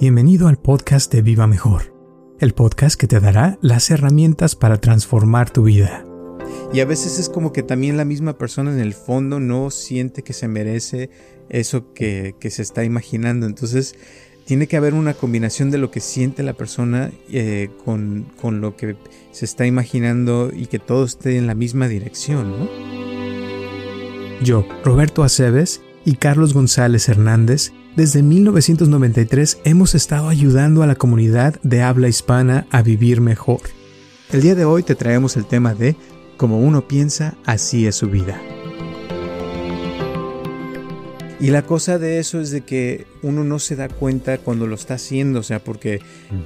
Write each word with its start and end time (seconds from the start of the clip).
Bienvenido 0.00 0.48
al 0.48 0.58
podcast 0.58 1.12
de 1.12 1.22
Viva 1.22 1.46
Mejor, 1.46 1.94
el 2.40 2.52
podcast 2.52 2.98
que 2.98 3.06
te 3.06 3.20
dará 3.20 3.58
las 3.62 3.92
herramientas 3.92 4.56
para 4.56 4.78
transformar 4.78 5.50
tu 5.50 5.62
vida. 5.62 6.04
Y 6.72 6.80
a 6.80 6.84
veces 6.84 7.20
es 7.20 7.28
como 7.28 7.52
que 7.52 7.62
también 7.62 7.96
la 7.96 8.04
misma 8.04 8.36
persona 8.36 8.72
en 8.72 8.80
el 8.80 8.92
fondo 8.92 9.38
no 9.38 9.70
siente 9.70 10.24
que 10.24 10.32
se 10.32 10.48
merece 10.48 11.10
eso 11.48 11.92
que, 11.94 12.34
que 12.40 12.50
se 12.50 12.62
está 12.62 12.82
imaginando. 12.82 13.46
Entonces 13.46 13.94
tiene 14.44 14.66
que 14.66 14.76
haber 14.76 14.94
una 14.94 15.14
combinación 15.14 15.70
de 15.70 15.78
lo 15.78 15.92
que 15.92 16.00
siente 16.00 16.42
la 16.42 16.54
persona 16.54 17.12
eh, 17.30 17.70
con, 17.84 18.26
con, 18.40 18.60
lo 18.60 18.76
que 18.76 18.96
se 19.30 19.44
está 19.44 19.64
imaginando 19.64 20.50
y 20.52 20.66
que 20.66 20.80
todo 20.80 21.04
esté 21.04 21.36
en 21.36 21.46
la 21.46 21.54
misma 21.54 21.86
dirección. 21.86 22.50
¿no? 22.50 22.68
Yo, 24.42 24.66
Roberto 24.84 25.22
Aceves 25.22 25.82
y 26.04 26.16
Carlos 26.16 26.52
González 26.52 27.08
Hernández, 27.08 27.72
desde 27.96 28.22
1993 28.22 29.60
hemos 29.64 29.94
estado 29.94 30.28
ayudando 30.28 30.82
a 30.82 30.86
la 30.86 30.94
comunidad 30.94 31.60
de 31.62 31.82
habla 31.82 32.08
hispana 32.08 32.66
a 32.70 32.82
vivir 32.82 33.20
mejor. 33.20 33.60
El 34.32 34.42
día 34.42 34.54
de 34.54 34.64
hoy 34.64 34.82
te 34.82 34.94
traemos 34.94 35.36
el 35.36 35.46
tema 35.46 35.74
de 35.74 35.96
Como 36.36 36.58
uno 36.58 36.88
piensa, 36.88 37.34
así 37.44 37.86
es 37.86 37.96
su 37.96 38.08
vida. 38.08 38.40
Y 41.44 41.50
la 41.50 41.60
cosa 41.60 41.98
de 41.98 42.20
eso 42.20 42.40
es 42.40 42.50
de 42.50 42.62
que 42.62 43.04
uno 43.20 43.44
no 43.44 43.58
se 43.58 43.76
da 43.76 43.90
cuenta 43.90 44.38
cuando 44.38 44.66
lo 44.66 44.74
está 44.74 44.94
haciendo, 44.94 45.40
o 45.40 45.42
sea, 45.42 45.62
porque 45.62 46.00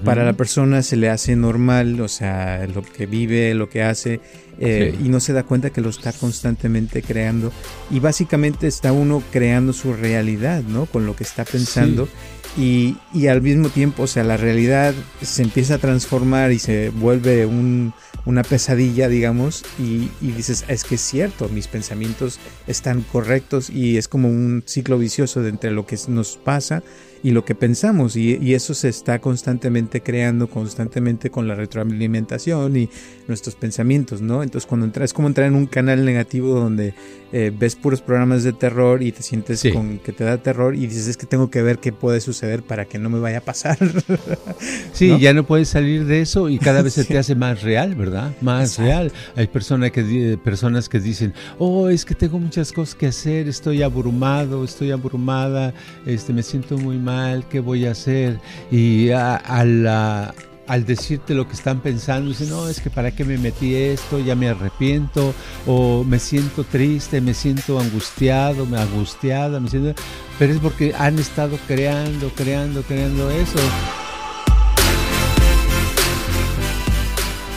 para 0.04 0.24
la 0.24 0.32
persona 0.32 0.82
se 0.82 0.96
le 0.96 1.08
hace 1.08 1.36
normal, 1.36 2.00
o 2.00 2.08
sea, 2.08 2.66
lo 2.66 2.82
que 2.82 3.06
vive, 3.06 3.54
lo 3.54 3.68
que 3.70 3.84
hace, 3.84 4.20
eh, 4.58 4.98
y 5.00 5.08
no 5.08 5.20
se 5.20 5.32
da 5.32 5.44
cuenta 5.44 5.70
que 5.70 5.80
lo 5.80 5.88
está 5.88 6.12
constantemente 6.12 7.02
creando. 7.02 7.52
Y 7.92 8.00
básicamente 8.00 8.66
está 8.66 8.90
uno 8.90 9.22
creando 9.30 9.72
su 9.72 9.92
realidad, 9.92 10.64
¿no? 10.64 10.86
Con 10.86 11.06
lo 11.06 11.14
que 11.14 11.22
está 11.22 11.44
pensando. 11.44 12.08
Y, 12.56 12.96
y, 13.14 13.28
al 13.28 13.40
mismo 13.40 13.68
tiempo, 13.68 14.04
o 14.04 14.06
sea, 14.06 14.24
la 14.24 14.36
realidad 14.36 14.94
se 15.22 15.42
empieza 15.42 15.74
a 15.74 15.78
transformar 15.78 16.50
y 16.50 16.58
se 16.58 16.90
vuelve 16.90 17.46
un, 17.46 17.92
una 18.24 18.42
pesadilla, 18.42 19.08
digamos, 19.08 19.64
y, 19.78 20.10
y, 20.20 20.32
dices, 20.32 20.64
es 20.66 20.82
que 20.82 20.96
es 20.96 21.00
cierto, 21.00 21.48
mis 21.48 21.68
pensamientos 21.68 22.40
están 22.66 23.02
correctos 23.02 23.70
y 23.70 23.96
es 23.96 24.08
como 24.08 24.28
un 24.28 24.64
ciclo 24.66 24.98
vicioso 24.98 25.42
de 25.42 25.50
entre 25.50 25.70
lo 25.70 25.86
que 25.86 25.96
nos 26.08 26.36
pasa 26.36 26.82
y 27.22 27.30
lo 27.32 27.44
que 27.44 27.54
pensamos 27.54 28.16
y, 28.16 28.38
y, 28.40 28.54
eso 28.54 28.74
se 28.74 28.88
está 28.88 29.20
constantemente 29.20 30.02
creando 30.02 30.48
constantemente 30.48 31.30
con 31.30 31.48
la 31.48 31.54
retroalimentación 31.54 32.76
y 32.76 32.88
nuestros 33.26 33.54
pensamientos, 33.54 34.20
¿no? 34.20 34.42
Entonces 34.42 34.66
cuando 34.66 34.86
entras 34.86 35.06
es 35.06 35.12
como 35.12 35.28
entrar 35.28 35.46
en 35.46 35.54
un 35.54 35.66
canal 35.66 36.04
negativo 36.04 36.54
donde 36.54 36.94
eh, 37.30 37.52
ves 37.56 37.76
puros 37.76 38.00
programas 38.00 38.42
de 38.42 38.54
terror 38.54 39.02
y 39.02 39.12
te 39.12 39.22
sientes 39.22 39.60
sí. 39.60 39.70
con 39.70 39.98
que 39.98 40.12
te 40.12 40.24
da 40.24 40.38
terror 40.38 40.74
y 40.74 40.86
dices 40.86 41.08
es 41.08 41.18
que 41.18 41.26
tengo 41.26 41.50
que 41.50 41.60
ver 41.60 41.78
qué 41.78 41.92
puede 41.92 42.22
suceder 42.22 42.62
para 42.62 42.86
que 42.86 42.98
no 42.98 43.10
me 43.10 43.18
vaya 43.18 43.38
a 43.38 43.40
pasar. 43.42 43.76
sí, 44.92 45.08
¿no? 45.08 45.18
ya 45.18 45.34
no 45.34 45.44
puedes 45.44 45.68
salir 45.68 46.06
de 46.06 46.22
eso 46.22 46.48
y 46.48 46.58
cada 46.58 46.80
vez 46.80 46.94
se 46.94 47.04
te 47.04 47.18
hace 47.18 47.34
más 47.34 47.62
real, 47.62 47.94
¿verdad? 47.94 48.32
Más 48.40 48.70
Exacto. 48.70 48.82
real. 48.82 49.12
Hay 49.36 49.46
personas 49.46 49.90
que, 49.90 50.38
personas 50.42 50.88
que 50.88 51.00
dicen, 51.00 51.34
oh, 51.58 51.90
es 51.90 52.06
que 52.06 52.14
tengo 52.14 52.38
muchas 52.38 52.72
cosas 52.72 52.94
que 52.94 53.08
hacer, 53.08 53.46
estoy 53.46 53.82
abrumado, 53.82 54.64
estoy 54.64 54.90
abrumada, 54.90 55.74
este, 56.06 56.32
me 56.32 56.42
siento 56.42 56.78
muy 56.78 56.96
mal, 56.96 57.07
¿qué 57.48 57.60
voy 57.60 57.86
a 57.86 57.92
hacer? 57.92 58.40
Y 58.70 59.10
al 59.10 60.84
decirte 60.84 61.34
lo 61.34 61.46
que 61.46 61.54
están 61.54 61.80
pensando, 61.80 62.28
dicen, 62.28 62.50
no, 62.50 62.68
es 62.68 62.80
que 62.80 62.90
para 62.90 63.10
qué 63.10 63.24
me 63.24 63.38
metí 63.38 63.74
esto, 63.74 64.18
ya 64.18 64.34
me 64.34 64.48
arrepiento, 64.48 65.34
o 65.66 66.04
me 66.04 66.18
siento 66.18 66.64
triste, 66.64 67.20
me 67.20 67.34
siento 67.34 67.80
angustiado, 67.80 68.66
me 68.66 68.78
angustiada, 68.78 69.60
me 69.60 69.70
siento... 69.70 70.00
Pero 70.38 70.52
es 70.52 70.60
porque 70.60 70.94
han 70.96 71.18
estado 71.18 71.58
creando, 71.66 72.30
creando, 72.36 72.82
creando 72.82 73.30
eso. 73.30 73.58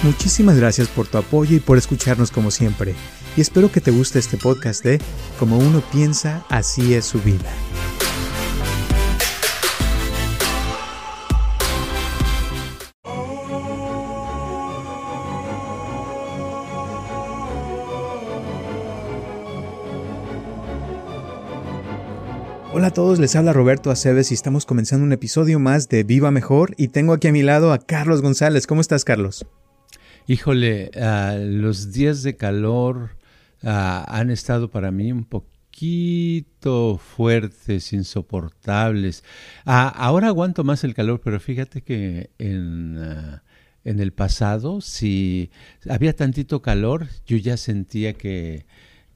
Muchísimas 0.04 0.58
gracias 0.58 0.88
por 0.88 1.06
tu 1.06 1.20
apoyo 1.20 1.56
y 1.56 1.60
por 1.60 1.78
escucharnos 1.78 2.32
como 2.32 2.50
siempre. 2.50 2.96
Y 3.38 3.42
espero 3.42 3.72
que 3.72 3.82
te 3.82 3.92
guste 3.92 4.18
este 4.18 4.36
podcast 4.36 4.84
de 4.84 5.00
Como 5.38 5.58
uno 5.58 5.84
piensa, 5.92 6.44
así 6.50 6.96
es 6.96 7.06
su 7.06 7.22
vida. 7.22 7.52
Hola 22.82 22.88
a 22.88 22.94
todos, 22.94 23.20
les 23.20 23.36
habla 23.36 23.54
Roberto 23.54 23.92
Aceves 23.92 24.32
y 24.32 24.34
estamos 24.34 24.66
comenzando 24.66 25.06
un 25.06 25.14
episodio 25.14 25.60
más 25.60 25.88
de 25.88 26.04
Viva 26.04 26.32
Mejor 26.32 26.74
y 26.80 26.88
tengo 26.88 27.14
aquí 27.14 27.28
a 27.28 27.32
mi 27.32 27.44
lado 27.44 27.74
a 27.74 27.78
Carlos 27.78 28.24
González. 28.24 28.66
¿Cómo 28.66 28.82
estás, 28.82 29.06
Carlos? 29.06 29.46
Híjole, 30.26 30.90
uh, 30.96 31.38
los 31.62 31.92
días 31.92 32.24
de 32.24 32.38
calor 32.38 33.12
uh, 33.62 33.68
han 34.08 34.32
estado 34.32 34.72
para 34.72 34.90
mí 34.90 35.12
un 35.12 35.26
poquito 35.26 36.98
fuertes, 36.98 37.94
insoportables. 37.94 39.24
Uh, 39.68 39.94
ahora 39.94 40.30
aguanto 40.30 40.64
más 40.64 40.84
el 40.84 40.96
calor, 40.96 41.22
pero 41.24 41.40
fíjate 41.40 41.84
que 41.84 42.32
en, 42.40 42.98
en 43.84 44.00
el 44.00 44.12
pasado, 44.12 44.82
si 44.82 45.52
había 45.88 46.16
tantito 46.16 46.64
calor, 46.64 47.10
yo 47.28 47.38
ya 47.38 47.58
sentía 47.58 48.14
que 48.14 48.66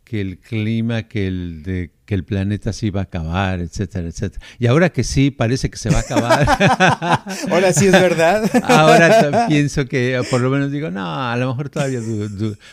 que 0.06 0.22
el 0.22 0.38
clima, 0.38 1.04
que 1.04 1.28
el, 1.28 1.64
de, 1.64 1.90
que 2.06 2.14
el 2.14 2.24
planeta 2.24 2.72
se 2.72 2.86
iba 2.86 3.02
a 3.02 3.04
acabar, 3.06 3.60
etcétera, 3.60 4.08
etcétera. 4.08 4.46
Y 4.60 4.68
ahora 4.68 4.92
que 4.92 5.04
sí, 5.04 5.32
parece 5.32 5.72
que 5.72 5.78
se 5.78 5.90
va 5.90 5.98
a 5.98 6.02
acabar. 6.02 6.48
ahora 7.50 7.74
sí 7.74 7.88
es 7.88 7.92
verdad. 7.92 8.48
ahora 8.64 9.48
pienso 9.48 9.88
que, 9.88 10.22
por 10.30 10.42
lo 10.42 10.52
menos 10.52 10.72
digo, 10.72 10.92
no, 10.92 11.30
a 11.30 11.36
lo 11.38 11.48
mejor 11.48 11.70
todavía 11.70 12.02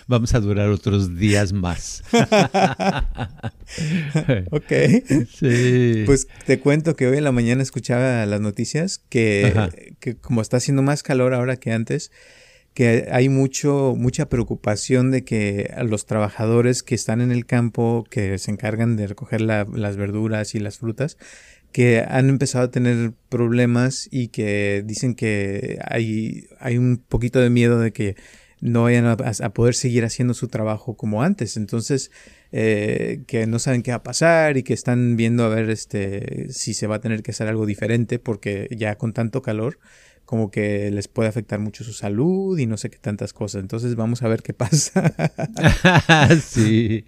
vamos 0.07 0.35
a 0.35 0.41
durar 0.41 0.69
otros 0.69 1.17
días 1.17 1.55
más. 1.55 2.05
ok. 4.51 4.73
Sí. 5.35 6.03
Pues 6.05 6.29
te 6.45 6.61
cuento 6.61 6.95
que 6.97 7.07
hoy 7.07 7.17
en 7.17 7.25
la 7.25 7.33
mañana 7.33 7.63
escuchaba 7.63 8.27
las 8.27 8.43
noticias 8.43 9.01
que, 9.09 9.95
que 10.01 10.17
como 10.17 10.43
está 10.43 10.59
haciendo 10.59 10.83
más 10.83 11.03
calor 11.03 11.33
ahora 11.33 11.57
que 11.57 11.73
antes, 11.73 12.13
que 12.75 13.09
hay 13.11 13.29
mucho, 13.29 13.95
mucha 13.97 14.29
preocupación 14.29 15.11
de 15.11 15.25
que 15.25 15.73
los 15.85 16.07
trabajadores 16.07 16.83
que 16.83 16.95
están 16.95 17.21
en 17.21 17.31
el 17.31 17.47
campo, 17.47 18.05
que 18.09 18.39
se 18.39 18.51
encargan 18.51 18.97
de 18.97 19.07
recoger 19.07 19.41
la, 19.41 19.67
las 19.73 19.97
verduras 19.97 20.55
y 20.55 20.61
las 20.61 20.79
frutas, 20.79 21.19
que 21.73 22.05
han 22.07 22.29
empezado 22.29 22.67
a 22.67 22.71
tener 22.71 23.13
problemas 23.29 24.09
y 24.11 24.29
que 24.29 24.83
dicen 24.87 25.15
que 25.15 25.79
hay, 25.85 26.47
hay 26.61 26.79
un 26.79 26.99
poquito 26.99 27.41
de 27.41 27.51
miedo 27.51 27.79
de 27.79 27.93
que 27.93 28.17
no 28.61 28.85
vayan 28.85 29.07
a, 29.07 29.13
a 29.13 29.53
poder 29.53 29.75
seguir 29.75 30.05
haciendo 30.05 30.35
su 30.35 30.49
trabajo 30.49 30.97
como 30.97 31.23
antes. 31.23 31.57
Entonces, 31.57 32.11
eh, 32.53 33.25
que 33.27 33.47
no 33.47 33.59
saben 33.59 33.83
qué 33.83 33.91
va 33.91 33.97
a 33.99 34.03
pasar 34.03 34.59
y 34.59 34.63
que 34.63 34.75
están 34.75 35.17
viendo 35.17 35.45
a 35.45 35.49
ver 35.49 35.71
este 35.71 36.53
si 36.53 36.75
se 36.75 36.87
va 36.87 36.97
a 36.97 37.01
tener 37.01 37.23
que 37.23 37.31
hacer 37.31 37.49
algo 37.49 37.65
diferente 37.65 38.19
porque 38.19 38.69
ya 38.71 38.97
con 38.97 39.15
tanto 39.15 39.41
calor 39.41 39.79
como 40.25 40.51
que 40.51 40.91
les 40.91 41.09
puede 41.09 41.29
afectar 41.29 41.59
mucho 41.59 41.85
su 41.85 41.93
salud 41.93 42.59
y 42.59 42.67
no 42.67 42.77
sé 42.77 42.91
qué 42.91 42.99
tantas 42.99 43.33
cosas. 43.33 43.61
Entonces 43.61 43.97
vamos 43.97 44.23
a 44.23 44.29
ver 44.29 44.43
qué 44.43 44.55
pasa. 44.55 45.13
sí. 46.43 47.05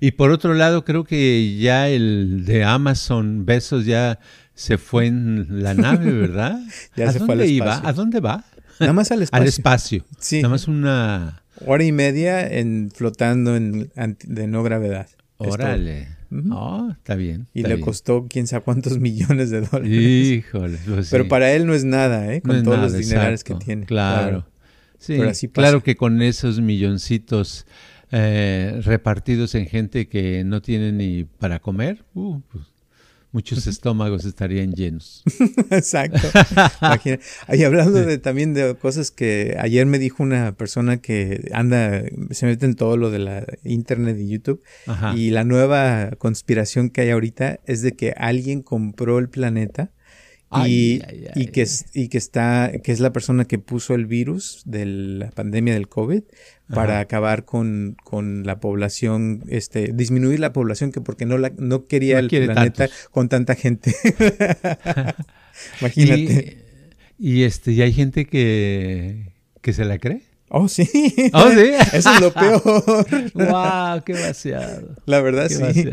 Y 0.00 0.12
por 0.12 0.30
otro 0.30 0.54
lado, 0.54 0.84
creo 0.84 1.04
que 1.04 1.56
ya 1.58 1.88
el 1.88 2.44
de 2.44 2.64
Amazon 2.64 3.44
Besos 3.46 3.84
ya 3.84 4.18
se 4.54 4.78
fue 4.78 5.06
en 5.06 5.62
la 5.62 5.74
nave, 5.74 6.12
¿verdad? 6.12 6.60
ya 6.96 7.08
¿A 7.08 7.12
se 7.12 7.18
dónde 7.18 7.34
fue 7.34 7.44
al 7.44 7.50
iba? 7.50 7.66
espacio. 7.74 7.88
¿A 7.88 7.92
dónde 7.92 8.20
va? 8.20 8.44
Nada 8.80 8.92
más 8.92 9.10
al 9.10 9.22
espacio. 9.22 9.42
al 9.42 9.48
espacio. 9.48 10.04
Sí. 10.18 10.36
Nada 10.42 10.50
más 10.50 10.68
una... 10.68 11.42
Hora 11.66 11.82
y 11.82 11.90
media 11.90 12.46
en 12.46 12.90
flotando 12.94 13.56
en, 13.56 13.90
de 14.24 14.46
no 14.46 14.62
gravedad. 14.62 15.08
Órale. 15.38 16.08
Uh 16.30 16.34
-huh. 16.36 16.52
Oh, 16.52 16.90
está 16.92 17.14
bien. 17.14 17.46
Y 17.54 17.62
le 17.62 17.68
bien. 17.68 17.80
costó 17.80 18.26
quién 18.28 18.46
sabe 18.46 18.62
cuántos 18.64 18.98
millones 19.00 19.50
de 19.50 19.62
dólares. 19.62 19.90
Híjole. 19.90 20.78
Pues 20.86 21.08
Pero 21.10 21.24
sí. 21.24 21.30
para 21.30 21.52
él 21.52 21.66
no 21.66 21.74
es 21.74 21.84
nada, 21.84 22.32
¿eh? 22.32 22.42
Con 22.42 22.56
No 22.56 22.62
todos 22.62 22.76
nada, 22.78 22.88
los 22.88 22.98
dinerales 22.98 23.40
exacto. 23.40 23.58
que 23.60 23.64
tiene. 23.64 23.86
Claro. 23.86 24.46
Sí, 24.98 25.14
Pero 25.16 25.30
así 25.30 25.46
pasa. 25.48 25.62
claro 25.68 25.82
que 25.82 25.96
con 25.96 26.20
esos 26.22 26.60
milloncitos 26.60 27.66
eh, 28.10 28.80
repartidos 28.84 29.54
en 29.54 29.66
gente 29.66 30.08
que 30.08 30.42
no 30.44 30.60
tiene 30.60 30.92
ni 30.92 31.24
para 31.24 31.60
comer, 31.60 32.04
uh, 32.14 32.40
pues, 32.50 32.64
muchos 33.32 33.66
estómagos 33.66 34.24
estarían 34.24 34.72
llenos. 34.72 35.22
Exacto. 35.70 36.28
y 37.52 37.62
hablando 37.62 38.04
de 38.04 38.18
también 38.18 38.54
de 38.54 38.74
cosas 38.74 39.10
que 39.10 39.56
ayer 39.58 39.86
me 39.86 39.98
dijo 39.98 40.22
una 40.22 40.52
persona 40.52 40.98
que 40.98 41.50
anda, 41.52 42.02
se 42.30 42.46
mete 42.46 42.66
en 42.66 42.74
todo 42.74 42.96
lo 42.96 43.10
de 43.10 43.18
la 43.18 43.46
internet 43.64 44.16
y 44.18 44.28
YouTube. 44.28 44.62
Y 45.14 45.30
la 45.30 45.44
nueva 45.44 46.10
conspiración 46.18 46.90
que 46.90 47.02
hay 47.02 47.10
ahorita 47.10 47.60
es 47.66 47.82
de 47.82 47.92
que 47.92 48.12
alguien 48.16 48.62
compró 48.62 49.18
el 49.18 49.28
planeta. 49.28 49.90
Y, 50.66 51.02
y, 51.34 51.46
que 51.48 51.62
es, 51.62 51.86
y 51.92 52.08
que 52.08 52.16
está, 52.16 52.72
que 52.82 52.92
es 52.92 53.00
la 53.00 53.12
persona 53.12 53.44
que 53.44 53.58
puso 53.58 53.94
el 53.94 54.06
virus 54.06 54.62
de 54.64 54.86
la 54.86 55.30
pandemia 55.30 55.74
del 55.74 55.88
COVID 55.88 56.22
para 56.68 57.00
acabar 57.00 57.44
con, 57.44 57.96
con, 58.02 58.44
la 58.44 58.60
población, 58.60 59.44
este, 59.48 59.92
disminuir 59.92 60.40
la 60.40 60.52
población 60.52 60.92
que 60.92 61.00
porque 61.00 61.26
no 61.26 61.38
la, 61.38 61.52
no 61.58 61.86
quería 61.86 62.18
el 62.18 62.28
planeta 62.28 62.88
con 63.10 63.28
tanta 63.28 63.54
gente. 63.54 63.94
Imagínate. 65.80 66.58
Y, 67.18 67.30
y, 67.30 67.42
este, 67.44 67.72
y 67.72 67.82
hay 67.82 67.92
gente 67.92 68.24
que, 68.24 69.32
que 69.60 69.72
se 69.72 69.84
la 69.84 69.98
cree. 69.98 70.27
Oh, 70.50 70.68
sí. 70.68 70.88
Oh, 71.32 71.50
sí. 71.50 71.72
Eso 71.92 72.12
es 72.12 72.20
lo 72.20 72.32
peor. 72.32 72.62
wow, 73.34 74.02
qué 74.04 74.14
vaciado. 74.14 74.96
La 75.04 75.20
verdad, 75.20 75.48
sí. 75.48 75.90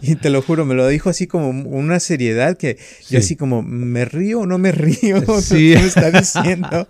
Y 0.00 0.16
te 0.16 0.30
lo 0.30 0.42
juro, 0.42 0.64
me 0.64 0.74
lo 0.74 0.86
dijo 0.86 1.10
así 1.10 1.26
como 1.26 1.50
una 1.50 1.98
seriedad 1.98 2.56
que 2.56 2.78
yo 3.08 3.18
así 3.18 3.36
como, 3.36 3.62
¿me 3.62 4.04
río 4.04 4.40
o 4.40 4.46
no 4.46 4.58
me 4.58 4.72
río? 4.72 5.22
Sí. 5.46 5.74
¿Qué 5.74 5.80
me 5.80 5.86
está 5.86 6.10
diciendo? 6.10 6.86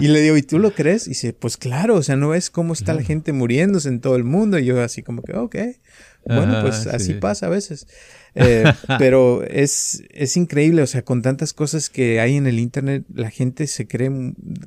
Y 0.00 0.08
le 0.08 0.20
digo, 0.20 0.36
¿y 0.36 0.42
tú 0.42 0.58
lo 0.58 0.74
crees? 0.74 1.06
Y 1.06 1.10
dice, 1.10 1.32
pues 1.32 1.56
claro, 1.56 1.96
o 1.96 2.02
sea, 2.02 2.16
no 2.16 2.30
ves 2.30 2.50
cómo 2.50 2.72
está 2.72 2.94
la 2.94 3.02
gente 3.02 3.32
muriéndose 3.32 3.88
en 3.88 4.00
todo 4.00 4.16
el 4.16 4.24
mundo. 4.24 4.58
Y 4.58 4.64
yo 4.64 4.82
así 4.82 5.02
como 5.02 5.22
que, 5.22 5.34
ok. 5.34 5.56
Bueno, 6.26 6.60
pues 6.62 6.86
así 6.86 7.14
pasa 7.14 7.46
a 7.46 7.50
veces. 7.50 7.86
Eh, 8.34 8.64
pero 8.98 9.44
es, 9.44 10.02
es 10.10 10.36
increíble, 10.36 10.82
o 10.82 10.86
sea, 10.86 11.02
con 11.02 11.22
tantas 11.22 11.52
cosas 11.52 11.90
que 11.90 12.20
hay 12.20 12.36
en 12.36 12.46
el 12.46 12.58
Internet, 12.58 13.04
la 13.14 13.30
gente 13.30 13.66
se 13.66 13.86
cree 13.86 14.10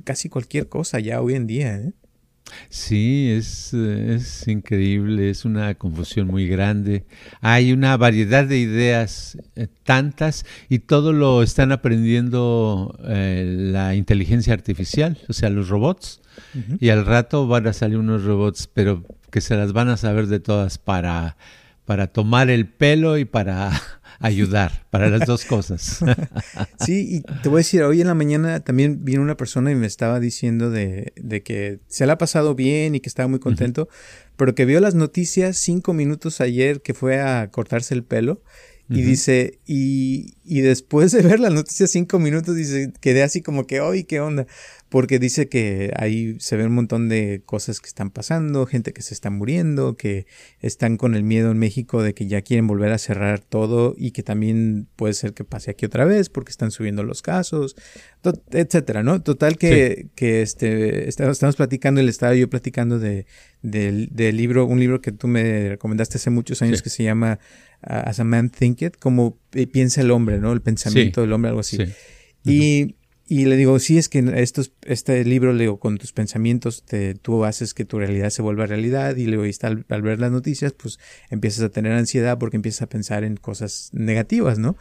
casi 0.04 0.28
cualquier 0.28 0.68
cosa 0.68 1.00
ya 1.00 1.20
hoy 1.20 1.34
en 1.34 1.46
día. 1.48 1.74
¿eh? 1.74 1.92
Sí, 2.68 3.30
es, 3.32 3.74
es 3.74 4.46
increíble, 4.46 5.30
es 5.30 5.44
una 5.44 5.74
confusión 5.74 6.28
muy 6.28 6.46
grande. 6.46 7.04
Hay 7.40 7.72
una 7.72 7.96
variedad 7.96 8.44
de 8.44 8.58
ideas, 8.58 9.36
eh, 9.56 9.66
tantas, 9.82 10.46
y 10.68 10.78
todo 10.78 11.12
lo 11.12 11.42
están 11.42 11.72
aprendiendo 11.72 12.96
la 13.02 13.96
inteligencia 13.96 14.54
artificial, 14.54 15.18
o 15.28 15.32
sea, 15.32 15.50
los 15.50 15.68
robots. 15.68 16.20
Y 16.78 16.90
al 16.90 17.04
rato 17.04 17.48
van 17.48 17.66
a 17.66 17.72
salir 17.72 17.98
unos 17.98 18.22
robots, 18.22 18.70
pero 18.72 19.04
que 19.30 19.40
se 19.40 19.56
las 19.56 19.72
van 19.72 19.88
a 19.88 19.96
saber 19.96 20.28
de 20.28 20.38
todas 20.38 20.78
para, 20.78 21.36
para 21.84 22.06
tomar 22.06 22.48
el 22.48 22.68
pelo 22.68 23.18
y 23.18 23.24
para 23.24 23.72
ayudar, 24.20 24.86
para 24.90 25.08
las 25.08 25.26
dos 25.26 25.44
cosas. 25.44 26.00
sí, 26.84 27.16
y 27.16 27.20
te 27.42 27.48
voy 27.48 27.58
a 27.58 27.64
decir, 27.64 27.82
hoy 27.82 28.00
en 28.00 28.08
la 28.08 28.14
mañana 28.14 28.60
también 28.60 29.04
vino 29.04 29.22
una 29.22 29.36
persona 29.36 29.70
y 29.70 29.74
me 29.74 29.86
estaba 29.86 30.20
diciendo 30.20 30.70
de, 30.70 31.12
de 31.16 31.42
que 31.42 31.80
se 31.88 32.06
le 32.06 32.12
ha 32.12 32.18
pasado 32.18 32.54
bien 32.54 32.94
y 32.94 33.00
que 33.00 33.08
estaba 33.08 33.28
muy 33.28 33.38
contento, 33.38 33.88
pero 34.36 34.54
que 34.54 34.64
vio 34.64 34.80
las 34.80 34.94
noticias 34.94 35.56
cinco 35.56 35.92
minutos 35.92 36.40
ayer 36.40 36.82
que 36.82 36.94
fue 36.94 37.20
a 37.20 37.50
cortarse 37.50 37.94
el 37.94 38.04
pelo. 38.04 38.42
Y 38.90 39.02
dice, 39.02 39.58
y, 39.66 40.36
y 40.44 40.62
después 40.62 41.12
de 41.12 41.20
ver 41.20 41.40
las 41.40 41.52
noticias 41.52 41.90
cinco 41.90 42.18
minutos, 42.18 42.56
dice, 42.56 42.90
quedé 43.02 43.22
así 43.22 43.42
como 43.42 43.66
que, 43.66 43.82
oye, 43.82 44.06
¿qué 44.06 44.20
onda? 44.20 44.46
Porque 44.88 45.18
dice 45.18 45.48
que 45.48 45.92
ahí 45.96 46.36
se 46.40 46.56
ve 46.56 46.64
un 46.64 46.74
montón 46.74 47.08
de 47.08 47.42
cosas 47.44 47.80
que 47.80 47.88
están 47.88 48.10
pasando, 48.10 48.64
gente 48.64 48.92
que 48.92 49.02
se 49.02 49.12
está 49.12 49.28
muriendo, 49.28 49.96
que 49.96 50.26
están 50.60 50.96
con 50.96 51.14
el 51.14 51.24
miedo 51.24 51.50
en 51.50 51.58
México 51.58 52.02
de 52.02 52.14
que 52.14 52.26
ya 52.26 52.40
quieren 52.40 52.66
volver 52.66 52.92
a 52.92 52.98
cerrar 52.98 53.40
todo 53.40 53.94
y 53.98 54.12
que 54.12 54.22
también 54.22 54.88
puede 54.96 55.12
ser 55.12 55.34
que 55.34 55.44
pase 55.44 55.70
aquí 55.70 55.84
otra 55.84 56.06
vez 56.06 56.30
porque 56.30 56.50
están 56.50 56.70
subiendo 56.70 57.02
los 57.02 57.20
casos, 57.20 57.76
etcétera, 58.50 59.02
¿no? 59.02 59.20
Total 59.22 59.58
que, 59.58 60.08
que 60.14 60.40
este, 60.40 61.08
estamos 61.08 61.56
platicando, 61.56 62.00
el 62.00 62.08
estaba 62.08 62.34
yo 62.34 62.48
platicando 62.48 62.98
de, 62.98 63.26
del, 63.62 64.08
libro, 64.36 64.64
un 64.64 64.80
libro 64.80 65.02
que 65.02 65.12
tú 65.12 65.28
me 65.28 65.68
recomendaste 65.68 66.16
hace 66.16 66.30
muchos 66.30 66.62
años 66.62 66.80
que 66.80 66.90
se 66.90 67.04
llama 67.04 67.38
uh, 67.82 68.08
As 68.08 68.20
a 68.20 68.24
Man 68.24 68.48
Thinketh, 68.50 68.96
como 68.96 69.38
piensa 69.70 70.00
el 70.00 70.10
hombre, 70.10 70.38
¿no? 70.38 70.52
El 70.52 70.62
pensamiento 70.62 71.20
del 71.20 71.32
hombre, 71.34 71.50
algo 71.50 71.60
así. 71.60 71.78
Y 72.44 72.94
y 73.30 73.44
le 73.44 73.56
digo, 73.56 73.78
sí, 73.78 73.98
es 73.98 74.08
que 74.08 74.24
estos, 74.36 74.72
este 74.82 75.22
libro, 75.24 75.52
le 75.52 75.64
digo, 75.64 75.78
con 75.78 75.98
tus 75.98 76.12
pensamientos, 76.12 76.82
te, 76.84 77.14
tú 77.14 77.44
haces 77.44 77.74
que 77.74 77.84
tu 77.84 77.98
realidad 77.98 78.30
se 78.30 78.40
vuelva 78.40 78.64
realidad. 78.64 79.16
Y 79.16 79.26
luego, 79.26 79.44
está, 79.44 79.66
al, 79.66 80.02
ver 80.02 80.18
las 80.18 80.32
noticias, 80.32 80.72
pues 80.72 80.98
empiezas 81.28 81.62
a 81.64 81.68
tener 81.68 81.92
ansiedad 81.92 82.38
porque 82.38 82.56
empiezas 82.56 82.82
a 82.82 82.88
pensar 82.88 83.24
en 83.24 83.36
cosas 83.36 83.90
negativas, 83.92 84.58
¿no? 84.58 84.76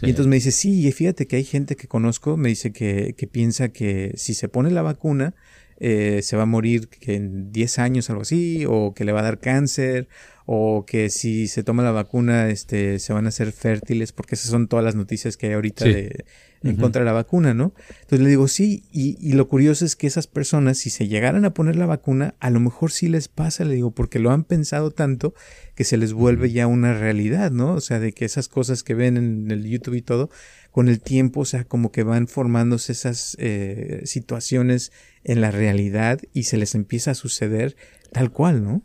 Y 0.00 0.10
entonces 0.10 0.26
me 0.26 0.34
dice, 0.34 0.50
sí, 0.50 0.84
y 0.84 0.90
fíjate 0.90 1.28
que 1.28 1.36
hay 1.36 1.44
gente 1.44 1.76
que 1.76 1.86
conozco, 1.86 2.36
me 2.36 2.48
dice 2.48 2.72
que, 2.72 3.14
que 3.16 3.28
piensa 3.28 3.68
que 3.68 4.14
si 4.16 4.34
se 4.34 4.48
pone 4.48 4.72
la 4.72 4.82
vacuna, 4.82 5.36
eh, 5.78 6.22
se 6.22 6.36
va 6.36 6.42
a 6.42 6.46
morir 6.46 6.88
que 6.88 7.14
en 7.14 7.52
10 7.52 7.78
años, 7.78 8.10
algo 8.10 8.22
así, 8.22 8.64
o 8.68 8.94
que 8.94 9.04
le 9.04 9.12
va 9.12 9.20
a 9.20 9.24
dar 9.24 9.38
cáncer, 9.38 10.08
o 10.44 10.84
que 10.86 11.08
si 11.08 11.46
se 11.46 11.62
toma 11.62 11.84
la 11.84 11.92
vacuna, 11.92 12.48
este, 12.48 12.98
se 12.98 13.12
van 13.12 13.26
a 13.26 13.28
hacer 13.28 13.52
fértiles, 13.52 14.10
porque 14.10 14.34
esas 14.34 14.50
son 14.50 14.66
todas 14.66 14.84
las 14.84 14.96
noticias 14.96 15.36
que 15.36 15.46
hay 15.46 15.52
ahorita 15.52 15.84
de 15.84 16.24
en 16.62 16.76
contra 16.76 17.00
de 17.00 17.06
la 17.06 17.12
vacuna, 17.12 17.54
¿no? 17.54 17.72
Entonces 17.88 18.20
le 18.20 18.28
digo, 18.28 18.48
sí, 18.48 18.84
y, 18.92 19.16
y, 19.20 19.32
lo 19.32 19.48
curioso 19.48 19.84
es 19.84 19.96
que 19.96 20.06
esas 20.06 20.26
personas, 20.26 20.78
si 20.78 20.90
se 20.90 21.08
llegaran 21.08 21.44
a 21.44 21.54
poner 21.54 21.76
la 21.76 21.86
vacuna, 21.86 22.34
a 22.40 22.50
lo 22.50 22.60
mejor 22.60 22.92
sí 22.92 23.08
les 23.08 23.28
pasa, 23.28 23.64
le 23.64 23.74
digo, 23.74 23.90
porque 23.90 24.18
lo 24.18 24.30
han 24.30 24.44
pensado 24.44 24.90
tanto 24.90 25.34
que 25.74 25.84
se 25.84 25.96
les 25.96 26.12
vuelve 26.12 26.52
ya 26.52 26.66
una 26.66 26.94
realidad, 26.94 27.50
¿no? 27.50 27.74
O 27.74 27.80
sea, 27.80 27.98
de 27.98 28.12
que 28.12 28.24
esas 28.24 28.48
cosas 28.48 28.82
que 28.82 28.94
ven 28.94 29.16
en 29.16 29.50
el 29.50 29.64
YouTube 29.64 29.94
y 29.94 30.02
todo, 30.02 30.30
con 30.70 30.88
el 30.88 31.00
tiempo, 31.00 31.40
o 31.40 31.44
sea, 31.44 31.64
como 31.64 31.92
que 31.92 32.02
van 32.02 32.28
formándose 32.28 32.92
esas 32.92 33.36
eh, 33.38 34.02
situaciones 34.04 34.92
en 35.24 35.40
la 35.40 35.50
realidad 35.50 36.20
y 36.32 36.44
se 36.44 36.56
les 36.56 36.74
empieza 36.74 37.12
a 37.12 37.14
suceder 37.14 37.76
tal 38.12 38.30
cual, 38.30 38.64
¿no? 38.64 38.82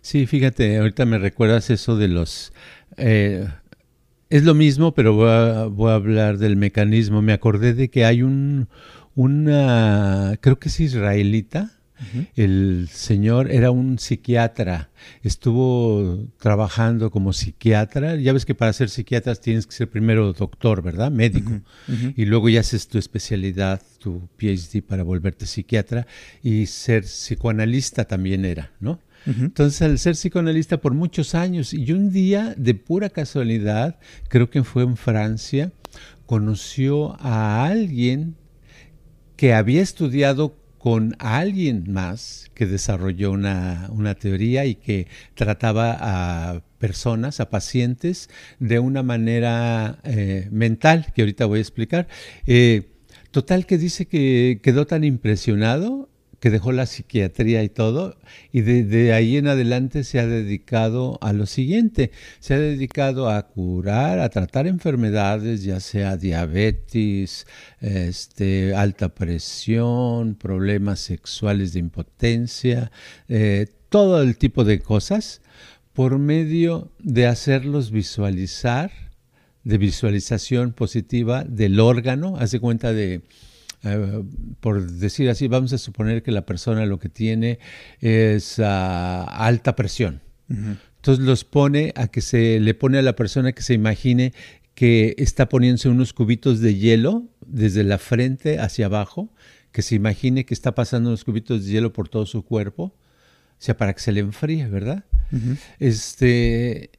Sí, 0.00 0.26
fíjate, 0.26 0.78
ahorita 0.78 1.06
me 1.06 1.18
recuerdas 1.18 1.70
eso 1.70 1.96
de 1.96 2.08
los... 2.08 2.52
Eh, 2.96 3.48
es 4.32 4.44
lo 4.44 4.54
mismo, 4.54 4.94
pero 4.94 5.14
voy 5.14 5.90
a, 5.90 5.94
hablar 5.94 6.38
del 6.38 6.56
mecanismo. 6.56 7.20
Me 7.20 7.34
acordé 7.34 7.74
de 7.74 7.90
que 7.90 8.06
hay 8.06 8.22
un, 8.22 8.66
una, 9.14 10.38
creo 10.40 10.58
que 10.58 10.70
es 10.70 10.80
israelita, 10.80 11.70
el 12.34 12.88
señor 12.90 13.52
era 13.52 13.70
un 13.70 13.98
psiquiatra, 13.98 14.90
estuvo 15.22 16.26
trabajando 16.38 17.10
como 17.10 17.34
psiquiatra. 17.34 18.16
Ya 18.16 18.32
ves 18.32 18.46
que 18.46 18.54
para 18.54 18.72
ser 18.72 18.88
psiquiatra 18.88 19.34
tienes 19.34 19.66
que 19.66 19.74
ser 19.74 19.90
primero 19.90 20.32
doctor, 20.32 20.82
¿verdad? 20.82 21.10
Médico. 21.10 21.60
Y 22.16 22.24
luego 22.24 22.48
ya 22.48 22.60
haces 22.60 22.88
tu 22.88 22.96
especialidad, 22.98 23.82
tu 23.98 24.28
PhD 24.38 24.82
para 24.82 25.02
volverte 25.02 25.44
psiquiatra. 25.44 26.06
Y 26.42 26.66
ser 26.66 27.02
psicoanalista 27.04 28.06
también 28.06 28.46
era, 28.46 28.72
¿no? 28.80 28.98
Entonces, 29.26 29.82
al 29.82 29.98
ser 29.98 30.14
psicoanalista 30.14 30.80
por 30.80 30.94
muchos 30.94 31.34
años, 31.34 31.72
y 31.74 31.92
un 31.92 32.10
día, 32.10 32.54
de 32.56 32.74
pura 32.74 33.10
casualidad, 33.10 33.98
creo 34.28 34.50
que 34.50 34.64
fue 34.64 34.82
en 34.82 34.96
Francia, 34.96 35.72
conoció 36.26 37.16
a 37.20 37.66
alguien 37.66 38.36
que 39.36 39.54
había 39.54 39.82
estudiado 39.82 40.56
con 40.78 41.14
alguien 41.20 41.84
más 41.92 42.50
que 42.54 42.66
desarrolló 42.66 43.30
una, 43.30 44.16
teoría 44.18 44.64
y 44.64 44.74
que 44.74 45.06
trataba 45.34 45.96
a 46.00 46.62
personas, 46.78 47.38
a 47.38 47.50
pacientes, 47.50 48.28
de 48.58 48.80
una 48.80 49.04
manera 49.04 50.00
eh, 50.02 50.48
mental, 50.50 51.12
que 51.14 51.22
ahorita 51.22 51.46
voy 51.46 51.58
a 51.58 51.62
explicar. 51.62 52.08
Eh, 52.46 52.90
total 53.30 53.64
que 53.66 53.78
dice 53.78 54.06
que 54.06 54.58
quedó 54.60 54.86
tan 54.86 55.04
impresionado 55.04 56.08
que 56.42 56.50
dejó 56.50 56.72
la 56.72 56.86
psiquiatría 56.86 57.62
y 57.62 57.68
todo, 57.68 58.16
y 58.50 58.62
de, 58.62 59.12
ahí 59.12 59.36
en 59.36 59.46
adelante 59.46 60.02
se 60.02 60.18
ha 60.18 60.26
dedicado 60.26 61.16
a 61.20 61.32
lo 61.32 61.46
siguiente, 61.46 62.10
se 62.40 62.54
ha 62.54 62.58
dedicado 62.58 63.30
a 63.30 63.46
curar, 63.46 64.18
a 64.18 64.28
tratar 64.28 64.66
enfermedades, 64.66 65.62
ya 65.62 65.78
sea 65.78 66.16
diabetes, 66.16 67.46
este, 67.80 68.74
alta 68.74 69.10
presión, 69.10 70.34
problemas 70.34 70.98
sexuales 70.98 71.74
de 71.74 71.78
impotencia, 71.78 72.90
eh, 73.28 73.68
todo 73.88 74.20
el 74.20 74.36
tipo 74.36 74.64
de 74.64 74.80
cosas, 74.80 75.42
por 75.92 76.18
medio 76.18 76.90
de 76.98 77.28
hacerlos 77.28 77.92
visualizar, 77.92 78.90
de 79.62 79.78
visualización 79.78 80.72
positiva 80.72 81.44
del 81.44 81.78
órgano, 81.78 82.36
hace 82.36 82.58
cuenta 82.58 82.92
de 82.92 83.22
eh, 83.84 84.22
por 84.60 84.90
decir 84.90 85.28
así, 85.30 85.48
vamos 85.48 85.72
a 85.72 85.78
suponer 85.78 86.22
que 86.22 86.32
la 86.32 86.46
persona 86.46 86.86
lo 86.86 86.98
que 86.98 87.08
tiene 87.08 87.58
es 88.00 88.58
ah, 88.58 89.24
alta 89.24 89.76
presión. 89.76 90.20
Entonces 90.48 91.24
los 91.24 91.44
pone 91.44 91.94
a 91.96 92.08
que 92.08 92.20
se 92.20 92.60
le 92.60 92.74
pone 92.74 92.98
a 92.98 93.02
la 93.02 93.16
persona 93.16 93.52
que 93.52 93.62
se 93.62 93.72
imagine 93.72 94.34
que 94.74 95.14
está 95.16 95.48
poniéndose 95.48 95.88
unos 95.88 96.12
cubitos 96.12 96.60
de 96.60 96.74
hielo 96.74 97.24
desde 97.46 97.84
la 97.84 97.96
frente 97.96 98.58
hacia 98.58 98.86
abajo, 98.86 99.32
que 99.70 99.80
se 99.80 99.94
imagine 99.94 100.44
que 100.44 100.52
está 100.52 100.74
pasando 100.74 101.08
unos 101.08 101.24
cubitos 101.24 101.64
de 101.64 101.72
hielo 101.72 101.94
por 101.94 102.10
todo 102.10 102.26
su 102.26 102.42
cuerpo, 102.44 102.94
sea, 103.62 103.76
para 103.76 103.94
que 103.94 104.00
se 104.00 104.10
le 104.10 104.20
enfríe, 104.20 104.68
¿verdad? 104.68 105.04
Este, 105.78 106.90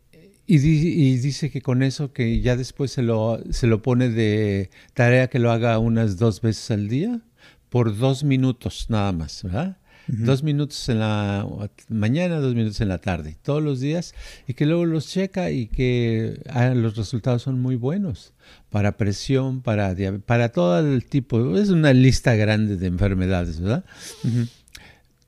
y, 0.45 1.17
dice 1.17 1.49
que 1.49 1.61
con 1.61 1.83
eso, 1.83 2.11
que 2.11 2.41
ya 2.41 2.57
después 2.57 2.91
se 2.91 3.01
lo, 3.01 3.41
se 3.51 3.67
lo 3.67 3.81
pone 3.81 4.09
de 4.09 4.69
tarea 4.93 5.29
que 5.29 5.39
lo 5.39 5.51
haga 5.51 5.79
unas 5.79 6.17
dos 6.17 6.41
veces 6.41 6.69
al 6.71 6.89
día, 6.89 7.21
por 7.69 7.97
dos 7.97 8.23
minutos 8.23 8.87
nada 8.89 9.11
más, 9.13 9.43
¿verdad? 9.43 9.77
Dos 10.05 10.43
minutos 10.43 10.89
en 10.89 10.99
la 10.99 11.47
mañana, 11.87 12.39
dos 12.39 12.55
minutos 12.55 12.81
en 12.81 12.89
la 12.89 12.97
tarde, 12.97 13.37
todos 13.41 13.63
los 13.63 13.79
días, 13.79 14.13
y 14.47 14.53
que 14.53 14.65
luego 14.65 14.83
los 14.83 15.07
checa 15.07 15.49
y 15.49 15.67
que 15.67 16.41
ah, 16.49 16.73
los 16.75 16.97
resultados 16.97 17.43
son 17.43 17.61
muy 17.61 17.77
buenos 17.77 18.33
para 18.69 18.97
presión, 18.97 19.61
para, 19.61 19.95
para 20.25 20.49
todo 20.49 20.79
el 20.79 21.05
tipo, 21.05 21.57
es 21.57 21.69
una 21.69 21.93
lista 21.93 22.35
grande 22.35 22.75
de 22.75 22.87
enfermedades, 22.87 23.61
¿verdad? 23.61 23.85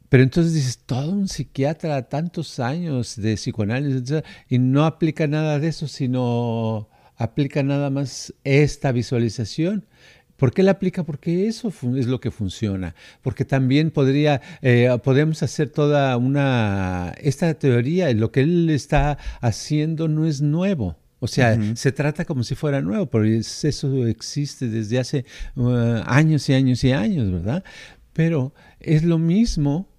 Pero 0.09 0.23
entonces 0.23 0.53
dices, 0.53 0.79
todo 0.85 1.11
un 1.11 1.27
psiquiatra, 1.27 2.01
tantos 2.03 2.59
años 2.59 3.15
de 3.15 3.35
psicoanálisis, 3.35 4.23
y 4.47 4.59
no 4.59 4.85
aplica 4.85 5.27
nada 5.27 5.59
de 5.59 5.67
eso, 5.67 5.87
sino 5.87 6.89
aplica 7.17 7.63
nada 7.63 7.89
más 7.89 8.33
esta 8.43 8.91
visualización. 8.91 9.85
¿Por 10.37 10.53
qué 10.53 10.63
la 10.63 10.71
aplica? 10.71 11.03
Porque 11.03 11.47
eso 11.47 11.71
es 11.95 12.07
lo 12.07 12.19
que 12.19 12.29
funciona. 12.29 12.93
Porque 13.21 13.45
también 13.45 13.89
podría, 13.89 14.41
eh, 14.61 14.89
podemos 15.03 15.41
hacer 15.43 15.69
toda 15.69 16.17
una, 16.17 17.13
esta 17.21 17.53
teoría, 17.53 18.11
lo 18.13 18.31
que 18.31 18.41
él 18.41 18.69
está 18.69 19.17
haciendo 19.39 20.07
no 20.07 20.25
es 20.25 20.41
nuevo. 20.41 20.97
O 21.19 21.27
sea, 21.27 21.57
se 21.75 21.91
trata 21.91 22.25
como 22.25 22.43
si 22.43 22.53
fuera 22.53 22.81
nuevo, 22.81 23.07
porque 23.07 23.37
eso 23.37 24.05
existe 24.05 24.67
desde 24.67 24.99
hace 24.99 25.25
uh, 25.55 26.01
años 26.05 26.47
y 26.49 26.53
años 26.53 26.83
y 26.83 26.91
años, 26.91 27.31
¿verdad? 27.31 27.63
Pero 28.13 28.53
es 28.79 29.03
lo 29.03 29.17
mismo 29.17 29.89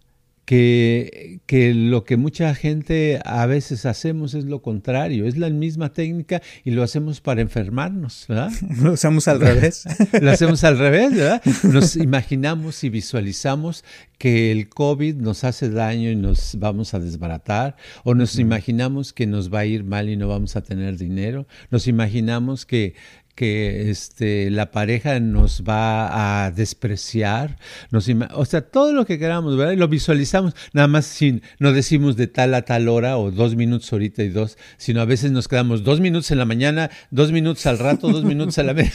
que, 0.47 1.41
que, 1.47 1.75
lo 1.75 2.05
que 2.05 2.17
mucha 2.17 2.55
gente 2.55 3.21
a 3.25 3.45
veces 3.47 3.85
hacemos 3.85 4.33
es 4.35 4.45
lo 4.45 4.63
contrario, 4.63 5.27
es 5.27 5.37
la 5.37 5.51
misma 5.51 5.93
técnica 5.93 6.41
y 6.65 6.71
lo 6.71 6.85
hacemos 6.85 7.21
para 7.21 7.41
enfermarnos, 7.43 8.27
¿verdad? 8.29 8.53
Lo 8.81 8.93
usamos 8.93 9.27
al 9.27 9.41
revés. 9.41 9.85
lo 10.23 10.31
hacemos 10.31 10.63
al 10.63 10.79
revés, 10.79 11.15
¿verdad? 11.15 11.43
Nos 11.65 11.97
imaginamos 11.97 12.85
y 12.85 12.91
visualizamos 12.91 13.85
que 14.19 14.53
el 14.53 14.69
COVID 14.69 15.17
nos 15.17 15.43
hace 15.43 15.69
daño 15.69 16.11
y 16.11 16.17
nos 16.17 16.57
vamos 16.59 16.95
a 16.95 17.01
desbaratar, 17.01 17.77
o 18.05 18.15
nos 18.15 18.39
imaginamos 18.39 19.13
que 19.13 19.27
nos 19.27 19.53
va 19.53 19.61
a 19.61 19.67
ir 19.67 19.83
mal 19.83 20.09
y 20.09 20.17
no 20.17 20.29
vamos 20.29 20.55
a 20.55 20.63
tener 20.63 20.97
dinero, 20.97 21.47
nos 21.71 21.89
imaginamos 21.89 22.67
que, 22.67 22.95
que 23.37 23.91
este, 23.91 24.51
la 24.51 24.71
pareja 24.71 25.21
nos 25.21 25.63
va 25.63 26.45
a 26.45 26.51
despreciar, 26.51 27.59
nos 27.91 28.09
o 28.33 28.45
sea, 28.47 28.63
todo 28.63 28.95
lo 28.95 29.05
que 29.05 29.19
queramos, 29.19 29.57
¿verdad? 29.59 29.77
lo 29.77 29.89
visualizamos, 29.89 30.55
nada 30.73 30.89
más 30.89 31.05
sin, 31.05 31.43
no 31.59 31.73
decimos 31.73 32.17
de 32.17 32.29
tal 32.29 32.55
a 32.55 32.63
tal 32.63 32.89
hora 32.89 33.19
o 33.19 33.31
dos 33.31 33.55
minutos 33.55 33.93
ahorita 33.93 34.23
y 34.23 34.31
dos, 34.31 34.57
sino 34.79 35.03
a 35.03 35.05
veces 35.05 35.33
nos 35.33 35.49
quedamos 35.49 35.85
dos 35.85 36.01
minutos 36.01 36.31
en 36.31 36.39
la 36.39 36.47
mañana, 36.47 36.91
dos 37.11 37.31
minutos 37.31 37.67
al 37.67 37.79
rato, 37.79 38.09
dos 38.11 38.25
minutos 38.25 38.59
a 38.59 38.63
la 38.63 38.75
media, 38.75 38.91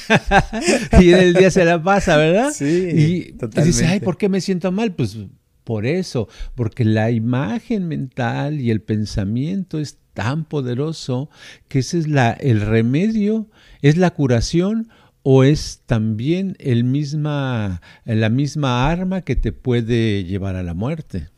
y 1.00 1.14
en 1.14 1.20
el 1.20 1.34
día 1.36 1.52
se 1.52 1.64
la 1.64 1.82
pasa, 1.82 2.18
¿verdad? 2.18 2.52
Sí, 2.52 2.66
y, 2.66 3.60
y 3.60 3.62
dice, 3.64 3.86
ay, 3.86 4.00
¿por 4.00 4.18
qué 4.18 4.28
me 4.28 4.42
siento 4.42 4.72
mal? 4.72 4.96
Pues 4.96 5.18
por 5.64 5.86
eso, 5.86 6.28
porque 6.56 6.84
la 6.84 7.12
imagen 7.12 7.88
mental 7.88 8.60
y 8.60 8.72
el 8.72 8.82
pensamiento 8.82 9.80
es 9.80 10.00
tan 10.14 10.46
poderoso 10.46 11.30
que 11.68 11.80
ese 11.80 12.00
es 12.00 12.08
la, 12.08 12.32
el 12.32 12.62
remedio, 12.62 13.48
es 13.82 13.98
la 13.98 14.12
curación 14.12 14.90
o 15.24 15.44
es 15.44 15.82
también 15.86 16.56
el 16.60 16.84
misma, 16.84 17.82
la 18.06 18.30
misma 18.30 18.90
arma 18.90 19.22
que 19.22 19.36
te 19.36 19.52
puede 19.52 20.24
llevar 20.24 20.56
a 20.56 20.64
la 20.64 20.74
muerte. 20.74 21.30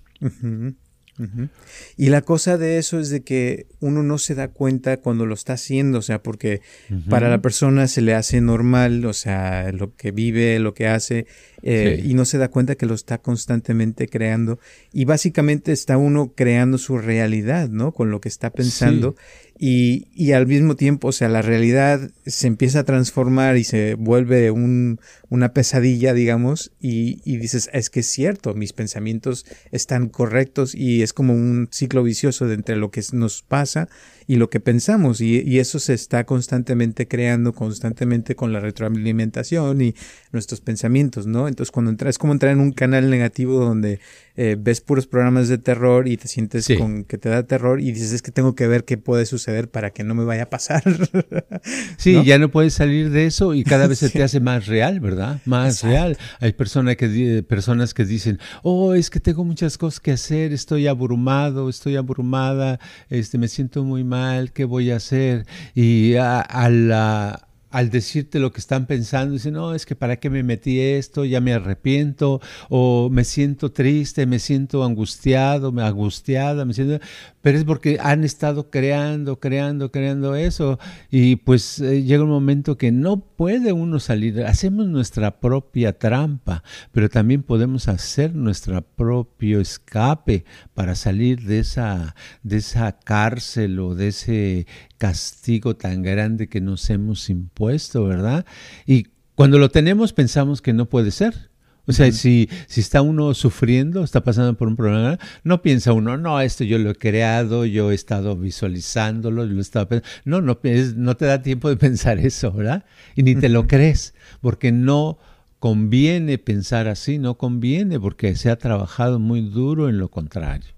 Y 1.96 2.10
la 2.10 2.22
cosa 2.22 2.58
de 2.58 2.80
eso 2.80 3.00
es 3.00 3.10
de 3.10 3.22
que 3.22 3.68
uno 3.80 4.02
no 4.02 4.18
se 4.18 4.34
da 4.34 4.48
cuenta 4.48 4.98
cuando 4.98 5.26
lo 5.26 5.36
está 5.36 5.54
haciendo, 5.54 6.00
o 6.00 6.02
sea, 6.02 6.24
porque 6.24 6.62
para 7.08 7.30
la 7.30 7.42
persona 7.42 7.88
se 7.88 8.02
le 8.02 8.16
hace 8.16 8.42
normal, 8.42 9.06
o 9.06 9.14
sea, 9.14 9.72
lo 9.72 9.96
que 9.96 10.12
vive, 10.12 10.58
lo 10.60 10.74
que 10.74 10.88
hace, 10.88 11.28
eh, 11.62 12.02
y 12.04 12.16
no 12.16 12.26
se 12.26 12.40
da 12.40 12.50
cuenta 12.50 12.76
que 12.76 12.88
lo 12.88 12.96
está 12.96 13.20
constantemente 13.20 14.08
creando. 14.08 14.60
Y 14.92 15.06
básicamente 15.06 15.72
está 15.72 15.98
uno 15.98 16.34
creando 16.36 16.78
su 16.80 16.98
realidad, 16.98 17.70
¿no? 17.70 17.92
Con 17.92 18.10
lo 18.10 18.20
que 18.20 18.30
está 18.30 18.50
pensando. 18.50 19.16
Y, 19.66 20.10
y, 20.14 20.34
al 20.34 20.46
mismo 20.46 20.76
tiempo, 20.76 21.08
o 21.08 21.12
sea, 21.14 21.30
la 21.30 21.42
realidad 21.42 22.12
se 22.26 22.48
empieza 22.48 22.80
a 22.80 22.84
transformar 22.84 23.56
y 23.56 23.64
se 23.64 23.94
vuelve 23.94 24.52
un, 24.52 25.00
una 25.30 25.54
pesadilla, 25.54 26.14
digamos, 26.14 26.74
y, 26.82 27.22
y, 27.24 27.38
dices, 27.38 27.70
es 27.72 27.90
que 27.90 28.02
es 28.02 28.08
cierto, 28.08 28.56
mis 28.56 28.74
pensamientos 28.74 29.46
están 29.72 30.10
correctos 30.10 30.76
y 30.76 31.02
es 31.02 31.14
como 31.14 31.32
un 31.34 31.70
ciclo 31.72 32.04
vicioso 32.04 32.46
de 32.46 32.56
entre 32.56 32.76
lo 32.76 32.92
que 32.92 33.02
nos 33.14 33.42
pasa 33.42 33.88
y 34.28 34.36
lo 34.36 34.50
que 34.50 34.60
pensamos 34.60 35.22
y, 35.22 35.42
y, 35.42 35.60
eso 35.60 35.80
se 35.80 35.94
está 35.94 36.26
constantemente 36.26 37.08
creando 37.08 37.54
constantemente 37.54 38.36
con 38.36 38.52
la 38.52 38.60
retroalimentación 38.60 39.82
y 39.82 39.96
nuestros 40.34 40.60
pensamientos, 40.60 41.26
¿no? 41.26 41.48
Entonces 41.48 41.72
cuando 41.72 41.92
entras, 41.92 42.16
es 42.16 42.18
como 42.18 42.34
entrar 42.34 42.52
en 42.52 42.60
un 42.60 42.74
canal 42.74 43.10
negativo 43.10 43.64
donde 43.64 44.02
eh, 44.36 44.56
ves 44.60 44.82
puros 44.82 45.06
programas 45.06 45.48
de 45.48 45.60
terror 45.60 46.08
y 46.08 46.18
te 46.18 46.28
sientes 46.28 46.68
con 46.78 47.04
que 47.04 47.18
te 47.18 47.30
da 47.30 47.44
terror 47.44 47.80
y 47.80 47.92
dices 47.92 48.14
es 48.14 48.22
que 48.22 48.32
tengo 48.32 48.56
que 48.56 48.68
ver 48.68 48.84
qué 48.84 48.98
puede 48.98 49.26
suceder 49.26 49.70
para 49.70 49.92
que 49.92 50.04
no 50.04 50.16
me 50.16 50.24
vaya 50.24 50.44
a 50.44 50.50
pasar. 50.50 50.84
sí, 51.98 52.24
ya 52.26 52.40
no 52.40 52.50
puedes 52.50 52.74
salir 52.74 53.12
de 53.12 53.28
eso 53.28 53.54
y 53.54 53.64
cada 53.64 53.88
vez 53.88 54.00
se 54.00 54.10
te 54.12 54.24
hace 54.24 54.40
más 54.40 54.66
real, 54.66 55.00
¿verdad? 55.00 55.40
Más 55.46 55.84
real. 55.84 56.18
Hay 56.40 56.54
personas 56.54 56.96
que, 56.98 57.44
personas 57.48 57.94
que 57.94 58.06
dicen, 58.06 58.40
oh, 58.64 58.94
es 58.94 59.10
que 59.10 59.20
tengo 59.20 59.44
muchas 59.44 59.78
cosas 59.78 60.00
que 60.00 60.12
hacer, 60.12 60.52
estoy 60.52 60.88
abrumado, 60.88 61.70
estoy 61.70 61.96
abrumada, 61.96 62.80
este, 63.10 63.38
me 63.38 63.48
siento 63.48 63.84
muy 63.84 64.04
mal, 64.04 64.52
¿qué 64.52 64.66
voy 64.66 64.92
a 64.92 64.96
hacer? 64.96 65.46
Y 65.76 66.16
a, 66.16 66.70
la 66.70 67.48
al 67.74 67.90
decirte 67.90 68.38
lo 68.38 68.52
que 68.52 68.60
están 68.60 68.86
pensando, 68.86 69.34
dicen, 69.34 69.54
no, 69.54 69.74
es 69.74 69.88
que 69.88 69.96
para 69.96 70.18
qué 70.18 70.30
me 70.30 70.44
metí 70.44 70.80
esto, 70.80 71.26
ya 71.26 71.42
me 71.42 71.54
arrepiento, 71.54 72.40
o 72.70 73.10
me 73.12 73.24
siento 73.24 73.72
triste, 73.72 74.28
me 74.28 74.38
siento 74.38 74.84
angustiado, 74.84 75.72
me 75.72 75.82
angustiada, 75.82 76.66
me 76.66 76.76
siento 76.76 77.00
pero 77.44 77.58
es 77.58 77.66
porque 77.66 77.98
han 78.02 78.24
estado 78.24 78.70
creando, 78.70 79.38
creando, 79.38 79.92
creando 79.92 80.34
eso. 80.34 80.80
Y 81.12 81.36
pues 81.36 81.78
eh, 81.82 82.02
llega 82.02 82.24
un 82.24 82.30
momento 82.30 82.78
que 82.78 82.94
no 82.94 83.20
puede 83.20 83.74
uno 83.74 84.00
salir, 84.00 84.46
hacemos 84.46 84.88
nuestra 84.88 85.42
propia 85.42 85.92
trampa, 86.00 86.64
pero 86.94 87.10
también 87.10 87.44
podemos 87.44 87.90
hacer 87.90 88.34
nuestro 88.34 88.82
propio 88.82 89.60
escape 89.60 90.46
para 90.74 90.96
salir 90.96 91.42
de 91.42 91.60
esa, 91.60 92.16
de 92.44 92.58
esa 92.58 92.94
cárcel 92.94 93.78
o 93.82 93.94
de 93.94 94.08
ese 94.08 94.66
castigo 94.98 95.76
tan 95.76 96.02
grande 96.02 96.48
que 96.48 96.62
nos 96.62 96.90
hemos 96.90 97.30
impuesto, 97.30 97.63
¿verdad? 98.06 98.46
Y 98.86 99.08
cuando 99.36 99.60
lo 99.60 99.70
tenemos 99.70 100.14
pensamos 100.14 100.62
que 100.62 100.74
no 100.74 100.90
puede 100.90 101.12
ser, 101.12 101.50
o 101.86 101.92
sea, 101.92 102.10
si, 102.14 102.50
si 102.68 102.80
está 102.80 103.02
uno 103.02 103.34
sufriendo, 103.34 104.04
está 104.04 104.24
pasando 104.24 104.56
por 104.56 104.70
un 104.70 104.78
problema, 104.78 105.20
no 105.44 105.62
piensa 105.62 105.92
uno, 105.92 106.18
no, 106.18 106.40
esto 106.40 106.64
yo 106.64 106.78
lo 106.78 106.92
he 106.92 106.96
creado, 106.96 107.66
yo 107.66 107.92
he 107.92 107.96
estado 107.96 108.38
visualizándolo, 108.38 109.46
lo 109.46 109.58
he 109.58 109.62
estado 109.62 110.02
No, 110.24 110.40
no, 110.40 110.60
no 110.96 111.18
te 111.18 111.26
da 111.26 111.42
tiempo 111.42 111.70
de 111.70 111.76
pensar 111.78 112.20
eso, 112.20 112.54
¿verdad? 112.54 112.86
Y 113.16 113.24
ni 113.24 113.36
te 113.36 113.50
lo 113.50 113.68
crees, 113.68 114.14
porque 114.40 114.72
no 114.72 115.18
conviene 115.60 116.38
pensar 116.38 116.88
así, 116.88 117.18
no 117.18 117.38
conviene, 117.38 118.00
porque 118.00 118.36
se 118.36 118.50
ha 118.50 118.58
trabajado 118.58 119.20
muy 119.20 119.42
duro 119.42 119.90
en 119.90 119.98
lo 119.98 120.10
contrario. 120.10 120.72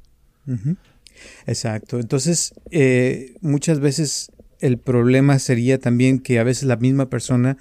Exacto. 1.46 2.00
Entonces, 2.00 2.54
eh, 2.72 3.36
muchas 3.42 3.80
veces 3.80 4.32
el 4.66 4.78
problema 4.78 5.40
sería 5.40 5.80
también 5.80 6.20
que 6.20 6.40
a 6.40 6.44
veces 6.44 6.64
la 6.64 6.78
misma 6.78 7.10
persona 7.10 7.58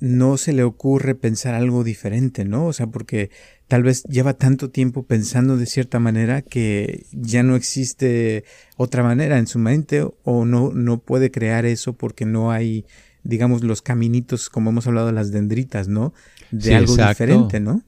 no 0.00 0.36
se 0.36 0.52
le 0.52 0.64
ocurre 0.64 1.14
pensar 1.14 1.54
algo 1.54 1.84
diferente, 1.84 2.44
¿no? 2.44 2.66
O 2.66 2.72
sea, 2.72 2.88
porque 2.88 3.30
tal 3.68 3.82
vez 3.82 4.02
lleva 4.04 4.34
tanto 4.34 4.70
tiempo 4.70 5.04
pensando 5.04 5.56
de 5.56 5.66
cierta 5.66 6.00
manera 6.00 6.42
que 6.42 7.06
ya 7.12 7.42
no 7.42 7.56
existe 7.56 8.44
otra 8.76 9.02
manera 9.02 9.38
en 9.38 9.46
su 9.46 9.58
mente 9.58 10.06
o 10.24 10.44
no, 10.44 10.72
no 10.72 10.98
puede 10.98 11.30
crear 11.30 11.64
eso 11.64 11.94
porque 11.94 12.26
no 12.26 12.50
hay, 12.50 12.84
digamos, 13.22 13.62
los 13.62 13.82
caminitos, 13.82 14.50
como 14.50 14.70
hemos 14.70 14.86
hablado 14.86 15.12
las 15.12 15.30
dendritas, 15.30 15.88
¿no? 15.88 16.12
De 16.50 16.74
algo 16.74 16.96
diferente, 16.96 17.60
¿no? 17.60 17.82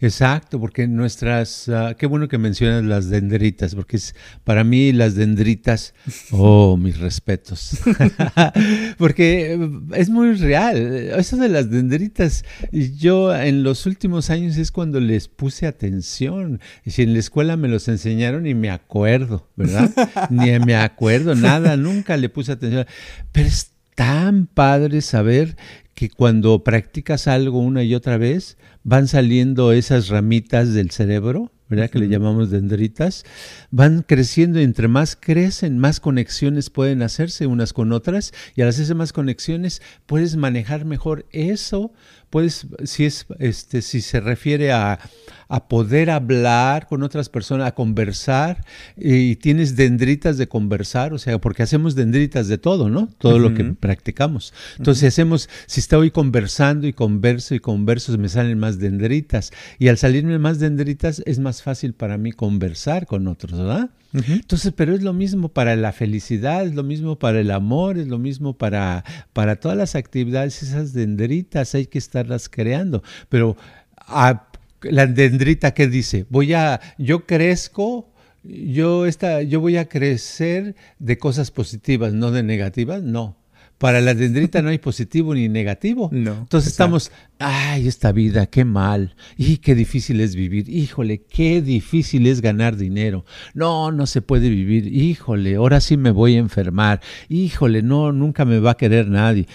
Exacto, 0.00 0.60
porque 0.60 0.86
nuestras, 0.86 1.68
ah, 1.68 1.94
qué 1.98 2.06
bueno 2.06 2.28
que 2.28 2.38
mencionas 2.38 2.84
las 2.84 3.10
dendritas, 3.10 3.74
porque 3.74 3.96
es, 3.96 4.14
para 4.44 4.64
mí 4.64 4.92
las 4.92 5.14
dendritas, 5.14 5.94
oh, 6.30 6.76
mis 6.76 6.98
respetos, 6.98 7.78
porque 8.98 9.54
eh, 9.54 9.70
es 9.94 10.10
muy 10.10 10.34
real, 10.34 10.76
eso 11.18 11.36
de 11.36 11.48
las 11.48 11.70
dendritas, 11.70 12.44
yo 12.72 13.34
en 13.34 13.62
los 13.62 13.86
últimos 13.86 14.30
años 14.30 14.56
es 14.56 14.70
cuando 14.70 15.00
les 15.00 15.28
puse 15.28 15.66
atención, 15.66 16.60
si 16.86 17.02
en 17.02 17.12
la 17.12 17.18
escuela 17.18 17.56
me 17.56 17.68
los 17.68 17.88
enseñaron 17.88 18.46
y 18.46 18.54
me 18.54 18.70
acuerdo, 18.70 19.50
¿verdad? 19.56 19.90
Ni 20.30 20.58
me 20.58 20.76
acuerdo, 20.76 21.34
nada, 21.34 21.76
nunca 21.76 22.16
le 22.16 22.28
puse 22.28 22.52
atención, 22.52 22.86
pero 23.32 23.48
es 23.48 23.72
tan 24.00 24.46
padre 24.46 25.02
saber 25.02 25.58
que 25.92 26.08
cuando 26.08 26.64
practicas 26.64 27.28
algo 27.28 27.60
una 27.60 27.82
y 27.82 27.94
otra 27.94 28.16
vez, 28.16 28.56
van 28.82 29.08
saliendo 29.08 29.72
esas 29.72 30.08
ramitas 30.08 30.72
del 30.72 30.90
cerebro, 30.90 31.52
¿verdad? 31.68 31.90
Que 31.90 31.98
le 31.98 32.08
llamamos 32.08 32.48
dendritas, 32.50 33.26
van 33.70 34.00
creciendo 34.00 34.58
y 34.58 34.62
entre 34.62 34.88
más 34.88 35.16
crecen, 35.20 35.76
más 35.76 36.00
conexiones 36.00 36.70
pueden 36.70 37.02
hacerse 37.02 37.46
unas 37.46 37.74
con 37.74 37.92
otras 37.92 38.32
y 38.56 38.62
al 38.62 38.68
hacerse 38.68 38.94
más 38.94 39.12
conexiones 39.12 39.82
puedes 40.06 40.34
manejar 40.36 40.86
mejor 40.86 41.26
eso, 41.30 41.92
puedes, 42.30 42.66
si 42.84 43.04
es, 43.04 43.26
este, 43.38 43.82
si 43.82 44.00
se 44.00 44.20
refiere 44.20 44.72
a, 44.72 44.98
a 45.48 45.68
poder 45.68 46.10
hablar 46.10 46.86
con 46.86 47.02
otras 47.02 47.28
personas, 47.28 47.66
a 47.66 47.74
conversar, 47.74 48.64
y 48.96 49.34
tienes 49.36 49.74
dendritas 49.74 50.38
de 50.38 50.46
conversar, 50.48 51.12
o 51.12 51.18
sea, 51.18 51.40
porque 51.40 51.64
hacemos 51.64 51.96
dendritas 51.96 52.46
de 52.46 52.56
todo, 52.56 52.88
¿no? 52.88 53.08
Todo 53.18 53.40
lo 53.40 53.52
que 53.52 53.64
practicamos. 53.64 54.54
Entonces 54.78 55.08
hacemos, 55.08 55.48
si 55.66 55.80
estoy 55.80 56.12
conversando 56.12 56.86
y 56.86 56.92
converso 56.92 57.56
y 57.56 57.60
converso, 57.60 58.16
me 58.16 58.28
salen 58.28 58.58
más 58.58 58.78
dendritas, 58.78 59.50
y 59.80 59.88
al 59.88 59.98
salirme 59.98 60.38
más 60.38 60.60
dendritas 60.60 61.22
es 61.26 61.40
más 61.40 61.62
fácil 61.62 61.94
para 61.94 62.16
mí 62.16 62.30
conversar 62.30 63.06
con 63.06 63.26
otros, 63.26 63.58
¿verdad? 63.58 63.90
Entonces, 64.12 64.72
pero 64.74 64.94
es 64.94 65.02
lo 65.02 65.12
mismo 65.12 65.48
para 65.48 65.76
la 65.76 65.92
felicidad, 65.92 66.64
es 66.64 66.74
lo 66.74 66.82
mismo 66.82 67.18
para 67.18 67.40
el 67.40 67.50
amor, 67.50 67.96
es 67.96 68.08
lo 68.08 68.18
mismo 68.18 68.56
para, 68.56 69.04
para 69.32 69.56
todas 69.56 69.76
las 69.76 69.94
actividades, 69.94 70.62
esas 70.62 70.92
dendritas 70.92 71.74
hay 71.74 71.86
que 71.86 71.98
estarlas 71.98 72.48
creando. 72.48 73.02
Pero 73.28 73.56
a, 73.98 74.48
la 74.82 75.06
dendrita 75.06 75.72
que 75.72 75.86
dice, 75.86 76.26
voy 76.28 76.54
a, 76.54 76.80
yo 76.98 77.26
crezco, 77.26 78.12
yo, 78.42 79.06
esta, 79.06 79.42
yo 79.42 79.60
voy 79.60 79.76
a 79.76 79.88
crecer 79.88 80.74
de 80.98 81.18
cosas 81.18 81.50
positivas, 81.50 82.12
no 82.12 82.30
de 82.30 82.42
negativas, 82.42 83.02
no. 83.02 83.36
Para 83.80 84.02
la 84.02 84.12
dendrita 84.12 84.60
no 84.60 84.68
hay 84.68 84.76
positivo 84.76 85.34
ni 85.34 85.48
negativo. 85.48 86.10
No, 86.20 86.32
Entonces 86.32 86.72
estamos, 86.72 87.10
ay, 87.38 87.88
esta 87.88 88.12
vida, 88.12 88.44
qué 88.44 88.66
mal. 88.66 89.16
Y 89.38 89.56
qué 89.56 89.74
difícil 89.74 90.20
es 90.20 90.34
vivir. 90.34 90.68
Híjole, 90.68 91.22
qué 91.22 91.62
difícil 91.62 92.26
es 92.26 92.42
ganar 92.42 92.76
dinero. 92.76 93.24
No, 93.54 93.90
no 93.90 94.06
se 94.06 94.20
puede 94.20 94.50
vivir. 94.50 94.86
Híjole, 94.86 95.54
ahora 95.54 95.80
sí 95.80 95.96
me 95.96 96.10
voy 96.10 96.36
a 96.36 96.40
enfermar. 96.40 97.00
Híjole, 97.30 97.80
no, 97.80 98.12
nunca 98.12 98.44
me 98.44 98.58
va 98.58 98.72
a 98.72 98.76
querer 98.76 99.08
nadie 99.08 99.46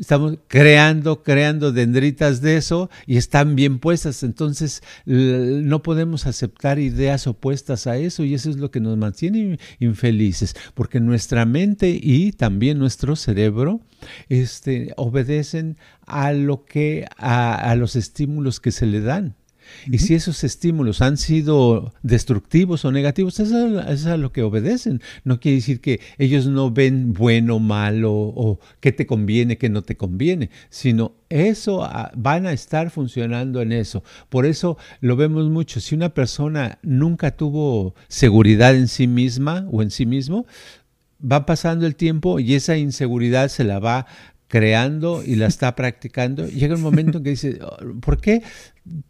estamos 0.00 0.38
creando, 0.48 1.22
creando 1.22 1.72
dendritas 1.72 2.40
de 2.40 2.56
eso 2.56 2.90
y 3.06 3.18
están 3.18 3.54
bien 3.54 3.78
puestas. 3.78 4.22
Entonces, 4.22 4.82
no 5.04 5.82
podemos 5.82 6.26
aceptar 6.26 6.78
ideas 6.78 7.26
opuestas 7.26 7.86
a 7.86 7.98
eso 7.98 8.24
y 8.24 8.34
eso 8.34 8.50
es 8.50 8.56
lo 8.56 8.70
que 8.70 8.80
nos 8.80 8.96
mantiene 8.96 9.58
infelices, 9.78 10.56
porque 10.74 11.00
nuestra 11.00 11.44
mente 11.44 11.90
y 11.90 12.32
también 12.32 12.78
nuestro 12.78 13.14
cerebro 13.14 13.80
este, 14.28 14.94
obedecen 14.96 15.76
a 16.06 16.32
lo 16.32 16.64
que, 16.64 17.06
a 17.18 17.74
los 17.76 17.94
estímulos 17.94 18.58
que 18.58 18.72
se 18.72 18.86
le 18.86 19.00
dan. 19.00 19.36
Y 19.90 19.98
si 19.98 20.14
esos 20.14 20.44
estímulos 20.44 21.02
han 21.02 21.16
sido 21.16 21.92
destructivos 22.02 22.84
o 22.84 22.92
negativos, 22.92 23.40
eso, 23.40 23.80
es 23.80 24.06
a 24.06 24.16
lo 24.16 24.32
que 24.32 24.42
obedecen. 24.42 25.00
No 25.24 25.40
quiere 25.40 25.56
decir 25.56 25.80
que 25.80 26.00
ellos 26.18 26.46
no 26.46 26.70
ven 26.70 27.12
bueno, 27.12 27.58
malo 27.58 28.12
o 28.12 28.60
qué 28.80 28.92
te 28.92 29.06
conviene, 29.06 29.58
qué 29.58 29.68
no 29.68 29.82
te 29.82 29.96
conviene, 29.96 30.50
sino 30.68 31.14
eso 31.28 31.84
ah, 31.84 32.10
van 32.16 32.46
a 32.46 32.52
estar 32.52 32.90
funcionando 32.90 33.62
en 33.62 33.72
eso. 33.72 34.02
Por 34.28 34.46
eso 34.46 34.76
lo 35.00 35.16
vemos 35.16 35.48
mucho. 35.48 35.80
Si 35.80 35.94
una 35.94 36.12
persona 36.12 36.78
nunca 36.82 37.36
tuvo 37.36 37.94
seguridad 38.08 38.74
en 38.74 38.88
sí 38.88 39.06
misma 39.06 39.66
o 39.70 39.82
en 39.82 39.90
sí 39.90 40.06
mismo, 40.06 40.46
va 41.20 41.46
pasando 41.46 41.86
el 41.86 41.96
tiempo 41.96 42.40
y 42.40 42.54
esa 42.54 42.76
inseguridad 42.76 43.48
se 43.48 43.64
la 43.64 43.78
va 43.78 44.06
creando 44.48 45.22
y 45.24 45.36
la 45.36 45.46
está 45.46 45.74
practicando, 45.76 46.46
llega 46.48 46.74
un 46.74 46.82
momento 46.82 47.18
en 47.18 47.24
que 47.24 47.30
dice, 47.30 47.58
oh, 47.62 47.76
¿por 48.00 48.20
qué 48.20 48.42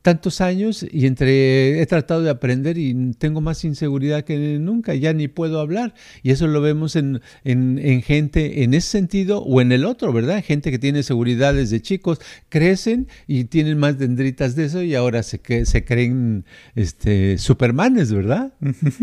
tantos 0.03 0.41
años 0.41 0.85
y 0.91 1.07
entre 1.07 1.81
he 1.81 1.87
tratado 1.87 2.23
de 2.23 2.31
aprender 2.31 2.79
y 2.79 3.13
tengo 3.19 3.41
más 3.41 3.65
inseguridad 3.65 4.25
que 4.25 4.59
nunca, 4.59 4.95
ya 4.95 5.13
ni 5.13 5.29
puedo 5.29 5.61
hablar. 5.61 5.95
Y 6.23 6.31
eso 6.31 6.47
lo 6.47 6.61
vemos 6.61 6.97
en, 6.97 7.21
en, 7.45 8.03
gente 8.03 8.63
en 8.63 8.75
ese 8.75 8.89
sentido 8.89 9.43
o 9.43 9.61
en 9.61 9.73
el 9.73 9.85
otro, 9.85 10.13
¿verdad? 10.13 10.43
Gente 10.45 10.71
que 10.71 10.79
tiene 10.79 11.03
seguridad 11.03 11.55
desde 11.55 11.81
chicos, 11.81 12.21
crecen 12.49 13.09
y 13.27 13.45
tienen 13.45 13.79
más 13.79 13.99
dendritas 13.99 14.57
de 14.57 14.67
eso 14.67 14.83
y 14.83 14.95
ahora 14.95 15.23
se, 15.23 15.41
se 15.65 15.85
creen 15.85 16.45
este, 16.75 17.39
supermanes, 17.39 18.13
¿verdad? 18.13 18.53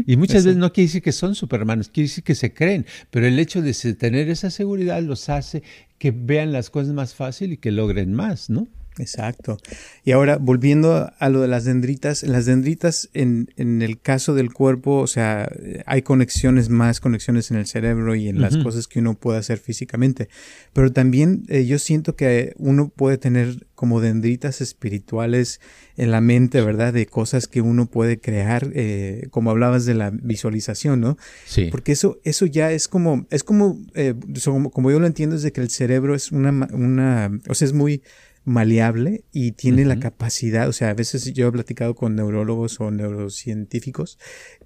Y 0.05 0.17
muchas 0.17 0.45
veces 0.45 0.57
no 0.57 0.73
quiere 0.73 0.87
decir 0.87 1.01
que 1.01 1.11
son 1.11 1.35
supermanes, 1.35 1.89
quiere 1.89 2.07
decir 2.07 2.23
que 2.23 2.35
se 2.35 2.53
creen, 2.53 2.85
pero 3.11 3.27
el 3.27 3.37
hecho 3.39 3.61
de 3.61 3.73
tener 3.93 4.29
esa 4.29 4.49
seguridad 4.49 5.01
los 5.01 5.29
hace 5.29 5.63
que 5.97 6.11
vean 6.11 6.51
las 6.51 6.69
cosas 6.69 6.93
más 6.93 7.15
fácil 7.15 7.53
y 7.53 7.57
que 7.57 7.71
logren 7.71 8.13
más, 8.13 8.49
¿no? 8.49 8.67
Exacto. 8.99 9.57
Y 10.03 10.11
ahora, 10.11 10.37
volviendo 10.37 11.11
a 11.17 11.29
lo 11.29 11.41
de 11.41 11.47
las 11.47 11.65
dendritas, 11.65 12.23
las 12.23 12.45
dendritas 12.45 13.09
en, 13.13 13.49
en, 13.57 13.81
el 13.81 13.99
caso 13.99 14.33
del 14.33 14.53
cuerpo, 14.53 14.99
o 14.99 15.07
sea, 15.07 15.49
hay 15.85 16.01
conexiones, 16.01 16.69
más 16.69 16.99
conexiones 16.99 17.51
en 17.51 17.57
el 17.57 17.67
cerebro 17.67 18.15
y 18.15 18.27
en 18.27 18.41
las 18.41 18.57
cosas 18.57 18.87
que 18.87 18.99
uno 18.99 19.15
puede 19.15 19.39
hacer 19.39 19.57
físicamente. 19.57 20.29
Pero 20.73 20.91
también 20.91 21.45
eh, 21.47 21.65
yo 21.65 21.79
siento 21.79 22.15
que 22.15 22.53
uno 22.57 22.89
puede 22.89 23.17
tener 23.17 23.67
como 23.75 24.01
dendritas 24.01 24.61
espirituales 24.61 25.61
en 25.97 26.11
la 26.11 26.19
mente, 26.19 26.61
¿verdad? 26.61 26.93
De 26.93 27.05
cosas 27.05 27.47
que 27.47 27.61
uno 27.61 27.85
puede 27.85 28.19
crear, 28.19 28.71
eh, 28.73 29.27
como 29.29 29.51
hablabas 29.51 29.85
de 29.85 29.93
la 29.93 30.09
visualización, 30.11 30.99
¿no? 30.99 31.17
Sí. 31.45 31.67
Porque 31.69 31.91
eso, 31.91 32.19
eso 32.23 32.45
ya 32.45 32.71
es 32.71 32.87
como, 32.87 33.27
es 33.29 33.43
como, 33.43 33.79
eh, 33.93 34.15
como, 34.43 34.71
como, 34.71 34.91
yo 34.91 34.99
lo 34.99 35.05
entiendo, 35.05 35.35
es 35.35 35.43
de 35.43 35.51
que 35.51 35.61
el 35.61 35.69
cerebro 35.69 36.15
es 36.15 36.31
una, 36.31 36.49
una, 36.71 37.31
o 37.47 37.53
sea, 37.53 37.67
es 37.67 37.73
muy 37.73 38.01
maleable 38.47 39.25
y 39.33 39.51
tiene 39.51 39.83
la 39.83 39.99
capacidad, 39.99 40.69
o 40.69 40.73
sea, 40.73 40.89
a 40.89 40.93
veces 40.93 41.33
yo 41.33 41.49
he 41.49 41.51
platicado 41.51 41.95
con 41.95 42.15
neurólogos 42.15 42.79
o 42.79 42.91
neurocientíficos 42.91 44.17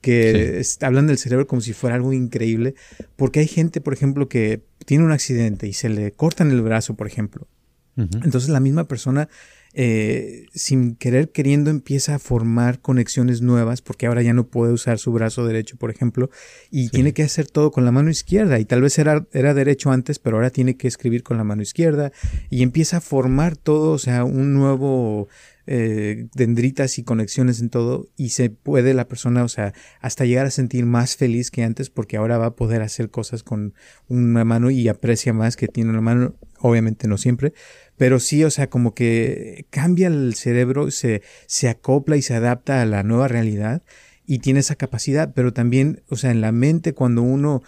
que 0.02 0.62
hablan 0.82 1.08
del 1.08 1.18
cerebro 1.18 1.48
como 1.48 1.62
si 1.62 1.74
fuera 1.74 1.96
algo 1.96 2.14
increíble, 2.14 2.76
porque 3.16 3.40
hay 3.40 3.48
gente, 3.48 3.82
por 3.82 3.94
ejemplo, 3.94 4.30
que 4.30 4.62
tiene 4.86 5.04
un 5.04 5.12
accidente 5.12 5.68
y 5.68 5.74
se 5.74 5.90
le 5.90 6.12
cortan 6.12 6.52
el 6.52 6.62
brazo, 6.62 6.96
por 6.96 7.08
ejemplo. 7.08 7.48
Entonces 7.96 8.50
la 8.50 8.60
misma 8.60 8.88
persona 8.88 9.30
eh, 9.74 10.48
sin 10.54 10.96
querer 10.96 11.30
queriendo 11.32 11.70
empieza 11.70 12.16
a 12.16 12.20
formar 12.20 12.82
conexiones 12.82 13.42
nuevas 13.42 13.82
porque 13.82 14.06
ahora 14.06 14.22
ya 14.22 14.34
no 14.34 14.48
puede 14.48 14.74
usar 14.74 15.00
su 15.00 15.14
brazo 15.14 15.46
derecho, 15.46 15.78
por 15.78 15.92
ejemplo, 15.92 16.30
y 16.70 16.90
tiene 16.90 17.14
que 17.14 17.24
hacer 17.24 17.48
todo 17.48 17.72
con 17.72 17.86
la 17.86 17.92
mano 17.92 18.10
izquierda. 18.10 18.60
Y 18.60 18.66
tal 18.66 18.82
vez 18.82 19.00
era, 19.00 19.26
era 19.32 19.54
derecho 19.54 19.92
antes, 19.92 20.20
pero 20.20 20.38
ahora 20.38 20.50
tiene 20.50 20.76
que 20.76 20.88
escribir 20.88 21.24
con 21.24 21.38
la 21.38 21.46
mano 21.46 21.62
izquierda. 21.62 22.12
Y 22.50 22.64
empieza 22.64 22.98
a 22.98 23.02
formar 23.02 23.56
todo, 23.56 23.92
o 23.92 23.98
sea, 23.98 24.26
un 24.26 24.54
nuevo 24.54 25.30
eh, 25.68 26.28
dendritas 26.36 26.98
y 26.98 27.04
conexiones 27.04 27.62
en 27.62 27.70
todo. 27.70 28.10
Y 28.18 28.30
se 28.30 28.50
puede 28.50 28.94
la 28.94 29.08
persona, 29.08 29.44
o 29.46 29.50
sea, 29.50 29.74
hasta 30.02 30.26
llegar 30.26 30.48
a 30.48 30.52
sentir 30.52 30.86
más 30.86 31.16
feliz 31.16 31.50
que 31.50 31.64
antes 31.64 31.90
porque 31.90 32.18
ahora 32.18 32.38
va 32.38 32.48
a 32.48 32.56
poder 32.56 32.82
hacer 32.82 33.10
cosas 33.10 33.42
con 33.42 33.74
una 34.10 34.44
mano 34.44 34.70
y 34.70 34.90
aprecia 34.90 35.32
más 35.32 35.56
que 35.56 35.70
tiene 35.70 35.92
una 35.92 36.02
mano, 36.02 36.36
obviamente 36.62 37.08
no 37.08 37.18
siempre, 37.18 37.54
pero 37.98 38.20
sí, 38.20 38.44
o 38.44 38.50
sea, 38.50 38.70
como 38.70 38.94
que 38.94 39.66
cambia 39.70 40.08
el 40.08 40.34
cerebro, 40.36 40.92
se, 40.92 41.22
se 41.46 41.70
acopla 41.70 42.18
y 42.18 42.22
se 42.22 42.34
adapta 42.34 42.82
a 42.82 42.86
la 42.86 43.04
nueva 43.04 43.28
realidad 43.28 43.84
y 44.26 44.40
tiene 44.40 44.62
esa 44.62 44.76
capacidad, 44.76 45.34
pero 45.34 45.54
también, 45.54 46.04
o 46.10 46.16
sea, 46.16 46.32
en 46.32 46.42
la 46.42 46.52
mente 46.52 46.94
cuando 46.94 47.22
uno 47.22 47.64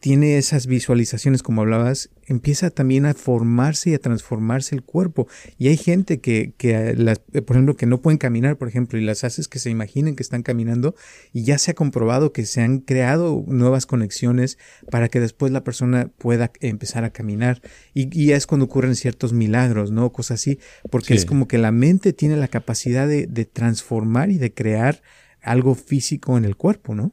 tiene 0.00 0.38
esas 0.38 0.66
visualizaciones, 0.66 1.42
como 1.42 1.62
hablabas, 1.62 2.10
empieza 2.26 2.70
también 2.70 3.06
a 3.06 3.14
formarse 3.14 3.90
y 3.90 3.94
a 3.94 3.98
transformarse 3.98 4.74
el 4.74 4.82
cuerpo. 4.82 5.28
Y 5.58 5.68
hay 5.68 5.76
gente 5.76 6.20
que, 6.20 6.54
que 6.56 6.94
las, 6.94 7.20
eh, 7.32 7.42
por 7.42 7.56
ejemplo, 7.56 7.76
que 7.76 7.86
no 7.86 8.00
pueden 8.00 8.18
caminar, 8.18 8.56
por 8.56 8.68
ejemplo, 8.68 8.98
y 8.98 9.04
las 9.04 9.24
haces 9.24 9.48
que 9.48 9.58
se 9.58 9.70
imaginen 9.70 10.16
que 10.16 10.22
están 10.22 10.42
caminando 10.42 10.94
y 11.32 11.44
ya 11.44 11.58
se 11.58 11.70
ha 11.70 11.74
comprobado 11.74 12.32
que 12.32 12.44
se 12.44 12.60
han 12.60 12.80
creado 12.80 13.44
nuevas 13.46 13.86
conexiones 13.86 14.58
para 14.90 15.08
que 15.08 15.20
después 15.20 15.52
la 15.52 15.64
persona 15.64 16.10
pueda 16.18 16.52
empezar 16.60 17.04
a 17.04 17.10
caminar. 17.10 17.62
Y, 17.94 18.08
y 18.18 18.32
es 18.32 18.46
cuando 18.46 18.66
ocurren 18.66 18.96
ciertos 18.96 19.32
milagros, 19.32 19.90
¿no? 19.90 20.12
Cosas 20.12 20.40
así, 20.40 20.58
porque 20.90 21.14
es 21.14 21.24
como 21.24 21.48
que 21.48 21.58
la 21.58 21.72
mente 21.72 22.12
tiene 22.12 22.36
la 22.36 22.48
capacidad 22.48 23.06
de, 23.08 23.26
de 23.26 23.44
transformar 23.44 24.30
y 24.30 24.38
de 24.38 24.52
crear 24.52 25.02
algo 25.42 25.74
físico 25.74 26.36
en 26.36 26.44
el 26.44 26.56
cuerpo, 26.56 26.94
¿no? 26.94 27.12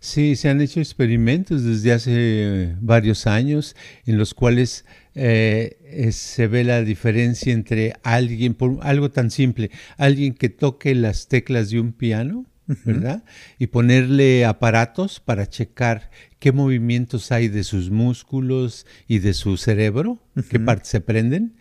Sí, 0.00 0.36
se 0.36 0.48
han 0.48 0.60
hecho 0.60 0.80
experimentos 0.80 1.64
desde 1.64 1.92
hace 1.92 2.74
varios 2.80 3.26
años 3.26 3.76
en 4.04 4.18
los 4.18 4.34
cuales 4.34 4.84
eh, 5.14 6.10
se 6.12 6.46
ve 6.46 6.64
la 6.64 6.82
diferencia 6.82 7.52
entre 7.52 7.94
alguien, 8.02 8.54
por 8.54 8.78
algo 8.82 9.10
tan 9.10 9.30
simple, 9.30 9.70
alguien 9.96 10.34
que 10.34 10.48
toque 10.48 10.94
las 10.94 11.28
teclas 11.28 11.70
de 11.70 11.80
un 11.80 11.92
piano, 11.92 12.46
¿verdad? 12.84 13.22
Y 13.58 13.68
ponerle 13.68 14.44
aparatos 14.44 15.20
para 15.20 15.48
checar 15.48 16.10
qué 16.38 16.52
movimientos 16.52 17.30
hay 17.30 17.48
de 17.48 17.62
sus 17.62 17.90
músculos 17.90 18.86
y 19.06 19.20
de 19.20 19.34
su 19.34 19.56
cerebro, 19.56 20.20
qué 20.50 20.58
partes 20.58 20.88
se 20.88 21.00
prenden 21.00 21.55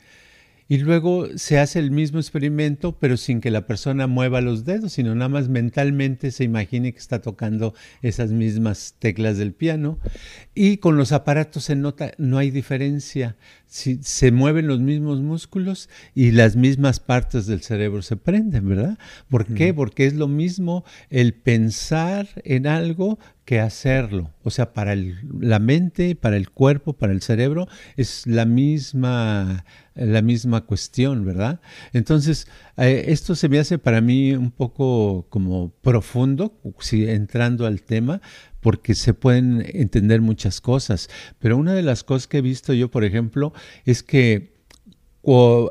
y 0.67 0.79
luego 0.79 1.27
se 1.35 1.59
hace 1.59 1.77
el 1.77 1.91
mismo 1.91 2.19
experimento, 2.19 2.97
pero 2.97 3.17
sin 3.17 3.39
que 3.39 3.51
la 3.51 3.67
persona 3.67 4.07
mueva 4.07 4.41
los 4.41 4.65
dedos, 4.65 4.93
sino 4.93 5.13
nada 5.13 5.29
más 5.29 5.47
mentalmente 5.47 6.31
se 6.31 6.43
imagine 6.43 6.91
que 6.91 6.99
está 6.99 7.21
tocando 7.21 7.75
esas 8.01 8.31
mismas 8.31 8.95
teclas 8.97 9.37
del 9.37 9.53
piano. 9.53 9.99
Y 10.55 10.77
con 10.77 10.97
los 10.97 11.11
aparatos 11.11 11.65
se 11.65 11.75
nota, 11.75 12.13
no 12.17 12.39
hay 12.39 12.49
diferencia. 12.49 13.35
Si, 13.67 13.99
se 14.01 14.31
mueven 14.31 14.67
los 14.67 14.79
mismos 14.79 15.21
músculos 15.21 15.89
y 16.13 16.31
las 16.31 16.55
mismas 16.55 16.99
partes 16.99 17.45
del 17.45 17.61
cerebro 17.61 18.01
se 18.01 18.15
prenden, 18.15 18.67
¿verdad? 18.67 18.97
¿Por 19.29 19.45
qué? 19.45 19.73
Porque 19.73 20.05
es 20.05 20.13
lo 20.13 20.27
mismo 20.27 20.85
el 21.09 21.33
pensar 21.33 22.27
en 22.43 22.67
algo 22.67 23.19
que 23.45 23.59
hacerlo. 23.59 24.31
O 24.43 24.49
sea, 24.49 24.73
para 24.73 24.95
la 24.95 25.59
mente, 25.59 26.15
para 26.15 26.37
el 26.37 26.49
cuerpo, 26.49 26.93
para 26.93 27.13
el 27.13 27.21
cerebro, 27.21 27.67
es 27.95 28.25
la 28.25 28.45
misma 28.45 29.65
la 29.95 30.21
misma 30.21 30.65
cuestión, 30.65 31.25
¿verdad? 31.25 31.61
Entonces, 31.93 32.47
eh, 32.77 33.05
esto 33.07 33.33
se 33.33 33.47
me 33.47 33.59
hace 33.59 33.77
para 33.77 34.01
mí 34.01 34.33
un 34.33 34.51
poco 34.51 35.25
como 35.29 35.69
profundo, 35.81 36.59
si 36.79 37.09
entrando 37.09 37.65
al 37.65 37.81
tema, 37.81 38.21
porque 38.65 38.95
se 38.95 39.13
pueden 39.13 39.63
entender 39.75 40.21
muchas 40.21 40.59
cosas. 40.59 41.07
Pero 41.37 41.55
una 41.55 41.75
de 41.75 41.83
las 41.83 42.03
cosas 42.03 42.25
que 42.25 42.39
he 42.39 42.41
visto 42.41 42.73
yo, 42.73 42.89
por 42.89 43.03
ejemplo, 43.03 43.53
es 43.85 44.01
que 44.01 44.55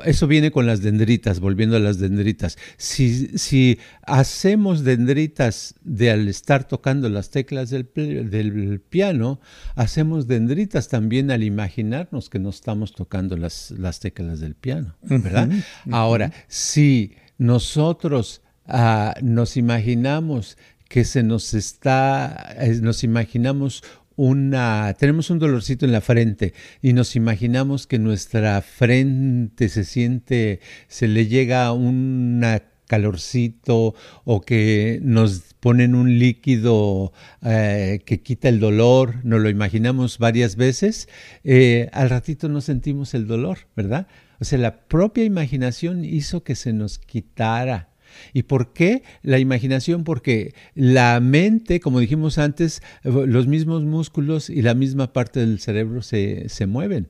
eso 0.05 0.27
viene 0.27 0.49
con 0.49 0.65
las 0.65 0.81
dendritas, 0.81 1.41
volviendo 1.41 1.75
a 1.75 1.81
las 1.81 1.99
dendritas. 1.99 2.57
Si, 2.77 3.37
si 3.37 3.79
hacemos 4.03 4.85
dendritas 4.85 5.75
de 5.83 6.09
al 6.09 6.29
estar 6.29 6.69
tocando 6.69 7.09
las 7.09 7.31
teclas 7.31 7.69
del, 7.69 7.89
del, 7.93 8.79
piano, 8.79 9.41
hacemos 9.75 10.25
dendritas 10.25 10.87
también 10.87 11.31
al 11.31 11.43
imaginarnos 11.43 12.29
que 12.29 12.39
no 12.39 12.49
estamos 12.49 12.93
tocando 12.93 13.35
las, 13.35 13.71
las 13.71 13.99
teclas 13.99 14.39
del 14.39 14.55
piano, 14.55 14.95
¿verdad? 15.01 15.49
Ahora, 15.91 16.31
si 16.47 17.11
nosotros 17.37 18.41
ah, 18.67 19.15
nos 19.21 19.57
imaginamos 19.57 20.57
que 20.87 21.03
se 21.03 21.23
nos 21.23 21.53
está, 21.53 22.55
eh, 22.59 22.79
nos 22.81 23.03
imaginamos 23.03 23.83
una, 24.15 24.95
tenemos 24.97 25.29
un 25.29 25.39
dolorcito 25.39 25.85
en 25.85 25.91
la 25.91 26.01
frente 26.01 26.53
y 26.81 26.93
nos 26.93 27.15
imaginamos 27.15 27.85
que 27.87 27.99
nuestra 27.99 28.61
frente 28.61 29.69
se 29.69 29.83
siente, 29.83 30.61
se 30.87 31.07
le 31.07 31.27
llega 31.27 31.71
un 31.73 32.41
calorcito 32.87 33.95
o 34.23 34.41
que 34.41 34.99
nos 35.01 35.55
ponen 35.59 35.95
un 35.95 36.19
líquido 36.19 37.13
eh, 37.43 38.01
que 38.05 38.21
quita 38.21 38.47
el 38.47 38.59
dolor, 38.59 39.25
nos 39.25 39.41
lo 39.41 39.49
imaginamos 39.49 40.19
varias 40.19 40.55
veces, 40.55 41.09
eh, 41.43 41.89
al 41.91 42.09
ratito 42.09 42.47
no 42.47 42.61
sentimos 42.61 43.13
el 43.13 43.27
dolor, 43.27 43.59
¿verdad? 43.75 44.07
O 44.39 44.45
sea, 44.45 44.59
la 44.59 44.85
propia 44.87 45.23
imaginación 45.23 46.05
hizo 46.05 46.43
que 46.43 46.55
se 46.55 46.73
nos 46.73 46.99
quitara 46.99 47.89
¿Y 48.33 48.43
por 48.43 48.73
qué 48.73 49.03
la 49.21 49.39
imaginación? 49.39 50.03
Porque 50.03 50.53
la 50.73 51.19
mente, 51.19 51.79
como 51.79 51.99
dijimos 51.99 52.37
antes, 52.37 52.81
los 53.03 53.47
mismos 53.47 53.83
músculos 53.83 54.49
y 54.49 54.61
la 54.61 54.73
misma 54.73 55.13
parte 55.13 55.39
del 55.39 55.59
cerebro 55.59 56.01
se, 56.01 56.49
se 56.49 56.65
mueven 56.65 57.09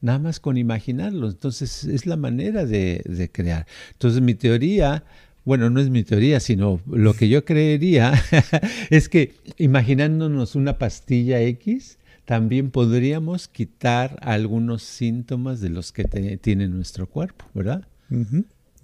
nada 0.00 0.18
más 0.18 0.40
con 0.40 0.56
imaginarlo. 0.56 1.28
Entonces 1.28 1.84
es 1.84 2.06
la 2.06 2.16
manera 2.16 2.64
de, 2.64 3.02
de, 3.04 3.28
crear. 3.30 3.66
Entonces 3.92 4.20
mi 4.20 4.34
teoría, 4.34 5.04
bueno, 5.44 5.70
no 5.70 5.80
es 5.80 5.90
mi 5.90 6.04
teoría, 6.04 6.40
sino 6.40 6.80
lo 6.86 7.14
que 7.14 7.28
yo 7.28 7.44
creería 7.44 8.12
es 8.90 9.08
que 9.08 9.34
imaginándonos 9.58 10.54
una 10.54 10.78
pastilla 10.78 11.40
X, 11.42 11.98
también 12.26 12.70
podríamos 12.70 13.46
quitar 13.48 14.18
algunos 14.20 14.82
síntomas 14.82 15.60
de 15.60 15.70
los 15.70 15.92
que 15.92 16.04
tiene 16.40 16.68
nuestro 16.68 17.08
cuerpo, 17.08 17.46
¿verdad? 17.54 17.86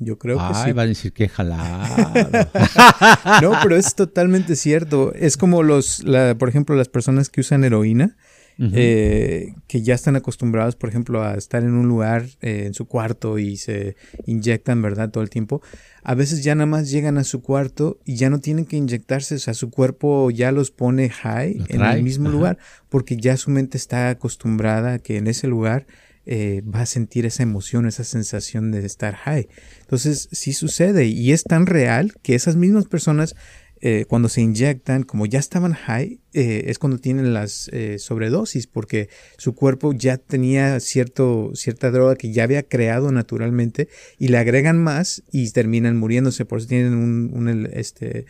Yo 0.05 0.19
creo 0.19 0.39
que 0.39 0.55
sí. 0.55 0.73
va 0.73 0.83
a 0.83 0.87
decir 0.87 1.13
que 1.13 1.29
jalado. 1.29 2.13
no, 3.43 3.53
pero 3.63 3.77
es 3.77 3.95
totalmente 3.95 4.57
cierto. 4.57 5.13
Es 5.15 5.37
como 5.37 5.63
los, 5.63 6.03
la, 6.05 6.37
por 6.37 6.49
ejemplo, 6.49 6.75
las 6.77 6.89
personas 6.89 7.29
que 7.29 7.41
usan 7.41 7.65
heroína, 7.65 8.17
eh, 8.59 9.55
que 9.67 9.83
ya 9.83 9.95
están 9.95 10.15
acostumbrados, 10.15 10.77
por 10.77 10.89
ejemplo, 10.89 11.23
a 11.23 11.35
estar 11.35 11.63
en 11.63 11.73
un 11.73 11.89
lugar, 11.89 12.27
eh, 12.43 12.65
en 12.67 12.75
su 12.75 12.87
cuarto 12.87 13.39
y 13.39 13.57
se 13.57 13.97
inyectan, 14.27 14.83
¿verdad? 14.83 15.11
Todo 15.11 15.25
el 15.25 15.31
tiempo. 15.31 15.63
A 16.03 16.15
veces 16.15 16.45
ya 16.45 16.55
nada 16.55 16.67
más 16.67 16.91
llegan 16.91 17.19
a 17.19 17.25
su 17.25 17.43
cuarto 17.43 17.99
y 18.05 18.17
ya 18.17 18.31
no 18.31 18.41
tienen 18.41 18.67
que 18.67 18.77
inyectarse, 18.77 19.37
o 19.37 19.39
sea, 19.39 19.55
su 19.55 19.71
cuerpo 19.71 20.31
ya 20.31 20.53
los 20.53 20.71
pone 20.71 21.09
high 21.11 21.65
en 21.69 21.83
el 21.83 22.03
mismo 22.03 22.29
lugar, 22.29 22.59
porque 22.89 23.17
ya 23.17 23.37
su 23.37 23.51
mente 23.51 23.77
está 23.77 24.11
acostumbrada 24.11 24.95
a 24.95 24.99
que 24.99 25.17
en 25.17 25.27
ese 25.27 25.49
lugar 25.49 25.87
eh, 26.25 26.63
va 26.63 26.83
a 26.83 26.87
sentir 26.87 27.27
esa 27.27 27.43
emoción, 27.43 27.87
esa 27.87 28.05
sensación 28.05 28.71
de 28.71 28.87
estar 28.87 29.17
high. 29.17 29.49
Entonces, 29.81 30.29
sí 30.31 30.53
sucede 30.53 31.07
y 31.07 31.33
es 31.33 31.43
tan 31.43 31.67
real 31.67 32.13
que 32.23 32.37
esas 32.37 32.55
mismas 32.55 32.87
personas, 32.87 33.35
eh, 33.81 34.05
cuando 34.09 34.29
se 34.29 34.41
inyectan, 34.41 35.03
como 35.03 35.27
ya 35.27 35.41
estaban 35.41 35.73
high, 35.73 36.21
eh, 36.33 36.65
es 36.67 36.79
cuando 36.79 36.99
tienen 36.99 37.35
las 37.35 37.69
sobredosis, 37.99 38.69
porque 38.69 39.09
su 39.37 39.57
cuerpo 39.57 39.93
ya 39.93 40.17
tenía 40.17 40.79
cierto, 40.79 41.51
cierta 41.55 41.91
droga 41.91 42.15
que 42.15 42.33
ya 42.33 42.45
había 42.45 42.63
creado 42.63 43.11
naturalmente 43.11 43.89
y 44.17 44.29
le 44.29 44.39
agregan 44.39 44.81
más 44.81 45.25
y 45.33 45.51
terminan 45.51 45.97
muriéndose, 45.97 46.45
por 46.45 46.59
eso 46.59 46.69
tienen 46.69 46.95
un, 46.95 47.69
este, 47.73 48.27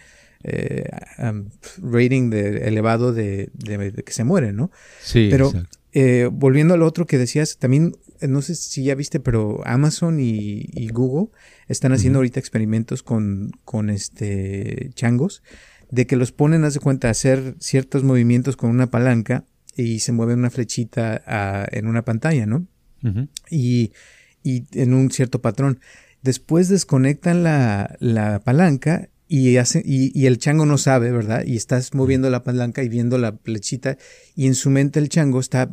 rating 1.82 2.30
de, 2.30 2.68
elevado 2.68 3.12
de, 3.12 3.50
que 4.06 4.12
se 4.14 4.24
mueren, 4.24 4.56
¿no? 4.56 4.70
Sí, 5.02 5.28
Pero 5.30 5.52
eh, 5.92 6.28
volviendo 6.32 6.74
al 6.74 6.82
otro 6.82 7.06
que 7.06 7.18
decías, 7.18 7.58
también, 7.58 7.96
eh, 8.20 8.28
no 8.28 8.40
sé 8.40 8.54
si 8.54 8.84
ya 8.84 8.94
viste, 8.94 9.20
pero 9.20 9.60
Amazon 9.66 10.18
y, 10.20 10.88
Google 10.88 11.30
están 11.68 11.92
haciendo 11.92 12.18
ahorita 12.18 12.40
experimentos 12.40 13.02
con, 13.02 13.52
con 13.64 13.90
este 13.90 14.90
changos, 14.94 15.42
de 15.90 16.06
que 16.06 16.16
los 16.16 16.32
ponen, 16.32 16.64
haz 16.64 16.74
de 16.74 16.80
cuenta, 16.80 17.08
a 17.08 17.12
hacer 17.12 17.56
ciertos 17.58 18.04
movimientos 18.04 18.56
con 18.56 18.70
una 18.70 18.90
palanca 18.90 19.44
y 19.76 20.00
se 20.00 20.12
mueve 20.12 20.34
una 20.34 20.50
flechita 20.50 21.22
en 21.70 21.86
una 21.86 22.04
pantalla, 22.04 22.46
¿no? 22.46 22.66
y, 23.50 23.92
y, 24.42 24.64
en 24.72 24.94
un 24.94 25.10
cierto 25.10 25.42
patrón. 25.42 25.80
Después 26.22 26.68
desconectan 26.68 27.42
la, 27.42 27.96
la 28.00 28.40
palanca 28.40 29.08
y, 29.34 29.56
hace, 29.56 29.82
y, 29.82 30.26
el 30.26 30.36
chango 30.36 30.66
no 30.66 30.76
sabe, 30.76 31.10
¿verdad? 31.10 31.44
Y 31.46 31.56
estás 31.56 31.94
moviendo 31.94 32.28
la 32.28 32.42
palanca 32.42 32.82
y 32.82 32.90
viendo 32.90 33.16
la 33.16 33.32
flechita 33.42 33.96
y 34.36 34.46
en 34.46 34.54
su 34.54 34.68
mente 34.68 35.00
el 35.00 35.08
chango 35.08 35.40
está 35.40 35.70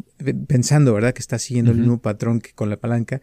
pensando, 0.48 0.94
¿verdad? 0.94 1.14
Que 1.14 1.20
está 1.20 1.40
siguiendo 1.40 1.72
el 1.72 1.80
mismo 1.80 2.02
patrón 2.02 2.40
que 2.40 2.54
con 2.54 2.70
la 2.70 2.78
palanca 2.78 3.20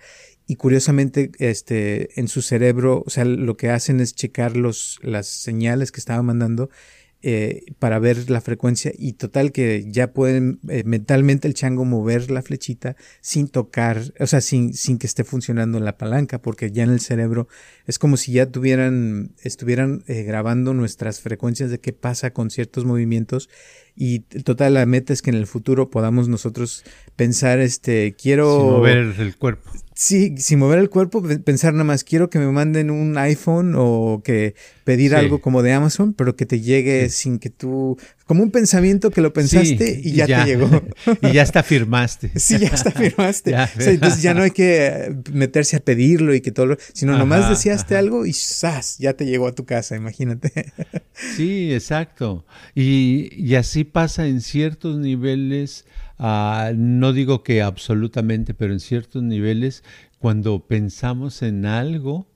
y 0.47 0.57
curiosamente 0.57 1.31
este 1.39 2.21
en 2.21 2.29
su 2.29 2.43
cerebro, 2.43 3.03
o 3.07 3.09
sea, 3.09 3.25
lo 3.25 3.57
que 3.57 3.71
hacen 3.71 3.99
es 4.01 4.15
checar 4.15 4.59
los 4.59 4.99
las 5.01 5.27
señales 5.27 5.91
que 5.91 6.01
estaba 6.01 6.23
mandando 6.23 6.69
eh, 7.29 7.65
para 7.81 7.99
ver 7.99 8.31
la 8.31 8.41
frecuencia 8.41 8.93
y 8.97 9.15
total 9.15 9.51
que 9.51 9.85
ya 9.89 10.13
pueden 10.13 10.61
eh, 10.69 10.85
mentalmente 10.87 11.49
el 11.49 11.55
chango 11.55 11.85
mover 11.85 12.31
la 12.31 12.41
flechita 12.41 12.95
sin 13.21 13.49
tocar, 13.49 14.01
o 14.21 14.29
sea, 14.29 14.41
sin, 14.41 14.75
sin 14.75 14.97
que 14.97 15.09
esté 15.09 15.25
funcionando 15.25 15.81
la 15.81 15.99
palanca, 15.99 16.41
porque 16.41 16.71
ya 16.71 16.85
en 16.85 16.91
el 16.91 17.01
cerebro 17.01 17.49
es 17.85 17.99
como 17.99 18.17
si 18.17 18.31
ya 18.31 18.47
tuvieran, 18.47 19.35
estuvieran 19.43 20.05
eh, 20.07 20.23
grabando 20.23 20.73
nuestras 20.73 21.21
frecuencias 21.21 21.69
de 21.69 21.81
qué 21.81 21.93
pasa 21.93 22.31
con 22.31 22.49
ciertos 22.49 22.85
movimientos 22.85 23.51
y 23.97 24.21
total 24.21 24.75
la 24.75 24.87
meta 24.87 25.13
es 25.13 25.21
que 25.21 25.31
en 25.31 25.37
el 25.37 25.49
futuro 25.49 25.91
podamos 25.91 26.29
nosotros 26.29 26.85
pensar, 27.17 27.59
este, 27.59 28.15
quiero... 28.15 28.57
Mover 28.71 29.17
el 29.19 29.35
cuerpo. 29.35 29.73
Sí, 29.99 30.35
sin 30.37 30.59
mover 30.59 30.79
el 30.79 30.91
cuerpo, 30.91 31.23
pensar 31.23 31.73
nada 31.73 31.85
más, 31.85 32.05
quiero 32.05 32.29
que 32.29 32.39
me 32.39 32.53
manden 32.53 32.91
un 32.91 33.17
iPhone 33.17 33.73
o 33.79 34.21
que 34.23 34.55
pedir 34.85 35.15
algo 35.15 35.41
como 35.41 35.63
de 35.63 35.73
Amazon, 35.73 36.13
pero 36.13 36.37
que 36.37 36.45
te 36.45 36.61
llegue 36.61 37.09
sin 37.09 37.39
que 37.39 37.49
tú, 37.49 37.97
como 38.27 38.43
un 38.43 38.51
pensamiento 38.51 39.11
que 39.11 39.23
lo 39.23 39.33
pensaste 39.33 39.99
y, 40.05 40.13
ya, 40.13 40.27
te 40.27 40.45
llegó. 40.45 40.69
y 41.23 41.33
ya 41.33 41.43
está 41.43 41.63
firmaste. 41.63 42.31
Sí, 42.37 42.59
ya 42.59 42.69
está 42.69 42.91
firmaste. 42.91 43.57
entonces 43.79 44.21
ya 44.21 44.35
no 44.35 44.43
hay 44.43 44.51
que 44.51 45.17
meterse 45.33 45.77
a 45.77 45.81
pedirlo 45.81 46.35
y 46.35 46.43
que 46.43 46.53
todo 46.53 46.67
lo, 46.67 46.77
sino 46.93 47.17
nomás 47.17 47.49
deseaste 47.49 47.97
algo 47.97 48.27
y 48.27 48.35
¡zas! 48.35 48.99
ya 48.99 49.15
te 49.15 49.25
llegó 49.25 49.47
a 49.47 49.55
tu 49.55 49.65
casa, 49.65 49.97
imagínate. 49.97 50.75
sí, 51.15 51.73
exacto. 51.73 52.45
Y, 52.75 53.31
y 53.35 53.55
así 53.55 53.85
pasa 53.85 54.27
en 54.27 54.43
ciertos 54.43 54.99
niveles 54.99 55.87
Ah, 56.19 56.73
no 56.75 57.13
digo 57.13 57.43
que 57.43 57.63
absolutamente, 57.63 58.55
pero 58.55 58.73
en 58.73 58.81
ciertos 58.81 59.23
niveles, 59.23 59.85
cuando 60.19 60.67
pensamos 60.67 61.43
en 61.43 61.67
algo, 61.67 62.27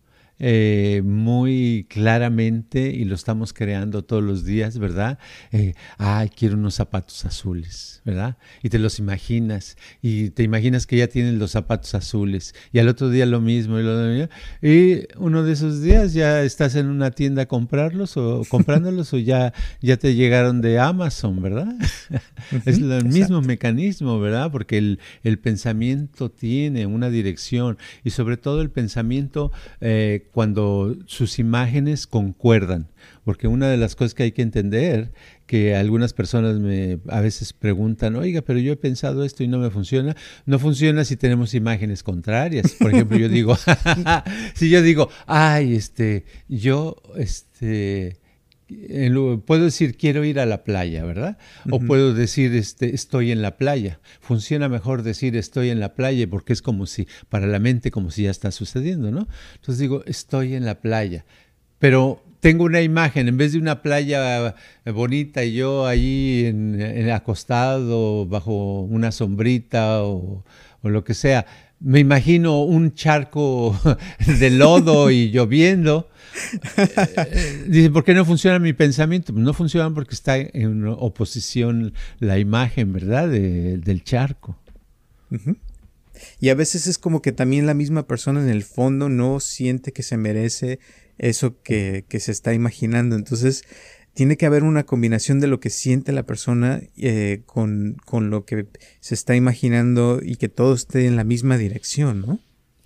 eh, 0.41 1.03
muy 1.05 1.87
claramente 1.91 2.91
y 2.91 3.05
lo 3.05 3.15
estamos 3.15 3.53
creando 3.53 4.03
todos 4.05 4.23
los 4.23 4.45
días, 4.45 4.79
¿verdad? 4.79 5.19
Eh, 5.53 5.75
ay, 5.99 6.31
quiero 6.31 6.57
unos 6.57 6.75
zapatos 6.75 7.27
azules, 7.27 8.01
¿verdad? 8.07 8.39
Y 8.63 8.71
te 8.71 8.79
los 8.79 8.99
imaginas 8.99 9.77
y 10.01 10.31
te 10.31 10.43
imaginas 10.43 10.87
que 10.87 10.97
ya 10.97 11.09
tienes 11.09 11.35
los 11.35 11.51
zapatos 11.51 11.95
azules 11.95 12.55
y 12.73 12.79
al 12.79 12.89
otro 12.89 13.11
día 13.11 13.27
lo 13.27 13.43
mismo 13.43 13.79
y, 13.79 13.83
lo, 13.83 14.29
y 14.63 15.07
uno 15.19 15.43
de 15.43 15.53
esos 15.53 15.83
días 15.83 16.15
ya 16.15 16.43
estás 16.43 16.75
en 16.75 16.87
una 16.87 17.11
tienda 17.11 17.43
a 17.43 17.47
comprarlos 17.47 18.17
o 18.17 18.43
comprándolos 18.49 19.13
o 19.13 19.19
ya, 19.19 19.53
ya 19.83 19.99
te 19.99 20.15
llegaron 20.15 20.63
de 20.63 20.79
Amazon, 20.79 21.43
¿verdad? 21.43 21.75
es 22.65 22.79
el 22.79 23.05
mismo 23.05 23.43
mecanismo, 23.43 24.19
¿verdad? 24.21 24.51
Porque 24.51 24.79
el, 24.79 25.01
el, 25.23 25.39
pensamiento 25.39 26.31
tiene 26.31 26.87
una 26.87 27.11
dirección 27.11 27.79
y 28.05 28.11
sobre 28.11 28.37
todo 28.37 28.63
el 28.63 28.71
pensamiento 28.71 29.53
eh, 29.81 30.29
cuando 30.33 30.97
sus 31.07 31.39
imágenes 31.39 32.07
concuerdan. 32.07 32.89
Porque 33.25 33.49
una 33.49 33.69
de 33.69 33.77
las 33.77 33.97
cosas 33.97 34.15
que 34.15 34.25
hay 34.25 34.33
que 34.33 34.43
entender, 34.43 35.13
que 35.47 35.75
algunas 35.75 36.13
personas 36.13 36.59
me 36.59 36.99
a 37.09 37.21
veces 37.21 37.53
preguntan, 37.53 38.17
oiga, 38.17 38.43
pero 38.43 38.59
yo 38.59 38.73
he 38.73 38.77
pensado 38.77 39.25
esto 39.25 39.43
y 39.43 39.49
no 39.49 39.59
me 39.59 39.71
funciona. 39.71 40.17
No 40.47 40.59
funciona 40.59 41.05
si 41.05 41.17
tenemos 41.17 41.55
imágenes 41.55 42.03
contrarias. 42.03 42.77
Por 42.79 42.93
ejemplo, 42.93 43.19
yo 43.19 43.29
digo, 43.29 43.57
si 44.55 44.71
yo 44.71 44.83
digo, 44.83 45.09
ay, 45.27 45.75
este, 45.75 46.25
yo, 46.49 46.97
este, 47.17 48.20
puedo 49.47 49.65
decir 49.65 49.97
quiero 49.97 50.25
ir 50.25 50.41
a 50.41 50.47
la 50.47 50.65
playa, 50.65 51.05
¿verdad? 51.05 51.39
O 51.71 51.81
puedo 51.81 52.15
decir 52.15 52.55
este, 52.55 52.95
estoy 52.95 53.33
en 53.33 53.43
la 53.43 53.57
playa. 53.57 54.01
Funciona 54.21 54.69
mejor 54.69 55.03
decir 55.03 55.37
estoy 55.37 55.71
en 55.71 55.81
la 55.81 55.95
playa 55.95 56.27
porque 56.29 56.53
es 56.53 56.63
como 56.63 56.87
si, 56.87 57.07
para 57.29 57.47
la 57.47 57.59
mente, 57.59 57.91
como 57.91 58.11
si 58.11 58.25
ya 58.25 58.31
está 58.31 58.51
sucediendo, 58.51 59.11
¿no? 59.11 59.29
Entonces 59.55 59.79
digo 59.79 60.03
estoy 60.07 60.55
en 60.55 60.65
la 60.65 60.81
playa. 60.81 61.25
Pero 61.79 62.23
tengo 62.41 62.65
una 62.65 62.81
imagen, 62.81 63.29
en 63.29 63.37
vez 63.37 63.53
de 63.53 63.59
una 63.59 63.83
playa 63.83 64.55
bonita 64.87 65.45
y 65.45 65.55
yo 65.55 65.87
allí 65.87 66.47
en, 66.47 67.11
acostado 67.11 68.27
bajo 68.27 68.81
una 68.81 69.13
sombrita 69.13 70.03
o, 70.03 70.45
o 70.83 70.89
lo 70.89 71.05
que 71.05 71.15
sea, 71.15 71.47
me 71.81 71.99
imagino 71.99 72.63
un 72.63 72.95
charco 72.95 73.79
de 74.39 74.51
lodo 74.51 75.11
y 75.11 75.31
lloviendo 75.31 76.11
Dice, 77.67 77.91
¿por 77.91 78.05
qué 78.05 78.15
no 78.15 78.25
funciona 78.25 78.59
mi 78.59 78.73
pensamiento? 78.73 79.33
No 79.33 79.53
funciona 79.53 79.93
porque 79.93 80.15
está 80.15 80.37
en 80.37 80.87
oposición 80.87 81.93
la 82.19 82.39
imagen, 82.39 82.93
¿verdad? 82.93 83.29
del 83.29 84.05
charco. 84.05 84.59
Y 86.39 86.49
a 86.49 86.55
veces 86.55 86.87
es 86.87 86.99
como 86.99 87.23
que 87.23 87.33
también 87.33 87.67
la 87.67 87.75
misma 87.75 88.07
persona 88.07 88.43
en 88.43 88.49
el 88.49 88.63
fondo 88.63 89.09
no 89.09 89.41
siente 89.41 89.93
que 89.93 90.03
se 90.03 90.17
merece 90.17 90.79
eso 91.19 91.61
que, 91.63 92.05
se 92.09 92.33
está 92.33 92.55
imaginando. 92.55 93.17
Entonces, 93.17 93.65
tiene 94.15 94.37
que 94.37 94.47
haber 94.47 94.65
una 94.65 94.85
combinación 94.85 95.41
de 95.41 95.47
lo 95.47 95.61
que 95.61 95.71
siente 95.71 96.13
la 96.13 96.25
persona 96.25 96.81
eh, 96.97 97.43
con, 97.47 97.97
con, 98.05 98.31
lo 98.31 98.45
que 98.45 98.67
se 99.01 99.15
está 99.15 99.37
imaginando 99.37 100.21
y 100.23 100.37
que 100.37 100.49
todo 100.49 100.75
esté 100.75 101.07
en 101.07 101.17
la 101.17 101.25
misma 101.25 101.57
dirección, 101.57 102.23
¿no? 102.23 102.41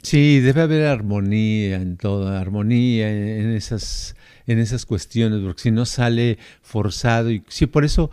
Sí, 0.04 0.40
debe 0.40 0.60
haber 0.60 0.86
armonía 0.86 1.76
en 1.76 1.96
toda, 1.96 2.38
armonía 2.38 3.10
en, 3.10 3.52
esas, 3.52 4.16
en 4.46 4.58
esas 4.58 4.84
cuestiones, 4.84 5.40
porque 5.42 5.62
si 5.62 5.70
no 5.70 5.86
sale 5.86 6.36
forzado. 6.60 7.30
Y 7.30 7.42
sí, 7.48 7.66
por 7.66 7.86
eso 7.86 8.10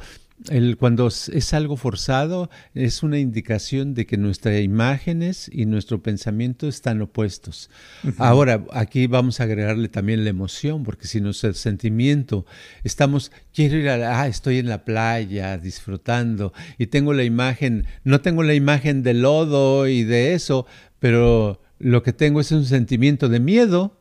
el, 0.49 0.77
cuando 0.77 1.07
es 1.07 1.53
algo 1.53 1.77
forzado 1.77 2.49
es 2.73 3.03
una 3.03 3.19
indicación 3.19 3.93
de 3.93 4.05
que 4.05 4.17
nuestras 4.17 4.61
imágenes 4.61 5.49
y 5.51 5.65
nuestro 5.65 6.01
pensamiento 6.01 6.67
están 6.67 7.01
opuestos. 7.01 7.69
Ahora, 8.17 8.65
aquí 8.71 9.07
vamos 9.07 9.39
a 9.39 9.43
agregarle 9.43 9.89
también 9.89 10.23
la 10.23 10.29
emoción, 10.29 10.83
porque 10.83 11.07
si 11.07 11.21
nuestro 11.21 11.53
sentimiento, 11.53 12.45
estamos, 12.83 13.31
quiero 13.53 13.77
ir 13.77 13.89
a, 13.89 14.21
ah, 14.21 14.27
estoy 14.27 14.57
en 14.57 14.69
la 14.69 14.83
playa 14.83 15.57
disfrutando 15.57 16.53
y 16.77 16.87
tengo 16.87 17.13
la 17.13 17.23
imagen, 17.23 17.85
no 18.03 18.21
tengo 18.21 18.43
la 18.43 18.53
imagen 18.53 19.03
de 19.03 19.13
lodo 19.13 19.87
y 19.87 20.03
de 20.03 20.33
eso, 20.33 20.65
pero 20.99 21.61
lo 21.79 22.03
que 22.03 22.13
tengo 22.13 22.41
es 22.41 22.51
un 22.51 22.65
sentimiento 22.65 23.29
de 23.29 23.39
miedo, 23.39 23.99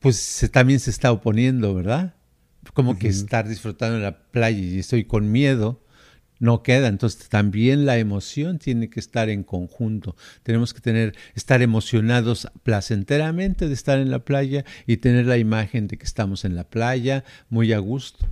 pues 0.00 0.48
también 0.52 0.80
se 0.80 0.90
está 0.90 1.12
oponiendo, 1.12 1.74
¿verdad? 1.74 2.14
Como 2.74 2.98
que 2.98 3.08
estar 3.08 3.48
disfrutando 3.48 3.96
en 3.96 4.02
la 4.02 4.18
playa 4.18 4.58
y 4.58 4.78
estoy 4.78 5.04
con 5.04 5.30
miedo, 5.32 5.82
no 6.38 6.62
queda. 6.62 6.88
Entonces 6.88 7.28
también 7.28 7.86
la 7.86 7.98
emoción 7.98 8.58
tiene 8.58 8.90
que 8.90 9.00
estar 9.00 9.28
en 9.28 9.44
conjunto. 9.44 10.16
Tenemos 10.42 10.74
que 10.74 10.80
tener, 10.80 11.14
estar 11.34 11.62
emocionados 11.62 12.48
placenteramente 12.62 13.68
de 13.68 13.74
estar 13.74 13.98
en 13.98 14.10
la 14.10 14.24
playa 14.24 14.64
y 14.86 14.98
tener 14.98 15.26
la 15.26 15.38
imagen 15.38 15.86
de 15.86 15.98
que 15.98 16.04
estamos 16.04 16.44
en 16.44 16.56
la 16.56 16.64
playa 16.64 17.24
muy 17.48 17.72
a 17.72 17.78
gusto. 17.78 18.26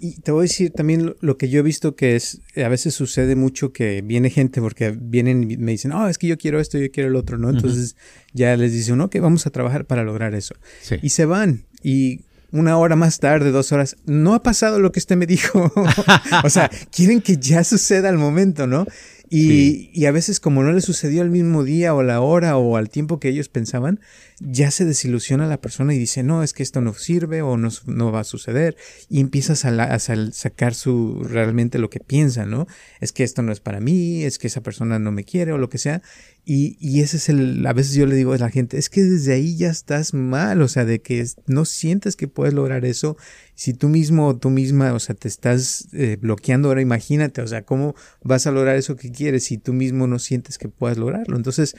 Y 0.00 0.20
te 0.20 0.32
voy 0.32 0.40
a 0.40 0.42
decir 0.42 0.72
también 0.72 1.14
lo, 1.20 1.38
que 1.38 1.48
yo 1.48 1.60
he 1.60 1.62
visto 1.62 1.94
que 1.94 2.16
es, 2.16 2.40
a 2.56 2.68
veces 2.68 2.92
sucede 2.94 3.36
mucho 3.36 3.72
que 3.72 4.02
viene 4.02 4.30
gente 4.30 4.60
porque 4.60 4.90
vienen 4.90 5.48
y 5.48 5.56
me 5.56 5.70
dicen, 5.70 5.92
oh, 5.92 6.08
es 6.08 6.18
que 6.18 6.26
yo 6.26 6.36
quiero 6.36 6.58
esto, 6.58 6.76
yo 6.78 6.90
quiero 6.90 7.08
el 7.10 7.16
otro, 7.16 7.38
¿no? 7.38 7.50
Entonces 7.50 7.94
ya 8.32 8.56
les 8.56 8.72
dice 8.72 8.92
uno, 8.92 9.08
que 9.08 9.20
vamos 9.20 9.46
a 9.46 9.50
trabajar 9.50 9.84
para 9.86 10.02
lograr 10.02 10.34
eso. 10.34 10.56
Y 11.02 11.10
se 11.10 11.24
van 11.24 11.66
y 11.84 12.22
una 12.52 12.78
hora 12.78 12.96
más 12.96 13.18
tarde, 13.18 13.50
dos 13.50 13.72
horas, 13.72 13.96
no 14.06 14.34
ha 14.34 14.42
pasado 14.42 14.78
lo 14.78 14.92
que 14.92 14.98
usted 14.98 15.16
me 15.16 15.26
dijo. 15.26 15.72
o 16.44 16.50
sea, 16.50 16.70
quieren 16.90 17.20
que 17.20 17.36
ya 17.36 17.64
suceda 17.64 18.08
al 18.08 18.18
momento, 18.18 18.66
¿no? 18.66 18.86
Y, 19.28 19.90
y, 19.92 20.06
a 20.06 20.12
veces 20.12 20.38
como 20.38 20.62
no 20.62 20.70
le 20.70 20.80
sucedió 20.80 21.20
al 21.20 21.30
mismo 21.30 21.64
día 21.64 21.94
o 21.94 22.04
la 22.04 22.20
hora 22.20 22.56
o 22.56 22.76
al 22.76 22.88
tiempo 22.88 23.18
que 23.18 23.28
ellos 23.28 23.48
pensaban, 23.48 23.98
ya 24.38 24.70
se 24.70 24.84
desilusiona 24.84 25.48
la 25.48 25.60
persona 25.60 25.92
y 25.94 25.98
dice, 25.98 26.22
no, 26.22 26.44
es 26.44 26.52
que 26.52 26.62
esto 26.62 26.80
no 26.80 26.94
sirve 26.94 27.42
o 27.42 27.56
no, 27.56 27.70
no 27.86 28.12
va 28.12 28.20
a 28.20 28.24
suceder. 28.24 28.76
Y 29.08 29.18
empiezas 29.18 29.64
a, 29.64 29.82
a, 29.82 29.98
sacar 29.98 30.74
su 30.74 31.24
realmente 31.24 31.80
lo 31.80 31.90
que 31.90 31.98
piensa, 31.98 32.46
¿no? 32.46 32.68
Es 33.00 33.12
que 33.12 33.24
esto 33.24 33.42
no 33.42 33.50
es 33.50 33.58
para 33.58 33.80
mí, 33.80 34.22
es 34.22 34.38
que 34.38 34.46
esa 34.46 34.62
persona 34.62 35.00
no 35.00 35.10
me 35.10 35.24
quiere 35.24 35.52
o 35.52 35.58
lo 35.58 35.70
que 35.70 35.78
sea. 35.78 36.02
Y, 36.48 36.76
y 36.78 37.00
ese 37.00 37.16
es 37.16 37.28
el, 37.28 37.66
a 37.66 37.72
veces 37.72 37.94
yo 37.94 38.06
le 38.06 38.14
digo 38.14 38.32
a 38.32 38.38
la 38.38 38.50
gente, 38.50 38.78
es 38.78 38.88
que 38.88 39.02
desde 39.02 39.32
ahí 39.32 39.56
ya 39.56 39.68
estás 39.68 40.14
mal, 40.14 40.62
o 40.62 40.68
sea, 40.68 40.84
de 40.84 41.00
que 41.00 41.26
no 41.48 41.64
sientes 41.64 42.14
que 42.14 42.28
puedes 42.28 42.54
lograr 42.54 42.84
eso. 42.84 43.16
Si 43.56 43.74
tú 43.74 43.88
mismo 43.88 44.28
o 44.28 44.36
tú 44.36 44.50
misma, 44.50 44.92
o 44.92 45.00
sea, 45.00 45.16
te 45.16 45.26
estás 45.26 45.88
eh, 45.92 46.16
bloqueando 46.20 46.68
ahora, 46.68 46.80
imagínate, 46.80 47.42
o 47.42 47.48
sea, 47.48 47.62
¿cómo 47.62 47.96
vas 48.22 48.46
a 48.46 48.52
lograr 48.52 48.76
eso 48.76 48.94
que 48.94 49.10
quieres 49.10 49.42
si 49.42 49.58
tú 49.58 49.72
mismo 49.72 50.06
no 50.06 50.20
sientes 50.20 50.56
que 50.56 50.68
puedas 50.68 50.98
lograrlo? 50.98 51.36
Entonces, 51.36 51.74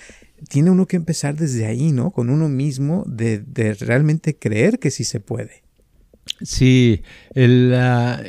tiene 0.49 0.69
uno 0.69 0.86
que 0.86 0.97
empezar 0.97 1.38
desde 1.38 1.65
ahí, 1.65 1.93
¿no? 1.93 2.12
Con 2.12 2.30
uno 2.30 2.49
mismo, 2.49 3.06
de, 3.08 3.39
de 3.39 3.73
realmente 3.73 4.36
creer 4.36 4.80
que 4.80 4.91
sí 4.91 5.06
se 5.06 5.21
puede. 5.21 5.63
Sí, 6.41 7.03
el, 7.34 7.73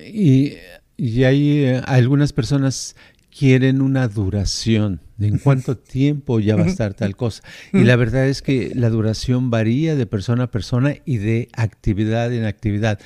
y, 0.06 0.54
y 0.96 1.24
hay 1.24 1.64
eh, 1.64 1.82
algunas 1.84 2.32
personas 2.32 2.94
quieren 3.36 3.82
una 3.82 4.06
duración 4.06 5.00
de 5.18 5.28
en 5.28 5.38
cuánto 5.38 5.76
tiempo 5.78 6.40
ya 6.40 6.56
va 6.56 6.62
a 6.62 6.68
estar 6.68 6.94
tal 6.94 7.14
cosa. 7.16 7.42
Y 7.72 7.84
la 7.84 7.96
verdad 7.96 8.26
es 8.26 8.40
que 8.40 8.72
la 8.74 8.88
duración 8.88 9.50
varía 9.50 9.94
de 9.94 10.06
persona 10.06 10.44
a 10.44 10.50
persona 10.50 10.94
y 11.04 11.18
de 11.18 11.48
actividad 11.52 12.32
en 12.32 12.46
actividad. 12.46 12.98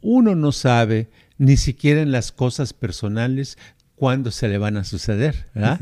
Uno 0.00 0.34
no 0.34 0.52
sabe 0.52 1.10
ni 1.36 1.58
siquiera 1.58 2.00
en 2.00 2.12
las 2.12 2.32
cosas 2.32 2.72
personales 2.72 3.58
cuándo 3.96 4.30
se 4.30 4.48
le 4.48 4.58
van 4.58 4.76
a 4.76 4.84
suceder, 4.84 5.46
¿verdad? 5.54 5.80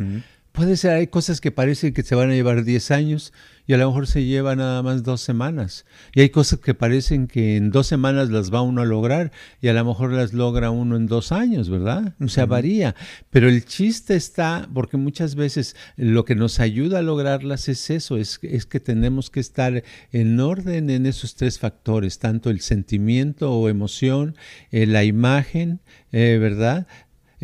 Puede 0.53 0.77
ser, 0.77 0.93
hay 0.93 1.07
cosas 1.09 1.41
que 1.41 1.51
parecen 1.51 1.93
que 1.93 2.03
se 2.03 2.15
van 2.15 2.31
a 2.31 2.35
llevar 2.35 2.65
10 2.65 2.91
años 2.91 3.33
y 3.67 3.73
a 3.73 3.79
lo 3.79 3.87
mejor 3.87 4.07
se 4.07 4.25
lleva 4.25 4.57
nada 4.57 4.83
más 4.83 5.03
dos 5.03 5.21
semanas. 5.21 5.87
Y 6.15 6.21
hay 6.21 6.29
cosas 6.29 6.59
que 6.61 6.75
parecen 6.75 7.27
que 7.27 7.57
en 7.57 7.71
dos 7.71 7.87
semanas 7.87 8.29
las 8.31 8.53
va 8.53 8.63
uno 8.63 8.83
a 8.83 8.85
lograr 8.85 9.33
y 9.61 9.69
a 9.69 9.73
lo 9.73 9.85
mejor 9.85 10.13
las 10.13 10.33
logra 10.33 10.71
uno 10.71 10.97
en 10.97 11.07
dos 11.07 11.33
años, 11.33 11.71
¿verdad? 11.71 12.15
O 12.21 12.29
sea, 12.29 12.47
varía. 12.47 12.95
Pero 13.31 13.49
el 13.49 13.65
chiste 13.65 14.17
está, 14.17 14.69
porque 14.73 14.97
muchas 14.97 15.35
veces 15.35 15.77
lo 15.97 16.25
que 16.25 16.35
nos 16.35 16.61
ayuda 16.61 16.99
a 16.99 17.03
lograrlas 17.03 17.69
es 17.69 17.91
eso, 17.91 18.17
es, 18.17 18.39
es 18.43 18.67
que 18.67 18.81
tenemos 18.81 19.31
que 19.31 19.41
estar 19.41 19.83
en 20.13 20.41
orden 20.41 20.91
en 20.91 21.07
esos 21.07 21.35
tres 21.35 21.59
factores, 21.59 22.19
tanto 22.19 22.51
el 22.51 22.61
sentimiento 22.61 23.53
o 23.53 23.69
emoción, 23.69 24.37
eh, 24.71 24.87
la 24.87 25.05
imagen, 25.05 25.81
eh, 26.13 26.39
¿verdad? 26.41 26.87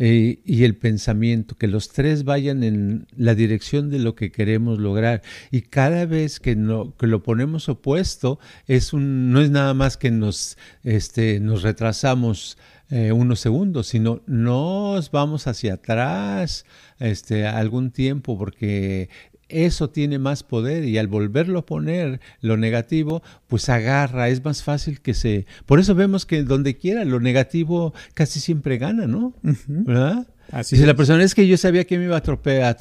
Eh, 0.03 0.41
y 0.45 0.63
el 0.63 0.77
pensamiento, 0.77 1.55
que 1.55 1.67
los 1.67 1.89
tres 1.89 2.23
vayan 2.23 2.63
en 2.63 3.05
la 3.15 3.35
dirección 3.35 3.91
de 3.91 3.99
lo 3.99 4.15
que 4.15 4.31
queremos 4.31 4.79
lograr. 4.79 5.21
Y 5.51 5.61
cada 5.61 6.07
vez 6.07 6.39
que, 6.39 6.55
no, 6.55 6.97
que 6.97 7.05
lo 7.05 7.21
ponemos 7.21 7.69
opuesto, 7.69 8.39
es 8.65 8.93
un, 8.93 9.31
no 9.31 9.41
es 9.41 9.51
nada 9.51 9.75
más 9.75 9.97
que 9.97 10.09
nos, 10.09 10.57
este, 10.81 11.39
nos 11.39 11.61
retrasamos 11.61 12.57
eh, 12.89 13.11
unos 13.11 13.41
segundos, 13.41 13.85
sino 13.85 14.23
nos 14.25 15.11
vamos 15.11 15.45
hacia 15.45 15.75
atrás 15.75 16.65
este, 16.97 17.45
algún 17.45 17.91
tiempo, 17.91 18.39
porque 18.39 19.07
eso 19.51 19.89
tiene 19.89 20.19
más 20.19 20.43
poder 20.43 20.85
y 20.85 20.97
al 20.97 21.07
volverlo 21.07 21.59
a 21.59 21.65
poner 21.65 22.19
lo 22.41 22.57
negativo, 22.57 23.21
pues 23.47 23.69
agarra, 23.69 24.29
es 24.29 24.43
más 24.43 24.63
fácil 24.63 25.01
que 25.01 25.13
se... 25.13 25.45
Por 25.65 25.79
eso 25.79 25.95
vemos 25.95 26.25
que 26.25 26.43
donde 26.43 26.77
quiera 26.77 27.05
lo 27.05 27.19
negativo 27.19 27.93
casi 28.13 28.39
siempre 28.39 28.77
gana, 28.77 29.07
¿no? 29.07 29.33
¿Verdad? 29.67 30.27
Así 30.51 30.75
Dice 30.75 30.87
la 30.87 30.95
persona, 30.95 31.23
es 31.23 31.35
que 31.35 31.47
yo 31.47 31.57
sabía 31.57 31.85
que 31.85 31.97
me 31.97 32.05
iba 32.05 32.17
a, 32.17 32.21
trope, 32.21 32.63
a, 32.63 32.75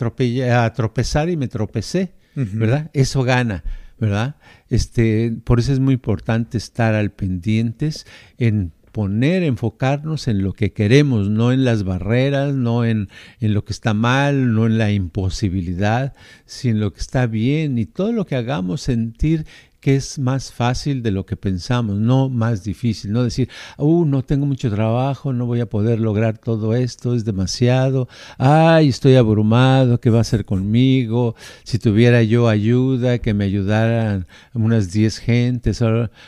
a 0.64 0.72
tropezar 0.72 1.28
y 1.28 1.36
me 1.36 1.48
tropecé, 1.48 2.12
¿verdad? 2.34 2.90
Eso 2.92 3.22
gana. 3.22 3.62
¿verdad? 4.00 4.36
Este, 4.70 5.36
por 5.44 5.60
eso 5.60 5.72
es 5.72 5.78
muy 5.78 5.94
importante 5.94 6.56
estar 6.56 6.94
al 6.94 7.10
pendientes 7.10 8.06
en 8.38 8.72
poner, 8.92 9.42
enfocarnos 9.42 10.28
en 10.28 10.42
lo 10.42 10.52
que 10.52 10.72
queremos, 10.72 11.30
no 11.30 11.52
en 11.52 11.64
las 11.64 11.84
barreras, 11.84 12.54
no 12.54 12.84
en, 12.84 13.08
en, 13.40 13.54
lo 13.54 13.64
que 13.64 13.72
está 13.72 13.94
mal, 13.94 14.54
no 14.54 14.66
en 14.66 14.78
la 14.78 14.92
imposibilidad, 14.92 16.14
sino 16.44 16.74
en 16.74 16.80
lo 16.80 16.92
que 16.92 17.00
está 17.00 17.26
bien 17.26 17.78
y 17.78 17.86
todo 17.86 18.12
lo 18.12 18.26
que 18.26 18.36
hagamos 18.36 18.80
sentir 18.80 19.46
que 19.80 19.96
es 19.96 20.18
más 20.18 20.52
fácil 20.52 21.02
de 21.02 21.10
lo 21.10 21.26
que 21.26 21.36
pensamos, 21.36 21.96
no 21.98 22.28
más 22.28 22.64
difícil, 22.64 23.12
no 23.12 23.24
decir, 23.24 23.48
uh, 23.78 24.04
no 24.04 24.22
tengo 24.22 24.46
mucho 24.46 24.70
trabajo, 24.70 25.32
no 25.32 25.46
voy 25.46 25.60
a 25.60 25.68
poder 25.68 26.00
lograr 26.00 26.38
todo 26.38 26.74
esto, 26.74 27.14
es 27.14 27.24
demasiado, 27.24 28.08
ay, 28.38 28.88
estoy 28.88 29.16
abrumado, 29.16 30.00
¿qué 30.00 30.10
va 30.10 30.18
a 30.18 30.20
hacer 30.22 30.44
conmigo? 30.44 31.34
Si 31.64 31.78
tuviera 31.78 32.22
yo 32.22 32.48
ayuda, 32.48 33.18
que 33.18 33.34
me 33.34 33.44
ayudaran 33.44 34.26
unas 34.52 34.92
10 34.92 35.18
gentes, 35.18 35.82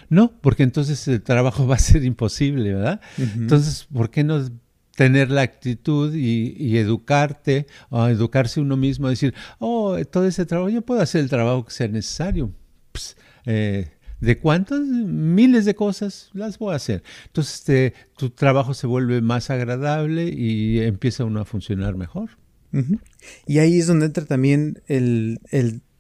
no, 0.08 0.32
porque 0.40 0.62
entonces 0.62 1.06
el 1.08 1.22
trabajo 1.22 1.66
va 1.68 1.76
a 1.76 1.78
ser 1.78 2.04
imposible, 2.04 2.74
¿verdad? 2.74 3.00
Entonces, 3.18 3.86
¿por 3.92 4.10
qué 4.10 4.24
no 4.24 4.42
tener 4.96 5.30
la 5.30 5.42
actitud 5.42 6.14
y, 6.14 6.76
educarte, 6.76 7.66
o 7.88 8.06
educarse 8.06 8.60
uno 8.60 8.76
mismo, 8.76 9.06
a 9.06 9.10
decir, 9.10 9.34
oh, 9.58 9.96
todo 10.10 10.26
ese 10.26 10.46
trabajo, 10.46 10.68
yo 10.68 10.82
puedo 10.82 11.00
hacer 11.00 11.22
el 11.22 11.30
trabajo 11.30 11.64
que 11.64 11.72
sea 11.72 11.88
necesario. 11.88 12.52
Eh, 13.46 13.90
de 14.22 14.38
cuántas 14.38 14.80
miles 14.80 15.64
de 15.64 15.74
cosas 15.74 16.30
las 16.32 16.58
voy 16.58 16.72
a 16.72 16.76
hacer. 16.76 17.02
Entonces 17.26 17.56
este, 17.56 17.94
tu 18.16 18.30
trabajo 18.30 18.72
se 18.72 18.86
vuelve 18.86 19.20
más 19.20 19.50
agradable 19.50 20.28
y 20.28 20.78
empieza 20.80 21.24
uno 21.24 21.40
a 21.40 21.44
funcionar 21.44 21.96
mejor. 21.96 22.30
Y 23.46 23.58
ahí 23.58 23.78
es 23.80 23.88
donde 23.88 24.06
entra 24.06 24.24
también 24.24 24.80
el, 24.86 25.40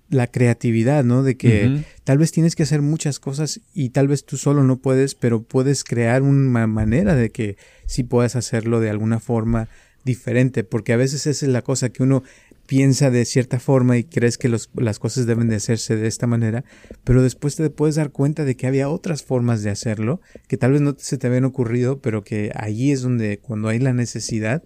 la 0.08 0.28
creatividad, 0.28 1.04
¿no? 1.04 1.22
De 1.22 1.36
que 1.36 1.84
tal 2.04 2.18
vez 2.18 2.30
tienes 2.30 2.54
que 2.54 2.62
hacer 2.62 2.80
muchas 2.80 3.18
cosas 3.18 3.60
y 3.74 3.90
tal 3.90 4.08
vez 4.08 4.24
tú 4.24 4.36
solo 4.36 4.62
no 4.62 4.78
puedes, 4.78 5.14
pero 5.14 5.42
puedes 5.42 5.82
crear 5.82 6.22
una 6.22 6.66
manera 6.66 7.16
de 7.16 7.30
que 7.30 7.56
sí 7.86 8.04
puedas 8.04 8.36
hacerlo 8.36 8.80
de 8.80 8.88
alguna 8.88 9.18
forma 9.18 9.68
diferente, 10.04 10.64
porque 10.64 10.92
a 10.92 10.96
veces 10.96 11.26
esa 11.26 11.46
es 11.46 11.52
la 11.52 11.62
cosa 11.62 11.90
que 11.90 12.02
uno 12.02 12.22
piensa 12.66 13.10
de 13.10 13.24
cierta 13.24 13.58
forma 13.58 13.98
y 13.98 14.04
crees 14.04 14.38
que 14.38 14.48
las 14.48 14.98
cosas 14.98 15.26
deben 15.26 15.48
de 15.48 15.56
hacerse 15.56 15.96
de 15.96 16.06
esta 16.06 16.26
manera, 16.26 16.64
pero 17.04 17.22
después 17.22 17.56
te 17.56 17.68
puedes 17.70 17.96
dar 17.96 18.10
cuenta 18.10 18.44
de 18.44 18.56
que 18.56 18.66
había 18.66 18.88
otras 18.88 19.22
formas 19.22 19.62
de 19.62 19.70
hacerlo, 19.70 20.20
que 20.48 20.56
tal 20.56 20.72
vez 20.72 20.80
no 20.80 20.94
se 20.98 21.18
te 21.18 21.26
habían 21.26 21.44
ocurrido, 21.44 22.00
pero 22.00 22.24
que 22.24 22.52
allí 22.54 22.92
es 22.92 23.02
donde 23.02 23.38
cuando 23.38 23.68
hay 23.68 23.78
la 23.78 23.92
necesidad 23.92 24.62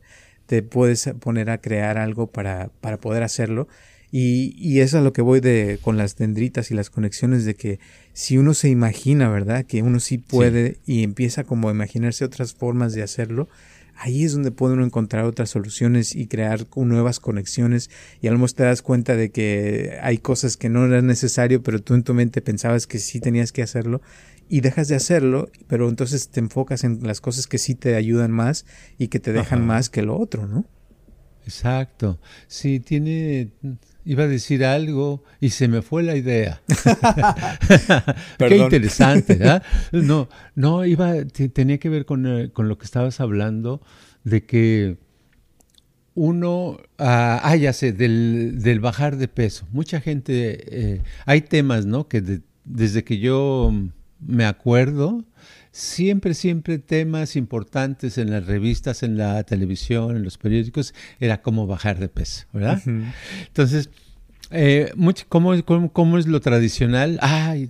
te 0.47 0.63
puedes 0.63 1.11
poner 1.21 1.51
a 1.51 1.61
crear 1.61 1.99
algo 1.99 2.29
para, 2.29 2.71
para 2.81 2.99
poder 2.99 3.23
hacerlo. 3.23 3.69
Y, 4.13 4.55
y 4.57 4.81
eso 4.81 4.99
es 4.99 5.01
a 5.01 5.05
lo 5.05 5.13
que 5.13 5.21
voy 5.21 5.41
de, 5.41 5.79
con 5.83 5.97
las 5.97 6.17
dendritas 6.17 6.71
y 6.71 6.75
las 6.75 6.91
conexiones 6.91 7.45
de 7.45 7.57
que 7.57 7.81
si 8.13 8.39
uno 8.39 8.55
se 8.55 8.69
imagina, 8.69 9.29
¿verdad? 9.29 9.67
Que 9.67 9.83
uno 9.83 9.99
sí 9.99 10.19
puede 10.19 10.79
y 10.87 11.03
empieza 11.03 11.43
como 11.43 11.69
a 11.69 11.73
imaginarse 11.73 12.25
otras 12.25 12.55
formas 12.55 12.95
de 12.95 13.03
hacerlo, 13.03 13.49
ahí 13.97 14.25
es 14.25 14.33
donde 14.33 14.51
puede 14.51 14.75
uno 14.75 14.85
encontrar 14.85 15.25
otras 15.25 15.51
soluciones 15.51 16.15
y 16.15 16.27
crear 16.27 16.67
nuevas 16.77 17.21
conexiones 17.21 17.91
y 18.21 18.29
a 18.29 18.31
lo 18.31 18.39
mejor 18.39 18.53
te 18.53 18.63
das 18.65 18.83
cuenta 18.83 19.17
de 19.17 19.31
que 19.31 19.99
hay 20.03 20.19
cosas 20.19 20.57
que 20.57 20.69
no 20.69 20.85
eran 20.85 21.07
necesario, 21.07 21.63
pero 21.63 21.81
tú 21.81 21.95
en 21.95 22.03
tu 22.03 22.15
mente 22.15 22.43
pensabas 22.43 22.87
que 22.87 22.99
sí 22.99 23.21
tenías 23.21 23.53
que 23.53 23.63
hacerlo 23.63 24.01
y 24.49 24.61
dejas 24.61 24.89
de 24.89 24.97
hacerlo, 24.97 25.51
pero 25.67 25.89
entonces 25.89 26.29
te 26.29 26.41
enfocas 26.41 26.85
en 26.85 27.01
las 27.03 27.21
cosas 27.21 27.47
que 27.47 27.59
sí 27.59 27.75
te 27.75 27.97
ayudan 27.97 28.31
más 28.31 28.65
y 28.99 29.09
que 29.09 29.19
te 29.19 29.33
dejan 29.33 29.67
más 29.67 29.91
que 29.91 30.03
lo 30.03 30.19
otro, 30.19 30.47
¿no? 30.47 30.65
Exacto. 31.45 32.19
Sí, 32.49 32.81
tiene 32.81 33.53
iba 34.07 34.23
a 34.23 34.29
decir 34.29 34.65
algo 34.65 35.25
y 35.41 35.51
se 35.51 35.69
me 35.69 35.83
fue 35.83 36.03
la 36.03 36.17
idea. 36.17 36.63
Qué 38.39 38.57
interesante. 38.57 39.39
¿eh? 39.41 39.61
No, 39.93 40.29
no, 40.55 40.87
iba, 40.87 41.25
tenía 41.53 41.79
que 41.79 41.89
ver 41.89 42.07
con, 42.07 42.27
eh, 42.27 42.51
con, 42.53 42.69
lo 42.69 42.79
que 42.79 42.85
estabas 42.85 43.21
hablando 43.21 43.83
de 44.25 44.47
que 44.47 44.97
uno, 46.15 46.79
ah, 46.99 47.41
ah 47.43 47.57
ya 47.57 47.73
sé, 47.73 47.93
del, 47.93 48.63
del, 48.63 48.81
bajar 48.81 49.17
de 49.17 49.29
peso. 49.29 49.67
Mucha 49.73 50.01
gente, 50.01 50.95
eh, 50.95 51.03
hay 51.27 51.43
temas, 51.43 51.85
¿no? 51.85 52.09
Que 52.09 52.41
desde 52.65 53.05
que 53.05 53.19
yo 53.19 53.73
me 54.21 54.47
acuerdo, 54.47 55.25
siempre, 55.77 56.33
siempre 56.33 56.79
temas 56.79 57.37
importantes 57.37 58.17
en 58.17 58.31
las 58.31 58.47
revistas, 58.47 59.03
en 59.03 59.19
la 59.19 59.43
televisión, 59.45 60.17
en 60.17 60.25
los 60.25 60.39
periódicos, 60.39 60.95
era 61.21 61.43
cómo 61.43 61.67
bajar 61.67 61.99
de 61.99 62.09
peso, 62.09 62.47
¿verdad? 62.55 62.81
Entonces, 63.47 63.91
eh, 64.51 64.91
¿cómo, 65.29 65.53
es 65.53 66.27
lo 66.27 66.41
tradicional? 66.41 67.19
Ay, 67.21 67.69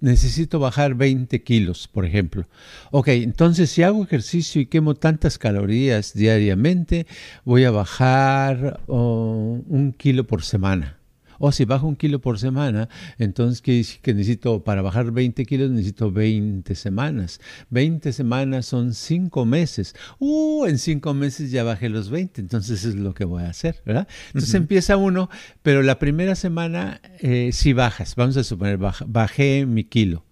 necesito 0.00 0.58
bajar 0.58 0.96
20 0.96 1.40
kilos, 1.44 1.86
por 1.86 2.04
ejemplo. 2.04 2.44
Ok, 2.90 3.06
entonces 3.08 3.70
si 3.70 3.84
hago 3.84 4.02
ejercicio 4.02 4.60
y 4.60 4.66
quemo 4.66 4.96
tantas 4.96 5.38
calorías 5.38 6.14
diariamente, 6.14 7.06
voy 7.44 7.62
a 7.62 7.70
bajar 7.70 8.80
oh, 8.88 9.62
un 9.68 9.92
kilo 9.92 10.26
por 10.26 10.42
semana. 10.42 10.97
O 11.38 11.52
si 11.52 11.64
bajo 11.64 11.86
un 11.86 11.96
kilo 11.96 12.20
por 12.20 12.38
semana, 12.38 12.88
entonces 13.18 13.62
decir 13.62 14.00
que 14.00 14.14
necesito, 14.14 14.64
para 14.64 14.82
bajar 14.82 15.10
20 15.12 15.44
kilos, 15.46 15.70
necesito 15.70 16.10
20 16.10 16.74
semanas. 16.74 17.40
20 17.70 18.12
semanas 18.12 18.66
son 18.66 18.94
5 18.94 19.44
meses. 19.44 19.94
Uh, 20.18 20.66
en 20.66 20.78
5 20.78 21.14
meses 21.14 21.50
ya 21.50 21.64
bajé 21.64 21.88
los 21.88 22.10
20, 22.10 22.40
entonces 22.40 22.84
es 22.84 22.94
lo 22.94 23.14
que 23.14 23.24
voy 23.24 23.42
a 23.44 23.50
hacer, 23.50 23.82
¿verdad? 23.84 24.08
Entonces 24.28 24.54
empieza 24.54 24.96
uno, 24.96 25.30
pero 25.62 25.82
la 25.82 25.98
primera 25.98 26.34
semana 26.34 27.00
eh, 27.20 27.50
sí 27.52 27.72
bajas. 27.72 28.14
Vamos 28.16 28.36
a 28.36 28.44
suponer, 28.44 28.78
bajé 28.78 29.66
mi 29.66 29.84
kilo. 29.84 30.24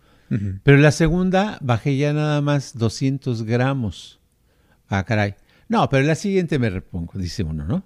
Pero 0.64 0.78
la 0.78 0.90
segunda 0.90 1.56
bajé 1.60 1.96
ya 1.96 2.12
nada 2.12 2.40
más 2.40 2.76
200 2.76 3.44
gramos. 3.44 4.18
Ah, 4.88 5.04
caray. 5.04 5.36
No, 5.68 5.88
pero 5.88 6.04
la 6.04 6.14
siguiente 6.14 6.58
me 6.58 6.70
repongo, 6.70 7.18
dice 7.18 7.42
uno, 7.42 7.64
¿no? 7.64 7.84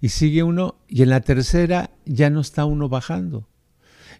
y 0.00 0.10
sigue 0.10 0.42
uno, 0.42 0.76
y 0.88 1.02
en 1.02 1.10
la 1.10 1.20
tercera 1.20 1.90
ya 2.04 2.30
no 2.30 2.40
está 2.40 2.64
uno 2.64 2.88
bajando. 2.88 3.48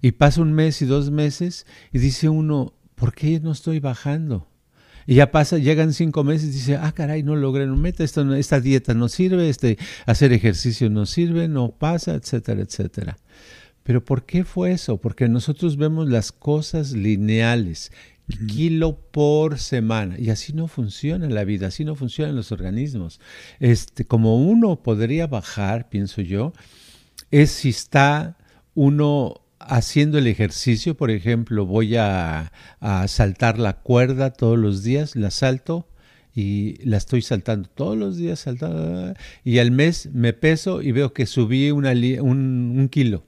Y 0.03 0.13
pasa 0.13 0.43
un 0.43 0.53
mes 0.53 0.83
y 0.83 0.87
dos 0.87 1.11
meses 1.11 1.67
y 1.93 1.99
dice 1.99 2.29
uno, 2.29 2.75
¿por 2.95 3.15
qué 3.15 3.41
no 3.41 3.53
estoy 3.53 3.81
bajando? 3.81 4.49
Y 5.07 5.15
ya 5.17 5.31
pasa, 5.31 5.59
llegan 5.59 5.93
cinco 5.93 6.25
meses 6.25 6.49
y 6.49 6.53
dice, 6.53 6.77
ah, 6.77 6.93
caray, 6.93 7.23
no 7.23 7.37
logré, 7.37 7.67
no 7.67 7.77
meta, 7.77 8.05
esta 8.05 8.61
dieta 8.61 8.95
no 8.95 9.09
sirve, 9.09 9.49
este, 9.49 9.79
hacer 10.05 10.33
ejercicio 10.33 10.91
no 10.91 11.07
sirve, 11.07 11.49
no 11.49 11.71
pasa, 11.71 12.15
etcétera, 12.15 12.63
etcétera. 12.63 13.17
Pero 13.85 14.05
¿por 14.05 14.27
qué 14.27 14.45
fue 14.45 14.73
eso? 14.73 14.97
Porque 14.97 15.29
nosotros 15.29 15.77
vemos 15.77 16.09
las 16.09 16.33
cosas 16.33 16.93
lineales 16.93 17.93
kilo 18.49 18.99
por 19.11 19.59
semana. 19.59 20.17
Y 20.19 20.31
así 20.31 20.53
no 20.53 20.69
funciona 20.69 21.29
la 21.29 21.45
vida, 21.45 21.69
así 21.69 21.85
no 21.85 21.95
funcionan 21.95 22.37
los 22.37 22.53
organismos. 22.53 23.21
Este, 23.61 24.05
como 24.05 24.37
uno 24.37 24.83
podría 24.83 25.27
bajar, 25.27 25.89
pienso 25.89 26.23
yo, 26.23 26.53
es 27.31 27.51
si 27.51 27.71
está 27.71 28.37
uno 28.75 29.43
haciendo 29.59 30.19
el 30.19 30.27
ejercicio, 30.27 30.97
por 30.97 31.11
ejemplo, 31.11 31.67
voy 31.67 31.97
a, 31.97 32.53
saltar 33.09 33.59
la 33.59 33.81
cuerda 33.81 34.33
todos 34.33 34.59
los 34.59 34.83
días, 34.83 35.17
la 35.17 35.31
salto 35.31 35.89
y 36.35 36.77
la 36.85 36.99
estoy 36.99 37.23
saltando 37.23 37.69
todos 37.69 37.97
los 37.97 38.17
días, 38.17 38.41
saltando, 38.41 39.15
y 39.43 39.59
al 39.59 39.71
mes 39.71 40.11
me 40.13 40.33
peso 40.35 40.83
y 40.83 40.93
veo 40.93 41.13
que 41.13 41.27
subí 41.27 41.71
un, 41.71 41.87
un 41.87 42.89
kilo. 42.91 43.25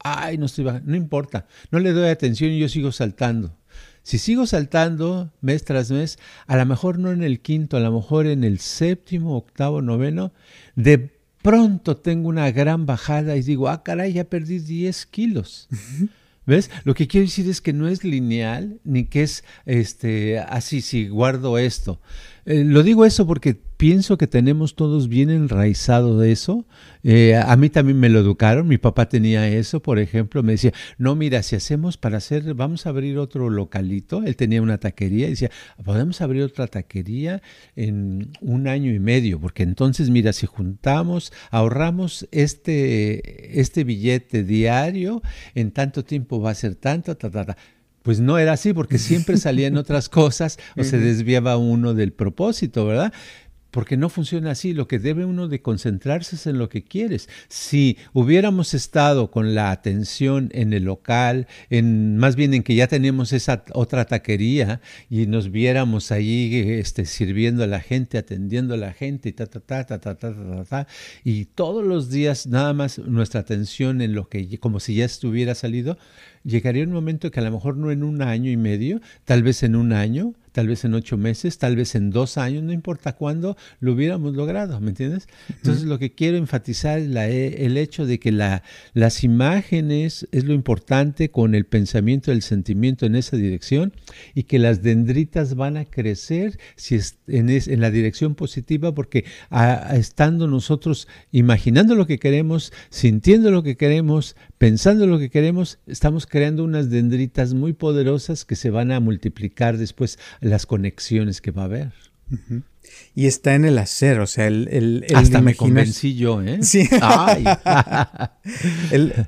Ay, 0.00 0.38
no 0.38 0.46
estoy 0.46 0.64
bajando, 0.64 0.90
no 0.90 0.96
importa, 0.96 1.46
no 1.70 1.78
le 1.78 1.92
doy 1.92 2.08
atención 2.08 2.50
y 2.50 2.58
yo 2.58 2.68
sigo 2.68 2.92
saltando. 2.92 3.56
Si 4.08 4.16
sigo 4.16 4.46
saltando 4.46 5.34
mes 5.42 5.66
tras 5.66 5.90
mes, 5.90 6.18
a 6.46 6.56
lo 6.56 6.64
mejor 6.64 6.98
no 6.98 7.12
en 7.12 7.22
el 7.22 7.40
quinto, 7.40 7.76
a 7.76 7.80
lo 7.80 7.92
mejor 7.92 8.26
en 8.26 8.42
el 8.42 8.58
séptimo, 8.58 9.36
octavo, 9.36 9.82
noveno, 9.82 10.32
de 10.76 11.10
pronto 11.42 11.98
tengo 11.98 12.30
una 12.30 12.50
gran 12.50 12.86
bajada 12.86 13.36
y 13.36 13.42
digo, 13.42 13.68
ah, 13.68 13.82
caray, 13.82 14.14
ya 14.14 14.24
perdí 14.24 14.60
10 14.60 15.04
kilos. 15.04 15.68
¿Ves? 16.46 16.70
Lo 16.84 16.94
que 16.94 17.06
quiero 17.06 17.26
decir 17.26 17.50
es 17.50 17.60
que 17.60 17.74
no 17.74 17.86
es 17.86 18.02
lineal, 18.02 18.80
ni 18.82 19.04
que 19.04 19.24
es 19.24 19.44
este, 19.66 20.38
así, 20.38 20.80
si 20.80 21.08
guardo 21.08 21.58
esto. 21.58 22.00
Eh, 22.50 22.64
lo 22.64 22.82
digo 22.82 23.04
eso 23.04 23.26
porque 23.26 23.54
pienso 23.54 24.16
que 24.16 24.26
tenemos 24.26 24.74
todos 24.74 25.08
bien 25.08 25.28
enraizado 25.28 26.18
de 26.18 26.32
eso. 26.32 26.64
Eh, 27.02 27.36
a 27.36 27.54
mí 27.56 27.68
también 27.68 28.00
me 28.00 28.08
lo 28.08 28.20
educaron, 28.20 28.66
mi 28.66 28.78
papá 28.78 29.06
tenía 29.06 29.46
eso, 29.48 29.82
por 29.82 29.98
ejemplo, 29.98 30.42
me 30.42 30.52
decía, 30.52 30.72
no, 30.96 31.14
mira, 31.14 31.42
si 31.42 31.56
hacemos 31.56 31.98
para 31.98 32.16
hacer, 32.16 32.54
vamos 32.54 32.86
a 32.86 32.88
abrir 32.88 33.18
otro 33.18 33.50
localito, 33.50 34.22
él 34.24 34.34
tenía 34.34 34.62
una 34.62 34.78
taquería, 34.78 35.26
y 35.26 35.30
decía, 35.30 35.50
podemos 35.84 36.22
abrir 36.22 36.42
otra 36.42 36.68
taquería 36.68 37.42
en 37.76 38.30
un 38.40 38.66
año 38.66 38.94
y 38.94 38.98
medio, 38.98 39.38
porque 39.38 39.62
entonces, 39.62 40.08
mira, 40.08 40.32
si 40.32 40.46
juntamos, 40.46 41.34
ahorramos 41.50 42.26
este, 42.32 43.60
este 43.60 43.84
billete 43.84 44.42
diario, 44.42 45.20
en 45.54 45.70
tanto 45.70 46.02
tiempo 46.02 46.40
va 46.40 46.52
a 46.52 46.54
ser 46.54 46.76
tanto, 46.76 47.14
ta, 47.14 47.30
ta, 47.30 47.44
ta 47.44 47.56
pues 48.02 48.20
no 48.20 48.38
era 48.38 48.52
así 48.52 48.72
porque 48.72 48.98
siempre 48.98 49.36
salían 49.38 49.76
otras 49.76 50.08
cosas 50.08 50.58
o 50.76 50.84
se 50.84 50.98
desviaba 50.98 51.56
uno 51.56 51.94
del 51.94 52.12
propósito, 52.12 52.86
¿verdad? 52.86 53.12
porque 53.70 53.96
no 53.96 54.08
funciona 54.08 54.52
así. 54.52 54.72
Lo 54.72 54.88
que 54.88 54.98
debe 54.98 55.24
uno 55.24 55.48
de 55.48 55.62
concentrarse 55.62 56.36
es 56.36 56.46
en 56.46 56.58
lo 56.58 56.68
que 56.68 56.84
quieres. 56.84 57.28
Si 57.48 57.96
hubiéramos 58.12 58.74
estado 58.74 59.30
con 59.30 59.54
la 59.54 59.70
atención 59.70 60.48
en 60.52 60.72
el 60.72 60.84
local, 60.84 61.46
en 61.70 62.16
más 62.16 62.36
bien 62.36 62.54
en 62.54 62.62
que 62.62 62.74
ya 62.74 62.86
tenemos 62.86 63.32
esa 63.32 63.64
otra 63.74 64.04
taquería 64.04 64.80
y 65.10 65.26
nos 65.26 65.50
viéramos 65.50 66.10
ahí 66.12 66.78
este, 66.80 67.04
sirviendo 67.04 67.64
a 67.64 67.66
la 67.66 67.80
gente, 67.80 68.18
atendiendo 68.18 68.74
a 68.74 68.78
la 68.78 68.92
gente 68.92 69.28
y 69.28 69.32
ta 69.32 69.46
ta 69.46 69.60
ta 69.60 69.84
ta 69.84 69.98
ta 70.00 70.16
ta 70.16 70.34
ta 70.34 70.64
ta, 70.64 70.86
y 71.24 71.46
todos 71.46 71.84
los 71.84 72.10
días 72.10 72.46
nada 72.46 72.72
más 72.72 72.98
nuestra 72.98 73.40
atención 73.40 74.00
en 74.00 74.14
lo 74.14 74.28
que 74.28 74.58
como 74.58 74.80
si 74.80 74.94
ya 74.96 75.04
estuviera 75.04 75.54
salido, 75.54 75.98
llegaría 76.48 76.84
un 76.84 76.92
momento 76.92 77.30
que 77.30 77.40
a 77.40 77.42
lo 77.42 77.52
mejor 77.52 77.76
no 77.76 77.90
en 77.90 78.02
un 78.02 78.22
año 78.22 78.50
y 78.50 78.56
medio, 78.56 79.00
tal 79.24 79.42
vez 79.42 79.62
en 79.62 79.76
un 79.76 79.92
año, 79.92 80.34
tal 80.52 80.66
vez 80.66 80.84
en 80.84 80.94
ocho 80.94 81.16
meses, 81.16 81.58
tal 81.58 81.76
vez 81.76 81.94
en 81.94 82.10
dos 82.10 82.38
años, 82.38 82.64
no 82.64 82.72
importa 82.72 83.12
cuándo 83.14 83.56
lo 83.80 83.92
hubiéramos 83.92 84.34
logrado, 84.34 84.80
¿me 84.80 84.88
entiendes? 84.88 85.28
Entonces 85.48 85.84
lo 85.84 85.98
que 85.98 86.14
quiero 86.14 86.36
enfatizar 86.36 86.98
es 86.98 87.14
e, 87.14 87.66
el 87.66 87.76
hecho 87.76 88.06
de 88.06 88.18
que 88.18 88.32
la, 88.32 88.62
las 88.94 89.22
imágenes 89.24 90.26
es 90.32 90.44
lo 90.44 90.54
importante 90.54 91.30
con 91.30 91.54
el 91.54 91.66
pensamiento, 91.66 92.32
el 92.32 92.42
sentimiento 92.42 93.06
en 93.06 93.14
esa 93.14 93.36
dirección 93.36 93.92
y 94.34 94.44
que 94.44 94.58
las 94.58 94.82
dendritas 94.82 95.54
van 95.54 95.76
a 95.76 95.84
crecer 95.84 96.58
si 96.76 96.94
es, 96.94 97.18
en, 97.26 97.50
en, 97.50 97.80
la 97.80 97.90
dirección 97.90 98.34
positiva 98.34 98.94
porque 98.94 99.26
estando 99.92 100.48
nosotros 100.48 101.08
imaginando 101.30 101.94
lo 101.94 102.06
que 102.06 102.18
queremos, 102.18 102.72
sintiendo 102.90 103.50
lo 103.50 103.62
que 103.62 103.76
queremos, 103.76 104.34
pensando 104.56 105.06
lo 105.06 105.18
que 105.18 105.30
queremos, 105.30 105.78
estamos 105.86 106.26
creando 106.26 106.37
unas 106.64 106.90
dendritas 106.90 107.54
muy 107.54 107.72
poderosas 107.72 108.44
que 108.44 108.56
se 108.56 108.70
van 108.70 108.92
a 108.92 109.00
multiplicar 109.00 109.78
después 109.78 110.18
las 110.40 110.66
conexiones 110.66 111.40
que 111.40 111.50
va 111.50 111.62
a 111.62 111.66
haber. 111.66 111.92
Y 113.14 113.26
está 113.26 113.54
en 113.54 113.64
el 113.64 113.78
hacer, 113.78 114.20
o 114.20 114.26
sea, 114.26 114.46
el... 114.46 114.68
el, 114.70 115.04
Hasta 115.14 115.40
me 115.40 115.54
convencí 115.54 116.14
yo, 116.14 116.42
¿eh? 116.42 116.58
Sí. 116.62 116.88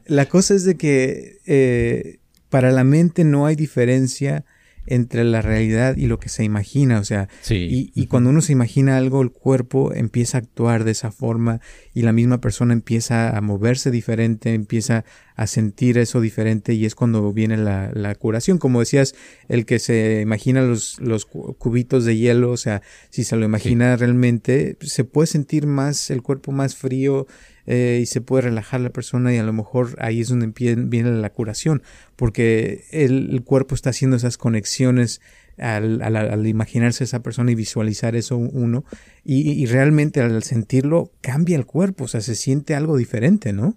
la 0.07 0.27
cosa 0.29 0.55
es 0.55 0.65
de 0.65 0.77
que 0.77 1.39
eh, 1.47 2.19
para 2.49 2.73
la 2.73 2.85
mente 2.85 3.25
no 3.25 3.47
hay 3.47 3.57
diferencia 3.57 4.45
entre 4.87 5.25
la 5.25 5.43
realidad 5.43 5.97
y 5.97 6.07
lo 6.07 6.19
que 6.19 6.29
se 6.29 6.45
imagina, 6.45 6.99
o 6.99 7.05
sea, 7.05 7.29
y, 7.49 7.93
y, 7.95 8.07
cuando 8.07 8.31
uno 8.31 8.41
se 8.41 8.53
imagina 8.53 8.97
algo, 8.97 9.23
el 9.23 9.31
cuerpo 9.31 9.95
empieza 9.95 10.39
a 10.39 10.41
actuar 10.41 10.85
de 10.85 10.93
esa 10.93 11.11
forma 11.11 11.61
y 11.95 12.03
la 12.03 12.13
misma 12.13 12.41
persona 12.41 12.73
empieza 12.73 13.37
a 13.37 13.41
moverse 13.41 13.91
diferente, 13.91 14.55
empieza 14.55 15.05
a 15.37 15.47
sentir 15.47 15.97
eso 15.97 16.21
diferente 16.21 16.75
y 16.75 16.85
es 16.85 16.95
cuando 16.95 17.33
viene 17.33 17.57
la, 17.57 17.91
la 17.95 18.15
curación. 18.15 18.59
Como 18.59 18.81
decías, 18.81 19.15
el 19.49 19.65
que 19.65 19.79
se 19.79 20.21
imagina 20.21 20.61
los, 20.63 21.01
los 21.01 21.25
cubitos 21.25 22.05
de 22.05 22.17
hielo, 22.17 22.51
o 22.51 22.57
sea, 22.57 22.83
si 23.09 23.25
se 23.25 23.37
lo 23.37 23.47
imagina 23.47 23.97
realmente, 23.97 24.77
se 24.83 25.05
puede 25.05 25.27
sentir 25.27 25.67
más, 25.67 26.11
el 26.11 26.23
cuerpo 26.23 26.53
más 26.53 26.77
frío, 26.77 27.27
eh, 27.73 28.01
y 28.03 28.07
se 28.07 28.21
puede 28.21 28.43
relajar 28.43 28.81
la 28.81 28.91
persona 28.91 29.33
y 29.33 29.39
a 29.39 29.45
lo 29.45 29.53
mejor 29.53 29.95
ahí 30.01 30.23
es 30.23 30.29
donde 30.29 30.49
viene 30.49 31.13
la 31.13 31.31
curación, 31.31 31.85
porque 32.17 32.83
el, 32.91 33.43
cuerpo 33.45 33.77
está 33.77 33.91
haciendo 33.91 34.17
esas 34.17 34.39
conexiones 34.39 35.21
al, 35.57 36.03
al, 36.03 36.47
imaginarse 36.49 37.05
esa 37.05 37.23
persona 37.23 37.53
y 37.53 37.55
visualizar 37.55 38.17
eso 38.17 38.37
uno, 38.37 38.85
y, 39.25 39.65
realmente 39.67 40.21
al 40.21 40.43
sentirlo 40.43 41.13
cambia 41.21 41.57
el 41.57 41.65
cuerpo, 41.65 42.05
o 42.05 42.09
sea, 42.09 42.21
se 42.23 42.35
siente 42.35 42.75
algo 42.75 42.97
diferente, 42.97 43.53
¿no? 43.53 43.77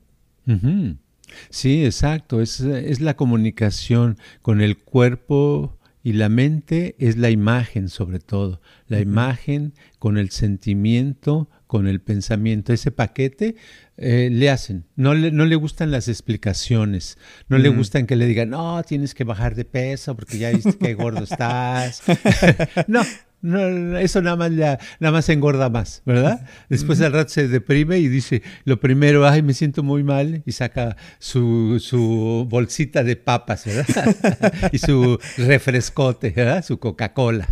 Sí, 1.52 1.86
exacto, 1.86 2.42
es, 2.42 2.62
es 2.62 3.00
la 3.00 3.16
comunicación 3.16 4.18
con 4.42 4.62
el 4.62 4.80
cuerpo 4.80 5.78
y 6.02 6.14
la 6.14 6.30
mente 6.30 6.96
es 6.98 7.16
la 7.18 7.30
imagen 7.30 7.90
sobre 7.90 8.18
todo, 8.18 8.60
la 8.88 9.02
imagen 9.02 9.74
con 10.00 10.18
el 10.18 10.32
sentimiento, 10.32 11.48
con 11.74 11.88
el 11.88 12.02
pensamiento. 12.02 12.72
Ese 12.72 12.92
paquete 12.92 13.56
eh, 13.98 14.30
le 14.32 14.52
hacen. 14.52 14.86
No 14.96 15.16
le, 15.16 15.32
no 15.32 15.48
le 15.48 15.56
gustan 15.56 15.90
las 15.90 16.08
explicaciones. 16.08 17.18
No 17.48 17.58
le 17.58 17.70
gustan 17.70 18.06
que 18.06 18.16
le 18.16 18.28
digan, 18.28 18.52
no, 18.52 18.84
tienes 18.84 19.16
que 19.16 19.24
bajar 19.24 19.56
de 19.56 19.66
peso 19.66 20.16
porque 20.16 20.38
ya 20.38 20.52
viste 20.52 20.78
qué 20.78 20.94
gordo 20.94 21.24
estás. 21.32 22.04
no, 22.88 23.02
no, 23.44 23.98
eso 23.98 24.22
nada 24.22 24.38
más, 24.38 24.52
nada 24.52 24.80
más 25.12 25.28
engorda 25.28 25.70
más, 25.70 26.02
¿verdad? 26.06 26.48
Después 26.70 27.02
al 27.02 27.12
rato 27.12 27.30
se 27.30 27.50
deprime 27.50 28.00
y 28.00 28.08
dice, 28.08 28.42
lo 28.64 28.80
primero, 28.80 29.28
ay, 29.28 29.42
me 29.42 29.54
siento 29.54 29.84
muy 29.84 30.02
mal, 30.02 30.42
y 30.46 30.54
saca 30.54 30.96
su, 31.20 31.78
su 31.82 32.48
bolsita 32.50 33.04
de 33.04 33.18
papas, 33.18 33.66
¿verdad? 33.66 34.70
y 34.72 34.78
su 34.78 35.20
refrescote, 35.38 36.30
¿verdad? 36.30 36.64
Su 36.64 36.80
Coca-Cola. 36.80 37.50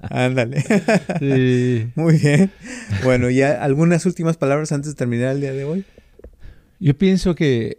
Ándale. 0.00 0.64
Muy 1.94 2.18
bien. 2.18 2.50
Bueno, 3.04 3.30
¿ya 3.30 3.62
algunas 3.62 4.06
últimas 4.06 4.36
palabras 4.36 4.72
antes 4.72 4.90
de 4.90 4.96
terminar 4.96 5.36
el 5.36 5.40
día 5.40 5.52
de 5.52 5.62
hoy? 5.62 5.84
Yo 6.80 6.98
pienso 6.98 7.36
que, 7.36 7.78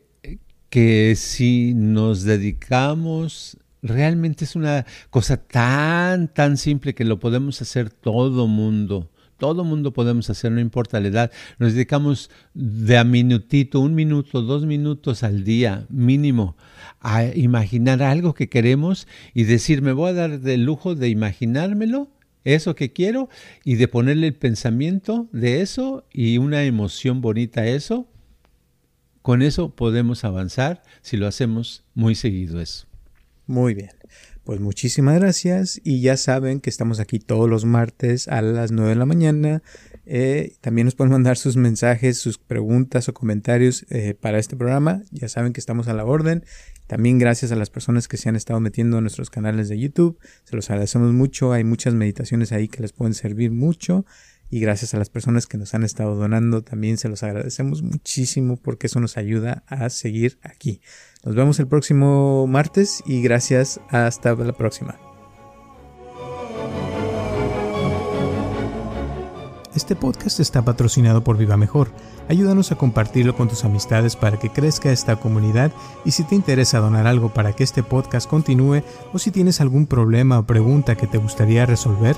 que 0.70 1.14
si 1.18 1.74
nos 1.76 2.24
dedicamos 2.24 3.57
realmente 3.82 4.45
es 4.45 4.55
una 4.55 4.86
cosa 5.09 5.38
tan, 5.38 6.27
tan 6.27 6.57
simple 6.57 6.93
que 6.95 7.05
lo 7.05 7.19
podemos 7.19 7.61
hacer 7.61 7.89
todo 7.89 8.47
mundo. 8.47 9.09
Todo 9.39 9.63
mundo 9.63 9.93
podemos 9.93 10.30
hacer, 10.30 10.51
no 10.51 10.59
importa 10.59 10.99
la 10.99 11.07
edad. 11.07 11.32
Nos 11.59 11.73
dedicamos 11.73 12.30
de 12.53 12.97
a 12.97 13.05
minutito, 13.05 13.80
un 13.80 13.95
minuto, 13.95 14.41
dos 14.41 14.65
minutos 14.65 15.23
al 15.23 15.45
día 15.45 15.86
mínimo 15.89 16.57
a 16.99 17.23
imaginar 17.23 18.03
algo 18.03 18.34
que 18.34 18.49
queremos 18.49 19.07
y 19.34 19.45
decir, 19.45 19.82
me 19.82 19.93
voy 19.93 20.09
a 20.09 20.13
dar 20.13 20.32
el 20.32 20.63
lujo 20.65 20.93
de 20.93 21.07
imaginármelo, 21.07 22.09
eso 22.43 22.75
que 22.75 22.91
quiero, 22.91 23.30
y 23.63 23.75
de 23.75 23.88
ponerle 23.88 24.27
el 24.27 24.36
pensamiento 24.36 25.30
de 25.32 25.61
eso 25.61 26.05
y 26.11 26.38
una 26.38 26.63
emoción 26.63 27.21
bonita 27.21 27.61
a 27.61 27.67
eso. 27.67 28.07
Con 29.21 29.41
eso 29.41 29.73
podemos 29.73 30.25
avanzar 30.25 30.82
si 31.01 31.15
lo 31.15 31.27
hacemos 31.27 31.86
muy 31.93 32.15
seguido 32.15 32.59
eso. 32.59 32.88
Muy 33.49 33.73
bien. 33.73 33.89
Pues 34.43 34.59
muchísimas 34.59 35.19
gracias 35.19 35.81
y 35.83 36.01
ya 36.01 36.17
saben 36.17 36.61
que 36.61 36.69
estamos 36.69 36.99
aquí 36.99 37.17
todos 37.17 37.49
los 37.49 37.65
martes 37.65 38.27
a 38.27 38.43
las 38.43 38.71
9 38.71 38.91
de 38.91 38.95
la 38.95 39.07
mañana. 39.07 39.63
Eh, 40.05 40.53
también 40.61 40.85
nos 40.85 40.93
pueden 40.93 41.11
mandar 41.11 41.35
sus 41.35 41.57
mensajes, 41.57 42.19
sus 42.19 42.37
preguntas 42.37 43.09
o 43.09 43.13
comentarios 43.15 43.87
eh, 43.89 44.13
para 44.13 44.37
este 44.37 44.55
programa. 44.55 45.01
Ya 45.09 45.29
saben 45.29 45.51
que 45.51 45.59
estamos 45.59 45.87
a 45.87 45.95
la 45.95 46.05
orden. 46.05 46.45
También 46.85 47.17
gracias 47.17 47.51
a 47.51 47.55
las 47.55 47.71
personas 47.71 48.07
que 48.07 48.17
se 48.17 48.29
han 48.29 48.35
estado 48.35 48.59
metiendo 48.59 48.99
en 48.99 49.05
nuestros 49.05 49.31
canales 49.31 49.67
de 49.67 49.79
YouTube. 49.79 50.19
Se 50.43 50.55
los 50.55 50.69
agradecemos 50.69 51.11
mucho. 51.11 51.51
Hay 51.51 51.63
muchas 51.63 51.95
meditaciones 51.95 52.51
ahí 52.51 52.67
que 52.67 52.83
les 52.83 52.93
pueden 52.93 53.15
servir 53.15 53.49
mucho. 53.49 54.05
Y 54.49 54.59
gracias 54.59 54.93
a 54.93 54.97
las 54.97 55.09
personas 55.09 55.45
que 55.45 55.57
nos 55.57 55.73
han 55.75 55.83
estado 55.83 56.15
donando, 56.15 56.63
también 56.63 56.97
se 56.97 57.07
los 57.07 57.21
agradecemos 57.23 57.83
muchísimo 57.83 58.57
porque 58.57 58.87
eso 58.87 58.99
nos 58.99 59.17
ayuda 59.17 59.63
a 59.67 59.89
seguir 59.89 60.39
aquí. 60.41 60.81
Nos 61.23 61.35
vemos 61.35 61.59
el 61.59 61.67
próximo 61.67 62.47
martes 62.47 63.03
y 63.05 63.21
gracias. 63.21 63.79
Hasta 63.89 64.33
la 64.35 64.53
próxima. 64.53 64.99
Este 69.75 69.95
podcast 69.95 70.39
está 70.39 70.65
patrocinado 70.65 71.23
por 71.23 71.37
Viva 71.37 71.55
Mejor. 71.55 71.89
Ayúdanos 72.27 72.71
a 72.71 72.75
compartirlo 72.75 73.35
con 73.35 73.47
tus 73.47 73.63
amistades 73.63 74.15
para 74.15 74.37
que 74.37 74.49
crezca 74.49 74.91
esta 74.91 75.15
comunidad 75.17 75.71
y 76.03 76.11
si 76.11 76.23
te 76.23 76.35
interesa 76.35 76.79
donar 76.79 77.07
algo 77.07 77.33
para 77.33 77.53
que 77.53 77.63
este 77.63 77.81
podcast 77.83 78.29
continúe 78.29 78.81
o 79.13 79.19
si 79.19 79.31
tienes 79.31 79.61
algún 79.61 79.85
problema 79.85 80.39
o 80.39 80.43
pregunta 80.43 80.95
que 80.95 81.07
te 81.07 81.17
gustaría 81.17 81.65
resolver, 81.65 82.17